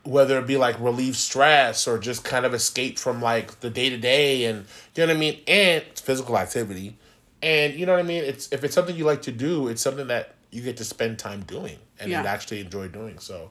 whether 0.03 0.37
it 0.39 0.47
be 0.47 0.55
like 0.57 0.79
relieve 0.79 1.15
stress 1.17 1.87
or 1.87 1.97
just 1.99 2.23
kind 2.23 2.45
of 2.45 2.53
escape 2.53 2.97
from 2.99 3.21
like 3.21 3.59
the 3.59 3.69
day 3.69 3.89
to 3.89 3.97
day 3.97 4.45
and, 4.45 4.65
you 4.95 5.05
know 5.05 5.07
what 5.07 5.17
I 5.17 5.19
mean? 5.19 5.33
And 5.47 5.83
it's 5.83 6.01
physical 6.01 6.37
activity. 6.37 6.95
And 7.41 7.73
you 7.73 7.85
know 7.85 7.93
what 7.93 7.99
I 7.99 8.03
mean? 8.03 8.23
It's 8.23 8.51
If 8.51 8.63
it's 8.63 8.75
something 8.75 8.95
you 8.95 9.03
like 9.05 9.23
to 9.23 9.31
do, 9.31 9.67
it's 9.67 9.81
something 9.81 10.07
that 10.07 10.35
you 10.51 10.61
get 10.61 10.77
to 10.77 10.83
spend 10.85 11.19
time 11.19 11.41
doing 11.41 11.77
and 11.99 12.09
Yeah. 12.11 12.21
you 12.21 12.27
actually 12.27 12.59
enjoy 12.61 12.87
doing. 12.87 13.19
So, 13.19 13.49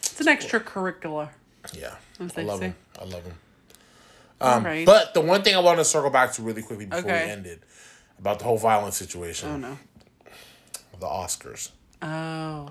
It's 0.00 0.20
an 0.20 0.26
extracurricular. 0.26 1.30
yeah. 1.72 1.94
I 2.20 2.42
love 2.42 2.60
say. 2.60 2.66
them. 2.68 2.76
I 3.00 3.04
love 3.04 3.24
them. 3.24 3.34
Right. 4.40 4.78
Um, 4.80 4.84
But 4.84 5.14
the 5.14 5.20
one 5.20 5.42
thing 5.42 5.54
I 5.54 5.58
want 5.60 5.78
to 5.78 5.84
circle 5.84 6.10
back 6.10 6.32
to 6.34 6.42
really 6.42 6.62
quickly 6.62 6.86
before 6.86 7.10
Okay. 7.10 7.24
we 7.26 7.30
ended 7.30 7.60
about 8.18 8.38
the 8.38 8.44
whole 8.44 8.58
violence 8.58 8.96
situation, 8.96 9.48
oh 9.50 9.56
no. 9.56 9.78
the 11.00 11.06
Oscars. 11.06 11.70
Oh. 12.02 12.70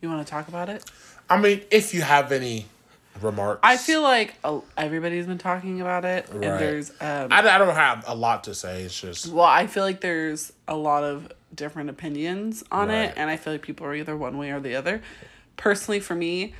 You 0.00 0.08
want 0.10 0.26
to 0.26 0.30
talk 0.30 0.48
about 0.48 0.68
it? 0.68 0.84
I 1.28 1.38
mean, 1.38 1.62
if 1.70 1.92
you 1.94 2.02
have 2.02 2.30
any 2.32 2.66
remarks, 3.20 3.60
I 3.62 3.76
feel 3.78 4.02
like 4.02 4.34
uh, 4.44 4.60
everybody's 4.76 5.26
been 5.26 5.38
talking 5.38 5.80
about 5.80 6.04
it, 6.04 6.26
Right. 6.30 6.44
and 6.44 6.60
there's 6.60 6.90
um. 7.00 7.28
I, 7.32 7.38
I 7.40 7.58
don't 7.58 7.74
have 7.74 8.04
a 8.06 8.14
lot 8.14 8.44
to 8.44 8.54
say. 8.54 8.82
It's 8.82 8.98
just 9.00 9.26
well, 9.28 9.44
I 9.46 9.66
feel 9.66 9.82
like 9.84 10.00
there's 10.00 10.52
a 10.68 10.76
lot 10.76 11.02
of 11.04 11.32
different 11.54 11.88
opinions 11.90 12.62
on 12.70 12.88
Right. 12.88 13.04
it, 13.04 13.14
and 13.16 13.30
I 13.30 13.36
feel 13.38 13.54
like 13.54 13.62
people 13.62 13.86
are 13.86 13.94
either 13.94 14.16
one 14.16 14.36
way 14.38 14.50
or 14.50 14.60
the 14.60 14.76
other. 14.76 15.02
Personally, 15.56 16.00
for 16.00 16.14
me, 16.14 16.54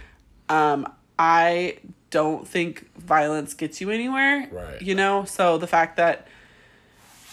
um, 0.49 0.91
I 1.18 1.78
don't 2.11 2.47
think 2.47 2.89
violence 2.97 3.55
gets 3.55 3.81
you 3.81 3.91
anywhere. 3.91 4.49
Right. 4.51 4.81
You 4.81 4.95
know, 4.95 5.25
so 5.25 5.59
the 5.59 5.67
fact 5.67 5.97
that, 5.97 6.27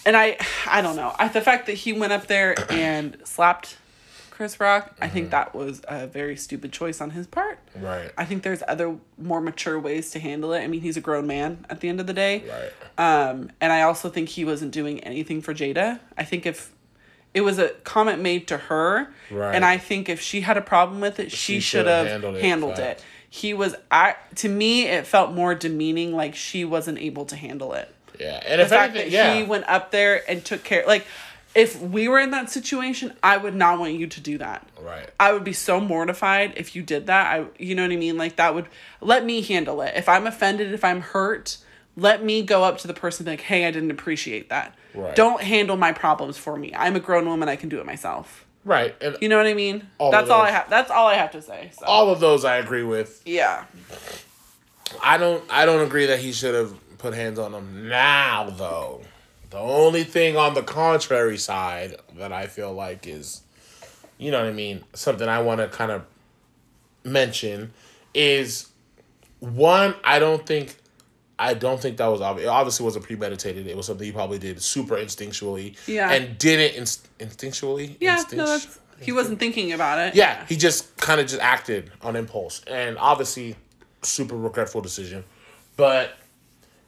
and 0.06 0.18
I, 0.18 0.38
I 0.68 0.82
don't 0.82 0.96
know, 0.96 1.14
I, 1.18 1.28
the 1.28 1.42
fact 1.42 1.68
that 1.68 1.74
he 1.74 1.94
went 1.94 2.14
up 2.14 2.28
there 2.28 2.56
and 2.72 3.18
slapped 3.24 3.78
Chris 4.32 4.60
Rock, 4.60 4.96
I 5.00 5.06
Mm-hmm. 5.06 5.14
think 5.14 5.32
that 5.32 5.54
was 5.56 5.82
a 5.88 6.08
very 6.08 6.36
stupid 6.36 6.72
choice 6.74 7.00
on 7.02 7.12
his 7.12 7.28
part. 7.28 7.60
right, 7.76 8.12
I 8.18 8.26
think 8.26 8.42
there's 8.44 8.64
other 8.68 8.98
more 9.18 9.40
mature 9.42 9.80
ways 9.80 10.10
to 10.12 10.20
handle 10.20 10.54
it. 10.54 10.62
I 10.62 10.68
mean, 10.68 10.82
he's 10.82 10.98
a 10.98 11.02
grown 11.02 11.28
man 11.28 11.66
at 11.70 11.80
the 11.82 11.88
end 11.90 12.00
of 12.00 12.08
the 12.08 12.14
day. 12.14 12.44
right, 12.50 13.30
Um, 13.30 13.52
and 13.62 13.72
I 13.72 13.84
also 13.84 14.10
think 14.10 14.30
he 14.30 14.44
wasn't 14.44 14.72
doing 14.72 15.00
anything 15.02 15.42
for 15.42 15.54
Jada. 15.54 16.00
I 16.18 16.24
think 16.24 16.46
if 16.48 16.72
it 17.36 17.42
was 17.42 17.58
a 17.60 17.70
comment 17.84 18.22
made 18.22 18.48
to 18.48 18.58
her, 18.58 19.08
Right. 19.32 19.54
and 19.56 19.64
I 19.64 19.78
think 19.78 20.10
if 20.10 20.20
she 20.20 20.42
had 20.42 20.58
a 20.58 20.62
problem 20.62 21.00
with 21.00 21.20
it, 21.20 21.32
she, 21.32 21.38
She 21.56 21.60
should 21.60 21.86
have 21.88 22.08
handled 22.08 22.38
handled, 22.38 22.72
it, 22.74 22.80
it. 22.80 22.84
fact. 22.98 23.06
He 23.36 23.52
was, 23.56 23.74
I 23.90 24.16
to 24.36 24.48
me, 24.48 24.84
it 24.86 25.08
felt 25.08 25.32
more 25.34 25.56
demeaning, 25.56 26.16
like 26.16 26.36
she 26.36 26.64
wasn't 26.64 27.00
able 27.00 27.26
to 27.26 27.36
handle 27.36 27.74
it. 27.74 27.92
yeah. 28.20 28.40
And 28.46 28.62
The 28.62 28.68
fact 28.68 28.92
anything, 28.92 29.12
that 29.12 29.18
yeah, 29.18 29.34
he 29.34 29.42
went 29.42 29.68
up 29.68 29.90
there 29.90 30.22
and 30.30 30.46
took 30.46 30.64
care, 30.64 30.84
like, 30.86 31.08
if 31.56 31.82
we 31.82 32.08
were 32.08 32.20
in 32.20 32.30
that 32.30 32.52
situation, 32.52 33.12
I 33.24 33.38
would 33.38 33.56
not 33.56 33.80
want 33.80 33.94
you 33.94 34.06
to 34.06 34.22
do 34.22 34.38
that. 34.38 34.68
right, 34.80 35.10
I 35.20 35.34
would 35.34 35.44
be 35.44 35.54
so 35.54 35.80
mortified 35.80 36.54
if 36.58 36.76
you 36.76 36.84
did 36.84 37.08
that. 37.08 37.26
I 37.26 37.46
you 37.58 37.74
know 37.74 37.82
what 37.82 37.92
I 37.92 37.96
mean? 37.96 38.20
Like 38.20 38.36
that 38.36 38.54
would 38.54 38.68
let 39.02 39.26
me 39.26 39.42
handle 39.42 39.82
it. 39.82 39.94
If 39.96 40.08
I'm 40.08 40.28
offended, 40.28 40.72
if 40.72 40.84
I'm 40.84 41.02
hurt, 41.02 41.58
let 41.98 42.24
me 42.24 42.44
go 42.44 42.64
up 42.64 42.78
to 42.80 42.88
the 42.88 42.94
person 42.94 43.24
and 43.28 43.36
be 43.36 43.42
like, 43.42 43.48
"Hey, 43.48 43.66
I 43.66 43.72
didn't 43.72 43.90
appreciate 43.92 44.50
that." 44.50 44.76
Right. 44.94 45.16
Don't 45.16 45.42
handle 45.42 45.76
my 45.76 45.92
problems 45.92 46.38
for 46.38 46.56
me. 46.56 46.72
I'm 46.76 46.96
a 46.96 47.00
grown 47.00 47.26
woman. 47.26 47.50
I 47.50 47.56
can 47.56 47.68
do 47.70 47.80
it 47.80 47.86
myself. 47.88 48.43
Right. 48.66 48.96
And 49.02 49.18
You 49.22 49.30
know 49.30 49.38
what 49.38 49.48
I 49.48 49.54
mean? 49.54 49.88
All 49.98 50.12
that's 50.12 50.30
all 50.30 50.42
I 50.42 50.52
have. 50.52 50.70
That's 50.70 50.92
all 50.92 51.08
I 51.08 51.16
have 51.16 51.32
to 51.32 51.42
say. 51.42 51.72
So. 51.78 51.86
all 51.86 52.10
of 52.10 52.20
those 52.20 52.46
I 52.46 52.58
agree 52.58 52.84
with. 52.84 53.22
yeah. 53.26 53.66
I 55.04 55.18
don't. 55.18 55.44
I 55.50 55.66
don't 55.66 55.82
agree 55.82 56.06
that 56.06 56.20
he 56.20 56.32
should 56.32 56.54
have 56.54 56.74
put 57.00 57.14
hands 57.16 57.40
on 57.40 57.54
him 57.54 57.90
now, 57.90 58.50
though. 58.52 59.02
The 59.50 59.58
only 59.58 60.04
thing 60.04 60.38
on 60.38 60.54
the 60.54 60.62
contrary 60.62 61.38
side 61.38 61.96
that 62.16 62.32
I 62.32 62.46
feel 62.48 62.72
like 62.74 63.08
is 63.08 63.42
you 64.18 64.32
know 64.32 64.40
what 64.40 64.50
I 64.50 64.54
mean, 64.54 64.84
something 64.94 65.28
I 65.28 65.42
want 65.42 65.62
to 65.62 65.68
kind 65.68 65.92
of 65.92 66.06
mention 67.04 67.74
is 68.14 68.70
one. 69.40 69.96
I 70.04 70.20
don't 70.20 70.46
think. 70.46 70.76
I 71.40 71.54
don't 71.56 71.82
think 71.82 71.98
that 71.98 72.08
was 72.08 72.22
obvious. 72.22 72.46
It 72.46 72.50
obviously 72.50 72.84
wasn't 72.86 73.06
premeditated. 73.06 73.68
It 73.68 73.76
was 73.76 73.88
something 73.88 74.06
he 74.06 74.12
probably 74.12 74.40
did 74.40 74.62
super 74.62 74.96
instinctually. 74.96 75.76
Yeah. 75.88 76.12
And 76.12 76.38
did 76.38 76.60
it 76.60 76.76
inst- 76.76 77.08
instinctually. 77.20 77.98
Yeah, 78.00 78.20
Instinct- 78.20 78.38
no, 78.38 78.60
he 79.02 79.12
wasn't 79.12 79.40
thinking 79.40 79.74
about 79.74 80.00
it. 80.00 80.16
yeah, 80.16 80.46
he 80.48 80.56
just 80.56 80.96
kind 80.98 81.20
of 81.20 81.28
just 81.28 81.42
acted 81.42 81.92
on 82.02 82.16
impulse, 82.16 82.62
and 82.68 82.98
obviously, 82.98 83.56
super 84.04 84.36
regretful 84.38 84.82
decision. 84.82 85.24
But 85.76 86.12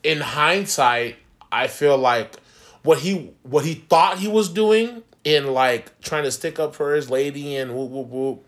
in 0.03 0.21
hindsight, 0.21 1.15
I 1.51 1.67
feel 1.67 1.97
like 1.97 2.35
what 2.83 2.99
he 2.99 3.31
what 3.43 3.65
he 3.65 3.73
thought 3.73 4.19
he 4.19 4.27
was 4.27 4.47
doing 4.47 5.01
in 5.23 5.47
like 5.53 5.99
trying 6.01 6.23
to 6.23 6.31
stick 6.31 6.59
up 6.59 6.75
for 6.75 6.93
his 6.93 7.09
lady 7.09 7.55
and 7.55 7.75
whoop 7.75 7.89
whoop 7.89 8.07
whoop. 8.07 8.45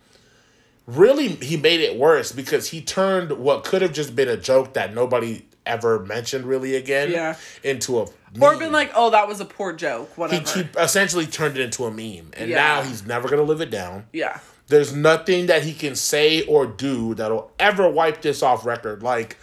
Really, 0.85 1.27
he 1.29 1.57
made 1.57 1.81
it 1.81 1.97
worse 1.97 2.31
because 2.31 2.69
he 2.69 2.81
turned 2.81 3.31
what 3.39 3.63
could 3.65 3.81
have 3.81 3.91
just 3.91 4.15
been 4.15 4.29
a 4.29 4.37
joke 4.37 4.73
that 4.75 4.93
nobody 4.93 5.45
ever 5.67 5.99
mentioned 5.99 6.45
really 6.45 6.75
again 6.75 7.11
Yeah. 7.11 7.35
into 7.63 7.99
a 7.99 8.01
Or 8.03 8.51
meme. 8.51 8.59
been 8.59 8.71
like, 8.71 8.91
oh, 8.95 9.09
that 9.11 9.27
was 9.27 9.39
a 9.39 9.45
poor 9.45 9.73
joke. 9.73 10.09
he, 10.15 10.19
Whatever. 10.21 10.49
he 10.51 10.67
essentially 10.79 11.25
turned 11.27 11.57
it 11.57 11.61
into 11.63 11.85
a 11.85 11.91
meme, 11.91 12.31
and 12.33 12.49
Yeah. 12.49 12.55
now 12.55 12.81
he's 12.81 13.05
never 13.05 13.27
gonna 13.29 13.43
live 13.43 13.61
it 13.61 13.69
down. 13.71 14.05
yeah. 14.13 14.39
There's 14.69 14.93
nothing 14.93 15.45
that 15.45 15.63
he 15.63 15.73
can 15.73 15.95
say 15.95 16.41
or 16.45 16.65
do 16.65 17.13
that'll 17.15 17.51
ever 17.57 17.87
wipe 17.89 18.21
this 18.21 18.43
off 18.43 18.65
record. 18.65 19.01
Like 19.01 19.37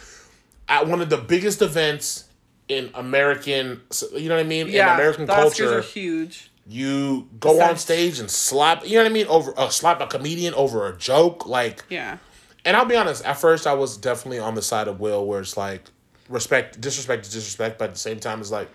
at 0.69 0.85
one 0.87 1.01
of 1.01 1.09
the 1.09 1.17
biggest 1.17 1.61
events 1.63 2.25
in 2.67 2.91
American, 2.93 3.81
you 4.13 4.29
know 4.29 4.35
what 4.35 4.41
I 4.45 4.47
mean, 4.47 4.67
Yeah. 4.67 4.89
in 4.89 4.99
American 4.99 5.25
the 5.25 5.33
Oscars 5.33 5.41
culture, 5.41 5.77
are 5.79 5.81
huge. 5.81 6.51
you 6.67 7.27
go 7.39 7.59
on 7.61 7.77
stage 7.77 8.19
and 8.19 8.29
slap, 8.29 8.85
you 8.87 8.97
know 8.97 9.03
what 9.03 9.09
I 9.09 9.13
mean, 9.13 9.25
over 9.27 9.53
uh, 9.57 9.69
slap 9.69 9.99
a 10.01 10.05
comedian 10.07 10.53
over 10.53 10.87
a 10.87 10.95
joke, 10.95 11.47
like. 11.47 11.83
Yeah. 11.89 12.17
And 12.63 12.75
I'll 12.77 12.85
be 12.85 12.95
honest, 12.95 13.23
at 13.25 13.37
first 13.39 13.65
I 13.67 13.73
was 13.73 13.97
definitely 13.97 14.39
on 14.39 14.53
the 14.55 14.61
side 14.63 14.87
of 14.87 14.99
Will, 14.99 15.25
where 15.25 15.39
it's 15.41 15.55
like 15.57 15.85
respect, 16.29 16.79
disrespect 16.81 17.25
is 17.27 17.33
disrespect, 17.33 17.77
but 17.79 17.85
at 17.85 17.93
the 17.93 17.99
same 17.99 18.19
time 18.19 18.39
it's 18.41 18.51
like, 18.51 18.69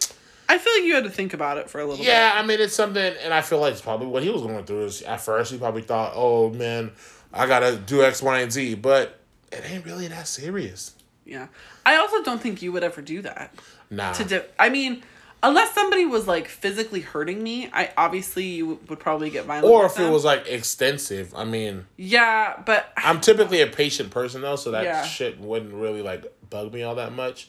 I 0.48 0.58
feel 0.58 0.72
like 0.74 0.84
you 0.84 0.94
had 0.94 1.04
to 1.04 1.10
think 1.10 1.32
about 1.34 1.58
it 1.58 1.70
for 1.70 1.80
a 1.80 1.84
little 1.86 2.04
yeah, 2.04 2.32
I 2.34 2.44
mean, 2.44 2.60
it's 2.60 2.74
something, 2.74 3.14
and 3.22 3.32
I 3.32 3.40
feel 3.40 3.60
like 3.60 3.72
it's 3.72 3.82
probably 3.82 4.08
what 4.08 4.22
he 4.22 4.30
was 4.30 4.42
going 4.42 4.64
through. 4.64 4.84
Is 4.86 5.02
at 5.02 5.20
first 5.20 5.52
he 5.52 5.58
probably 5.58 5.82
thought, 5.82 6.12
"Oh 6.16 6.50
man, 6.50 6.90
I 7.32 7.46
gotta 7.46 7.76
do 7.76 8.02
X, 8.02 8.20
Y, 8.20 8.40
and 8.40 8.50
Z," 8.50 8.74
but 8.74 9.20
it 9.52 9.62
ain't 9.70 9.84
really 9.84 10.08
that 10.08 10.26
serious. 10.26 10.94
Yeah. 11.24 11.46
I 11.86 11.96
also 11.98 12.22
don't 12.24 12.40
think 12.40 12.62
you 12.62 12.72
would 12.72 12.82
ever 12.82 13.00
do 13.02 13.22
that. 13.22 13.54
Nah, 13.90 14.12
To 14.14 14.24
do, 14.24 14.42
I 14.58 14.68
mean, 14.70 15.02
unless 15.42 15.72
somebody 15.72 16.04
was 16.04 16.26
like 16.26 16.48
physically 16.48 17.00
hurting 17.00 17.40
me, 17.42 17.68
I 17.72 17.90
obviously 17.96 18.44
you 18.46 18.80
would 18.88 18.98
probably 18.98 19.30
get 19.30 19.44
violent. 19.44 19.72
or 19.72 19.86
if 19.86 19.98
it 20.00 20.10
was 20.10 20.24
like 20.24 20.48
extensive. 20.48 21.32
I 21.36 21.44
mean, 21.44 21.86
Yeah, 21.96 22.60
but 22.66 22.92
I'm 22.96 23.20
typically 23.20 23.60
a 23.60 23.68
patient 23.68 24.10
person 24.10 24.42
though, 24.42 24.56
so 24.56 24.72
that 24.72 24.82
Yeah. 24.84 25.04
shit 25.04 25.38
wouldn't 25.38 25.74
really 25.74 26.02
like 26.02 26.24
bug 26.50 26.72
me 26.72 26.82
all 26.82 26.96
that 26.96 27.12
much. 27.12 27.48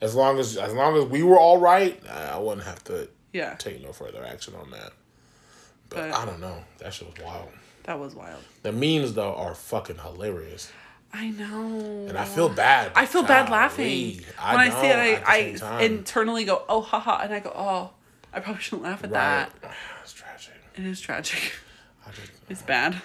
As 0.00 0.14
long 0.14 0.38
as 0.38 0.56
as 0.56 0.72
long 0.74 0.96
as 0.96 1.04
we 1.06 1.22
were 1.22 1.38
all 1.38 1.58
right, 1.58 2.00
I 2.08 2.38
wouldn't 2.38 2.66
have 2.66 2.82
to 2.84 3.08
yeah, 3.32 3.54
take 3.54 3.82
no 3.82 3.92
further 3.92 4.24
action 4.24 4.54
on 4.60 4.70
that. 4.72 4.92
But, 5.88 6.10
But- 6.10 6.12
I 6.14 6.24
don't 6.24 6.40
know. 6.40 6.64
That 6.78 6.92
shit 6.94 7.08
was 7.08 7.24
wild. 7.24 7.48
that 7.84 7.98
was 7.98 8.14
wild. 8.14 8.42
The 8.62 8.72
memes 8.72 9.14
though 9.14 9.34
are 9.34 9.54
fucking 9.54 9.98
hilarious, 9.98 10.70
I 11.12 11.30
know. 11.30 12.06
and 12.08 12.16
I 12.18 12.24
feel 12.24 12.48
bad. 12.48 12.92
I 12.94 13.06
feel 13.06 13.22
bad 13.22 13.48
laughing 13.50 14.20
I 14.40 14.54
when 14.56 14.72
I, 14.72 14.80
see 14.80 14.86
it. 14.88 15.22
I, 15.26 15.78
I 15.78 15.82
internally 15.84 16.44
go, 16.44 16.62
"Oh, 16.68 16.80
haha," 16.80 17.20
and 17.22 17.32
I 17.34 17.40
go, 17.40 17.52
"Oh, 17.54 17.90
I 18.32 18.40
probably 18.40 18.62
shouldn't 18.62 18.82
laugh 18.84 19.04
at 19.04 19.10
Right. 19.10 19.20
that." 19.62 19.72
It's 20.02 20.12
tragic. 20.14 20.54
It 20.76 20.84
is 20.84 21.00
tragic. 21.00 21.52
I 22.04 22.10
just, 22.10 22.32
It's 22.48 22.62
bad. 22.62 23.00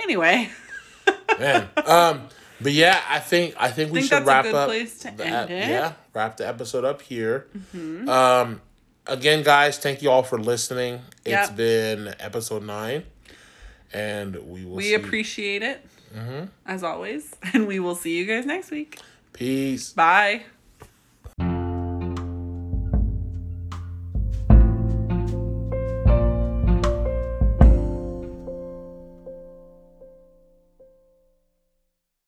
Anyway, 0.00 0.50
man. 1.38 1.68
Um, 1.86 2.28
but 2.60 2.72
yeah, 2.72 3.00
I 3.08 3.18
think 3.20 3.54
I 3.58 3.68
think 3.70 3.92
we 3.92 4.00
Think 4.00 4.10
should 4.12 4.26
that's 4.26 4.28
a 4.28 4.28
wrap 4.28 4.44
good 4.44 4.54
up. 4.54 4.68
place 4.68 4.98
to 5.00 5.10
the 5.16 5.26
end 5.26 5.50
it. 5.50 5.62
Mm-hmm. 5.62 5.70
Yeah, 5.70 5.92
wrap 6.14 6.36
the 6.36 6.46
episode 6.48 6.84
up 6.84 7.02
here. 7.02 7.46
Um, 7.74 8.60
again, 9.06 9.42
guys, 9.42 9.78
thank 9.78 10.02
you 10.02 10.10
all 10.10 10.22
for 10.22 10.38
listening. 10.38 11.00
It's 11.24 11.50
been 11.50 12.14
episode 12.18 12.62
nine, 12.64 13.04
and 13.92 14.36
we 14.48 14.64
will. 14.64 14.76
we 14.76 14.84
see. 14.84 14.94
appreciate 14.94 15.62
it 15.62 15.84
as 16.66 16.82
always, 16.82 17.34
and 17.52 17.66
we 17.66 17.78
will 17.80 17.94
see 17.94 18.16
you 18.18 18.26
guys 18.26 18.44
next 18.46 18.70
week. 18.70 18.98
Peace. 19.32 19.92
Bye. 19.92 20.42